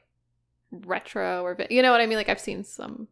retro 0.71 1.43
or 1.43 1.57
you 1.69 1.81
know 1.81 1.91
what 1.91 2.01
I 2.01 2.05
mean? 2.05 2.17
Like 2.17 2.29
I've 2.29 2.39
seen 2.39 2.63
some 2.63 3.07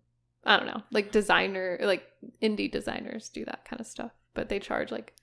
I 0.45 0.57
don't 0.57 0.67
know, 0.67 0.83
like 0.91 1.11
designer 1.11 1.79
like 1.81 2.03
indie 2.41 2.71
designers 2.71 3.29
do 3.29 3.45
that 3.45 3.65
kind 3.65 3.79
of 3.79 3.87
stuff, 3.87 4.11
but 4.33 4.49
they 4.49 4.59
charge 4.59 4.91
like 4.91 5.13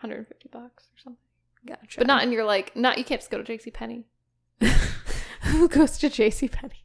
150 0.00 0.48
bucks 0.48 0.88
or 0.94 0.98
something. 0.98 1.21
Gotcha. 1.66 1.98
But 1.98 2.06
not 2.06 2.22
in 2.22 2.32
your 2.32 2.44
like 2.44 2.74
not 2.76 2.98
you 2.98 3.04
can't 3.04 3.20
just 3.20 3.30
go 3.30 3.40
to 3.42 3.52
JC 3.58 3.72
Penney. 3.72 4.04
Who 5.42 5.68
goes 5.68 5.98
to 5.98 6.08
JC 6.08 6.50
Penney? 6.50 6.84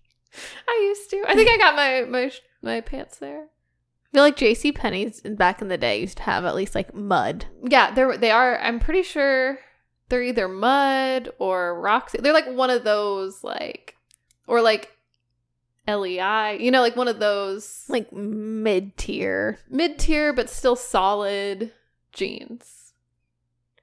I 0.68 0.82
used 0.88 1.10
to. 1.12 1.24
I 1.28 1.36
think 1.36 1.50
I 1.50 1.58
got 1.58 1.76
my 1.76 2.02
my 2.04 2.32
my 2.62 2.82
pants 2.82 3.18
there. 3.18 3.46
I 3.46 4.10
feel 4.14 4.24
like 4.24 4.38
JC 4.38 4.74
Penney's 4.74 5.22
back 5.22 5.62
in 5.62 5.68
the 5.68 5.78
day 5.78 6.00
used 6.00 6.18
to 6.18 6.24
have 6.24 6.46
at 6.46 6.56
least 6.56 6.76
like 6.76 6.94
Mudd. 6.94 7.46
Yeah, 7.64 7.92
they're 7.92 8.18
they 8.18 8.32
are. 8.32 8.58
I'm 8.60 8.80
pretty 8.80 9.04
sure 9.04 9.60
they're 10.10 10.24
either 10.24 10.48
Mudd 10.48 11.30
or 11.40 11.80
Roxy. 11.80 12.20
They're 12.20 12.34
like 12.34 12.48
one 12.50 12.70
of 12.70 12.84
those 12.84 13.44
like 13.44 13.96
or 14.48 14.62
like 14.62 14.92
LEI. 15.88 16.58
You 16.60 16.72
know, 16.72 16.82
like 16.82 16.96
one 16.96 17.08
of 17.08 17.20
those 17.20 17.86
Like 17.90 18.12
mid 18.14 18.96
tier. 18.98 19.60
mid 19.70 19.98
tier 20.00 20.34
but 20.34 20.50
still 20.50 20.76
solid 20.76 21.72
jeans. 22.12 22.77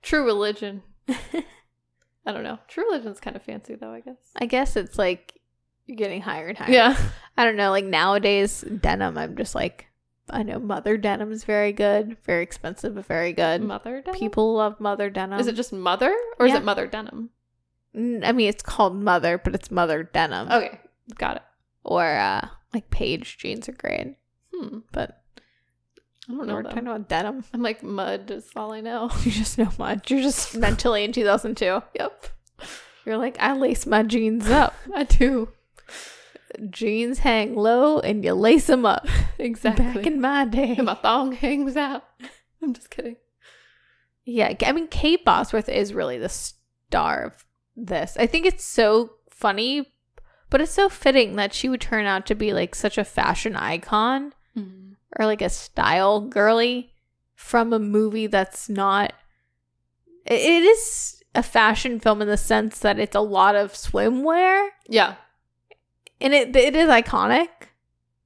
True 0.05 0.25
Religion. 0.25 0.83
I 1.09 2.33
don't 2.33 2.45
know. 2.45 2.59
True 2.69 2.85
Religion's 2.91 3.21
kind 3.21 3.35
of 3.37 3.43
fancy 3.43 3.75
though. 3.75 3.93
I 3.93 4.01
guess. 4.01 4.17
I 4.37 4.47
guess 4.47 4.77
it's 4.77 4.99
like 4.99 5.41
you're 5.87 5.97
getting 5.97 6.21
higher 6.23 6.49
and 6.49 6.57
higher. 6.59 6.71
Yeah. 6.71 6.97
I 7.37 7.45
don't 7.45 7.57
know. 7.57 7.71
Like 7.71 7.85
nowadays, 7.85 8.63
denim, 8.81 9.19
I'm 9.19 9.37
just 9.37 9.55
like, 9.55 9.87
I 10.31 10.43
know 10.43 10.59
mother 10.59 10.97
denim 10.97 11.33
is 11.33 11.45
very 11.45 11.73
good, 11.73 12.17
very 12.25 12.43
expensive, 12.43 12.95
but 12.95 13.05
very 13.07 13.33
good. 13.33 13.61
Mother 13.63 14.01
denim. 14.01 14.19
People 14.19 14.55
love 14.55 14.81
mother 14.81 15.11
denim. 15.11 15.39
Is 15.41 15.47
it 15.49 15.55
just 15.57 15.73
mother 15.73 16.15
or 16.39 16.47
is 16.47 16.55
it 16.55 16.65
mother 16.65 16.87
denim? 16.87 17.31
I 17.95 18.33
mean, 18.33 18.49
it's 18.49 18.63
called 18.63 18.97
mother, 18.97 19.39
but 19.39 19.55
it's 19.55 19.71
mother 19.71 20.03
denim. 20.03 20.51
Okay, 20.51 20.81
got 21.17 21.37
it. 21.37 21.43
Or 21.85 22.05
uh, 22.05 22.49
like 22.73 22.91
Paige 22.91 23.37
jeans 23.39 23.69
are 23.69 23.73
great, 23.73 24.17
Hmm. 24.55 24.79
but 24.93 25.23
I 26.29 26.33
don't 26.33 26.47
know. 26.47 26.55
we're 26.55 26.63
them. 26.63 26.71
talking 26.71 26.89
about 26.89 27.09
denim. 27.09 27.45
I'm 27.53 27.63
like 27.63 27.83
Mudd 27.83 28.31
is 28.31 28.49
all 28.57 28.73
I 28.73 28.81
know. 28.81 29.11
You 29.25 29.31
just 29.31 29.59
know 29.59 29.71
Mudd. 29.79 30.09
You're 30.11 30.23
just 30.23 30.57
mentally 30.57 31.05
in 31.05 31.13
2002. 31.13 31.83
yep, 31.95 32.27
You're 33.05 33.19
like, 33.19 33.37
I 33.41 33.55
lace 33.55 33.87
my 33.87 34.03
jeans 34.03 34.49
up. 34.49 34.75
I 34.95 35.05
do 35.05 35.49
jeans 36.71 37.21
hang 37.21 37.55
low 37.55 37.99
and 38.01 38.25
you 38.25 38.35
lace 38.35 38.67
them 38.67 38.87
up. 38.87 39.07
exactly. 39.39 39.85
Back 39.85 40.07
in 40.07 40.21
my 40.21 40.45
day. 40.45 40.75
and 40.77 40.87
my 40.87 40.95
thong 40.95 41.33
hangs 41.33 41.77
out. 41.77 42.05
I'm 42.63 42.75
just 42.75 42.91
kidding. 42.91 43.17
Yeah, 44.25 44.55
I 44.65 44.73
mean, 44.73 44.89
Kate 44.89 45.25
Bosworth 45.25 45.69
is 45.69 45.93
really 45.93 46.19
the 46.19 46.31
star 46.31 47.25
of 47.25 47.45
this. 47.77 48.17
I 48.19 48.27
think 48.27 48.47
it's 48.47 48.65
so 48.65 49.15
funny, 49.29 49.93
but 50.49 50.63
it's 50.63 50.73
so 50.73 50.89
fitting 50.89 51.37
that 51.37 51.53
she 51.53 51.69
would 51.69 51.83
turn 51.83 52.07
out 52.07 52.25
to 52.27 52.35
be 52.35 52.53
like 52.55 52.75
such 52.75 52.97
a 52.97 53.05
fashion 53.05 53.55
icon 53.55 54.33
mm-hmm. 54.57 54.94
Or 55.19 55.27
like 55.27 55.43
a 55.43 55.49
style 55.49 56.21
girly 56.21 56.91
from 57.35 57.73
a 57.73 57.79
movie 57.79 58.27
that's 58.27 58.69
not. 58.69 59.13
it- 60.27 60.63
is 60.65 61.23
a 61.35 61.43
fashion 61.43 61.99
film 61.99 62.23
in 62.23 62.29
the 62.29 62.37
sense 62.37 62.79
that 62.79 62.99
it's 62.99 63.17
a 63.17 63.21
lot 63.21 63.57
of 63.57 63.73
swimwear 63.73 64.69
Yeah, 64.89 65.17
and 66.21 66.33
it 66.33 66.55
it 66.55 66.77
is 66.77 66.89
iconic, 66.89 67.49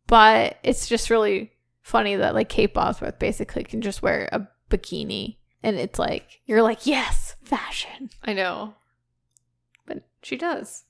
but 0.07 0.59
it's 0.63 0.87
just 0.89 1.09
really 1.11 1.53
funny 1.81 2.17
that 2.17 2.35
like 2.35 2.51
Kate 2.51 2.75
Bosworth 2.75 3.19
basically 3.19 3.65
can 3.65 3.81
just 3.81 4.03
wear 4.03 4.29
a 4.31 4.47
bikini 4.71 5.37
and 5.63 5.77
it's 5.77 5.99
like 5.99 6.43
you're 6.45 6.63
like 6.63 6.87
yes 6.87 7.35
fashion, 7.43 8.11
I 8.23 8.35
know. 8.35 8.75
but 9.87 10.03
she 10.23 10.37
does. 10.37 10.85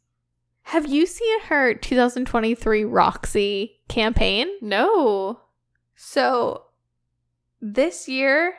Have 0.62 0.86
you 0.88 1.06
seen 1.06 1.40
her 1.42 1.72
2023 1.72 2.84
Roxy 2.84 3.78
campaign? 3.88 4.48
No. 4.60 5.40
So 6.00 6.66
this 7.60 8.08
year, 8.08 8.54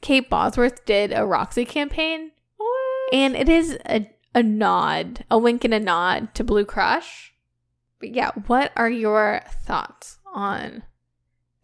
Kate 0.00 0.30
Bosworth 0.30 0.86
did 0.86 1.12
a 1.12 1.26
Roxy 1.26 1.66
campaign, 1.66 2.32
What? 2.56 3.12
and 3.12 3.36
it 3.36 3.48
is 3.48 3.78
a 3.84 4.10
a 4.34 4.42
nod, 4.42 5.24
a 5.30 5.38
wink 5.38 5.64
and 5.64 5.74
a 5.74 5.80
nod 5.80 6.34
to 6.34 6.44
Blue 6.44 6.64
Crush. 6.64 7.34
But 8.00 8.14
yeah, 8.14 8.30
what 8.46 8.72
are 8.74 8.88
your 8.88 9.42
thoughts 9.66 10.18
on 10.32 10.82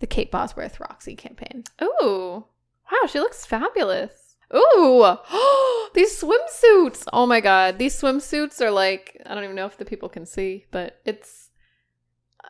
the 0.00 0.06
Kate 0.06 0.30
Bosworth 0.30 0.78
Roxy 0.78 1.16
campaign? 1.16 1.64
Ooh. 1.82 2.44
Wow, 2.92 3.06
she 3.08 3.18
looks 3.18 3.46
fabulous. 3.46 4.36
Ooh. 4.54 5.16
these 5.94 6.20
swimsuits. 6.20 7.06
Oh 7.14 7.24
my 7.26 7.40
god. 7.40 7.78
These 7.78 7.98
swimsuits 7.98 8.60
are 8.60 8.70
like 8.70 9.20
I 9.24 9.34
don't 9.34 9.44
even 9.44 9.56
know 9.56 9.66
if 9.66 9.78
the 9.78 9.86
people 9.86 10.10
can 10.10 10.26
see, 10.26 10.66
but 10.70 11.00
it's 11.06 11.43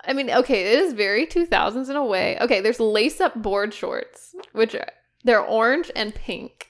I 0.06 0.12
mean, 0.12 0.30
okay, 0.30 0.62
it 0.72 0.78
is 0.80 0.92
very 0.92 1.26
2000s 1.26 1.88
in 1.90 1.96
a 1.96 2.04
way. 2.04 2.38
Okay, 2.40 2.60
there's 2.60 2.80
lace-up 2.80 3.40
board 3.40 3.72
shorts, 3.72 4.34
which 4.52 4.74
are 4.74 4.88
they're 5.24 5.40
orange 5.40 5.90
and 5.96 6.14
pink. 6.14 6.68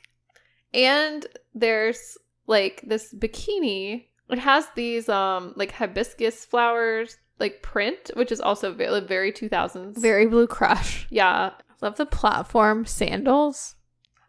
And 0.72 1.26
there's 1.54 2.16
like 2.46 2.82
this 2.86 3.14
bikini. 3.14 4.06
It 4.30 4.38
has 4.38 4.66
these 4.74 5.08
um 5.08 5.52
like 5.56 5.72
hibiscus 5.72 6.44
flowers 6.44 7.16
like 7.40 7.62
print, 7.62 8.10
which 8.14 8.30
is 8.30 8.40
also 8.40 8.72
very, 8.72 9.00
very 9.00 9.32
2000s. 9.32 9.98
Very 9.98 10.26
Blue 10.26 10.46
Crush. 10.46 11.06
yeah, 11.10 11.50
Love 11.84 11.96
the 11.96 12.06
platform 12.06 12.86
sandals. 12.86 13.74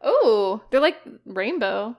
Oh, 0.01 0.61
they're 0.69 0.81
like 0.81 0.97
rainbow. 1.25 1.95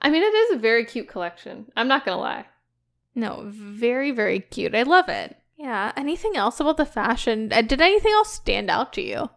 I 0.00 0.10
mean, 0.10 0.22
it 0.22 0.32
is 0.32 0.52
a 0.52 0.60
very 0.60 0.84
cute 0.84 1.08
collection. 1.08 1.66
I'm 1.76 1.88
not 1.88 2.04
gonna 2.04 2.20
lie. 2.20 2.46
No, 3.16 3.42
very 3.46 4.12
very 4.12 4.38
cute. 4.38 4.74
I 4.76 4.84
love 4.84 5.08
it. 5.08 5.36
Yeah. 5.56 5.92
Anything 5.96 6.36
else 6.36 6.60
about 6.60 6.76
the 6.76 6.86
fashion? 6.86 7.52
Uh, 7.52 7.62
Did 7.62 7.80
anything 7.80 8.12
else 8.12 8.32
stand 8.32 8.70
out 8.70 8.92
to 8.94 9.02
you? 9.02 9.30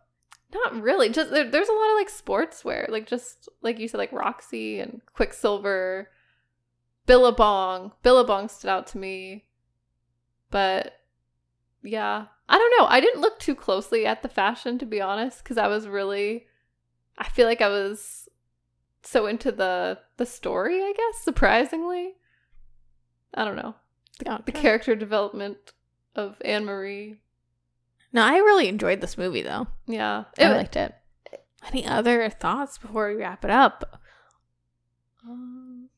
Not 0.54 0.82
really. 0.82 1.10
Just 1.10 1.32
there, 1.32 1.50
there's 1.50 1.70
a 1.70 1.74
lot 1.74 1.92
of 1.92 1.96
like 1.98 2.10
sportswear, 2.12 2.90
like 2.90 3.06
just 3.06 3.50
like 3.62 3.80
you 3.80 3.88
said, 3.88 3.98
like 3.98 4.12
Roxy 4.14 4.80
and 4.80 5.02
Quiksilver, 5.14 6.10
Billabong. 7.06 7.92
Billabong 8.02 8.48
stood 8.48 8.70
out 8.70 8.88
to 8.88 8.98
me, 8.98 9.46
but 10.50 10.94
yeah, 11.84 12.26
I 12.48 12.58
don't 12.58 12.74
know. 12.80 12.88
I 12.88 13.02
didn't 13.02 13.22
look 13.22 13.40
too 13.40 13.56
closely 13.56 14.06
at 14.06 14.22
the 14.22 14.30
fashion 14.30 14.80
to 14.80 14.86
be 14.86 15.02
honest, 15.02 15.44
because 15.44 15.58
I 15.58 15.68
was 15.68 15.86
really, 15.88 16.48
I 17.18 17.28
feel 17.30 17.46
like 17.46 17.62
I 17.62 17.70
was 17.70 18.30
so 19.04 19.26
into 19.28 19.52
the 19.52 20.00
the 20.16 20.26
story. 20.26 20.82
I 20.82 20.94
guess 20.96 21.22
surprisingly, 21.24 22.14
I 23.34 23.44
don't 23.44 23.58
know 23.58 23.76
the 24.24 24.32
Okay. 24.32 24.52
character 24.54 24.96
development 24.96 25.74
of 26.18 26.36
Anne 26.44 26.66
Marie. 26.66 27.18
No, 28.12 28.24
I 28.24 28.38
really 28.38 28.68
enjoyed 28.68 29.00
this 29.00 29.18
movie 29.18 29.44
though. 29.44 29.68
Yeah, 29.86 30.26
I 30.38 30.50
liked 30.50 30.76
it. 30.76 30.94
Any 31.72 31.86
other 31.86 32.30
thoughts 32.30 32.78
before 32.78 33.10
we 33.10 33.16
wrap 33.16 33.44
it 33.44 33.52
up? 33.52 34.02
Um, 35.28 35.90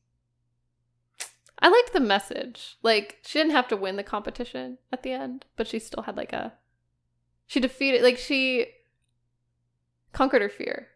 I 1.60 1.68
liked 1.68 1.92
the 1.92 2.00
message. 2.00 2.76
Like 2.82 3.18
she 3.24 3.38
didn't 3.38 3.52
have 3.52 3.68
to 3.68 3.76
win 3.76 3.96
the 3.96 4.02
competition 4.02 4.78
at 4.92 5.02
the 5.02 5.12
end, 5.12 5.46
but 5.56 5.66
she 5.66 5.78
still 5.78 6.04
had 6.04 6.16
like 6.16 6.32
a 6.32 6.54
she 7.46 7.60
defeated 7.60 8.02
like 8.02 8.18
she 8.18 8.66
conquered 10.12 10.42
her 10.42 10.48
fear. 10.48 10.88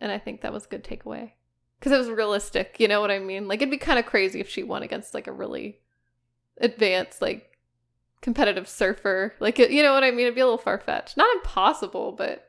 And 0.00 0.12
I 0.12 0.18
think 0.18 0.42
that 0.42 0.52
was 0.52 0.66
a 0.66 0.68
good 0.68 0.84
takeaway. 0.84 1.32
Cuz 1.80 1.92
it 1.92 1.98
was 1.98 2.10
realistic, 2.10 2.76
you 2.78 2.88
know 2.88 3.00
what 3.00 3.10
I 3.10 3.18
mean? 3.18 3.48
Like 3.48 3.60
it'd 3.60 3.70
be 3.70 3.78
kind 3.78 3.98
of 3.98 4.06
crazy 4.06 4.40
if 4.40 4.48
she 4.48 4.62
won 4.62 4.82
against 4.82 5.14
like 5.14 5.26
a 5.26 5.32
really 5.32 5.80
advanced 6.58 7.22
like 7.22 7.55
competitive 8.20 8.68
surfer. 8.68 9.34
Like 9.40 9.58
you 9.58 9.82
know 9.82 9.92
what 9.92 10.04
I 10.04 10.10
mean? 10.10 10.20
It'd 10.20 10.34
be 10.34 10.40
a 10.40 10.44
little 10.46 10.58
far-fetched. 10.58 11.16
Not 11.16 11.34
impossible, 11.36 12.12
but 12.12 12.48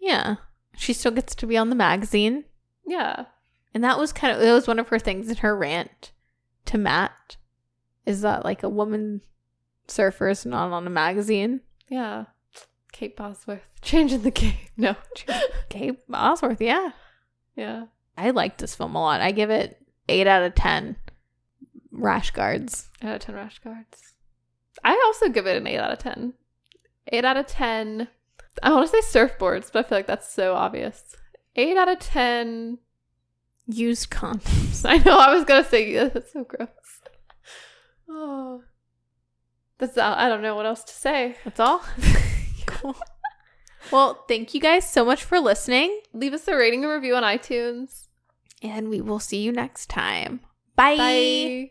Yeah. 0.00 0.36
She 0.76 0.92
still 0.92 1.10
gets 1.12 1.34
to 1.36 1.46
be 1.46 1.56
on 1.56 1.70
the 1.70 1.76
magazine. 1.76 2.44
yeah. 2.86 3.26
And 3.74 3.84
that 3.84 3.98
was 3.98 4.12
kind 4.12 4.32
of 4.34 4.40
that 4.40 4.52
was 4.52 4.66
one 4.66 4.78
of 4.78 4.88
her 4.88 4.98
things 4.98 5.28
in 5.28 5.36
her 5.36 5.54
rant 5.56 6.12
to 6.64 6.78
Matt 6.78 7.36
is 8.06 8.22
that 8.22 8.44
like 8.44 8.62
a 8.62 8.68
woman 8.68 9.20
surfer 9.86 10.28
is 10.30 10.46
not 10.46 10.72
on 10.72 10.86
a 10.86 10.90
magazine. 10.90 11.60
Yeah. 11.88 12.24
Kate 12.92 13.14
Bosworth. 13.16 13.60
Changing 13.82 14.22
the 14.22 14.30
game. 14.30 14.54
No. 14.76 14.96
Kate 15.68 15.98
Bosworth, 16.08 16.60
yeah. 16.60 16.90
Yeah. 17.56 17.84
I 18.16 18.30
like 18.30 18.56
this 18.56 18.74
film 18.74 18.96
a 18.96 19.00
lot. 19.00 19.20
I 19.20 19.30
give 19.32 19.50
it 19.50 19.80
eight 20.08 20.26
out 20.26 20.42
of 20.42 20.54
ten 20.54 20.96
rash 21.98 22.30
guards. 22.30 22.88
Out 23.02 23.16
of 23.16 23.20
10 23.20 23.34
rash 23.34 23.58
guards. 23.60 24.14
I 24.84 25.00
also 25.06 25.28
give 25.28 25.46
it 25.46 25.56
an 25.56 25.66
8 25.66 25.78
out 25.78 25.92
of 25.92 25.98
10. 25.98 26.34
8 27.08 27.24
out 27.24 27.36
of 27.36 27.46
10. 27.46 28.08
I 28.62 28.70
want 28.72 28.90
to 28.90 29.02
say 29.02 29.18
surfboards, 29.20 29.70
but 29.72 29.84
I 29.84 29.88
feel 29.88 29.98
like 29.98 30.06
that's 30.06 30.32
so 30.32 30.54
obvious. 30.54 31.16
8 31.56 31.76
out 31.76 31.88
of 31.88 31.98
10. 31.98 32.78
Used 33.66 34.10
condoms. 34.10 34.84
I 34.88 34.98
know, 34.98 35.18
I 35.18 35.34
was 35.34 35.44
going 35.44 35.62
to 35.62 35.68
say 35.68 35.92
yeah, 35.92 36.08
that's 36.08 36.32
so 36.32 36.44
gross. 36.44 36.68
Oh. 38.10 38.62
That's 39.76 39.96
all. 39.98 40.14
I 40.14 40.28
don't 40.30 40.40
know 40.42 40.56
what 40.56 40.64
else 40.66 40.82
to 40.84 40.92
say. 40.94 41.36
That's 41.44 41.60
all. 41.60 41.82
cool. 42.66 42.96
Well, 43.92 44.24
thank 44.26 44.54
you 44.54 44.60
guys 44.60 44.90
so 44.90 45.04
much 45.04 45.22
for 45.22 45.38
listening, 45.38 46.00
Leave 46.14 46.32
us 46.32 46.48
a 46.48 46.56
rating 46.56 46.84
and 46.84 46.92
review 46.92 47.14
on 47.14 47.22
iTunes. 47.22 48.06
and 48.62 48.88
we 48.88 49.00
will 49.02 49.20
see 49.20 49.42
you 49.42 49.52
next 49.52 49.88
time. 49.90 50.40
Bye. 50.74 50.96
Bye. 50.96 51.70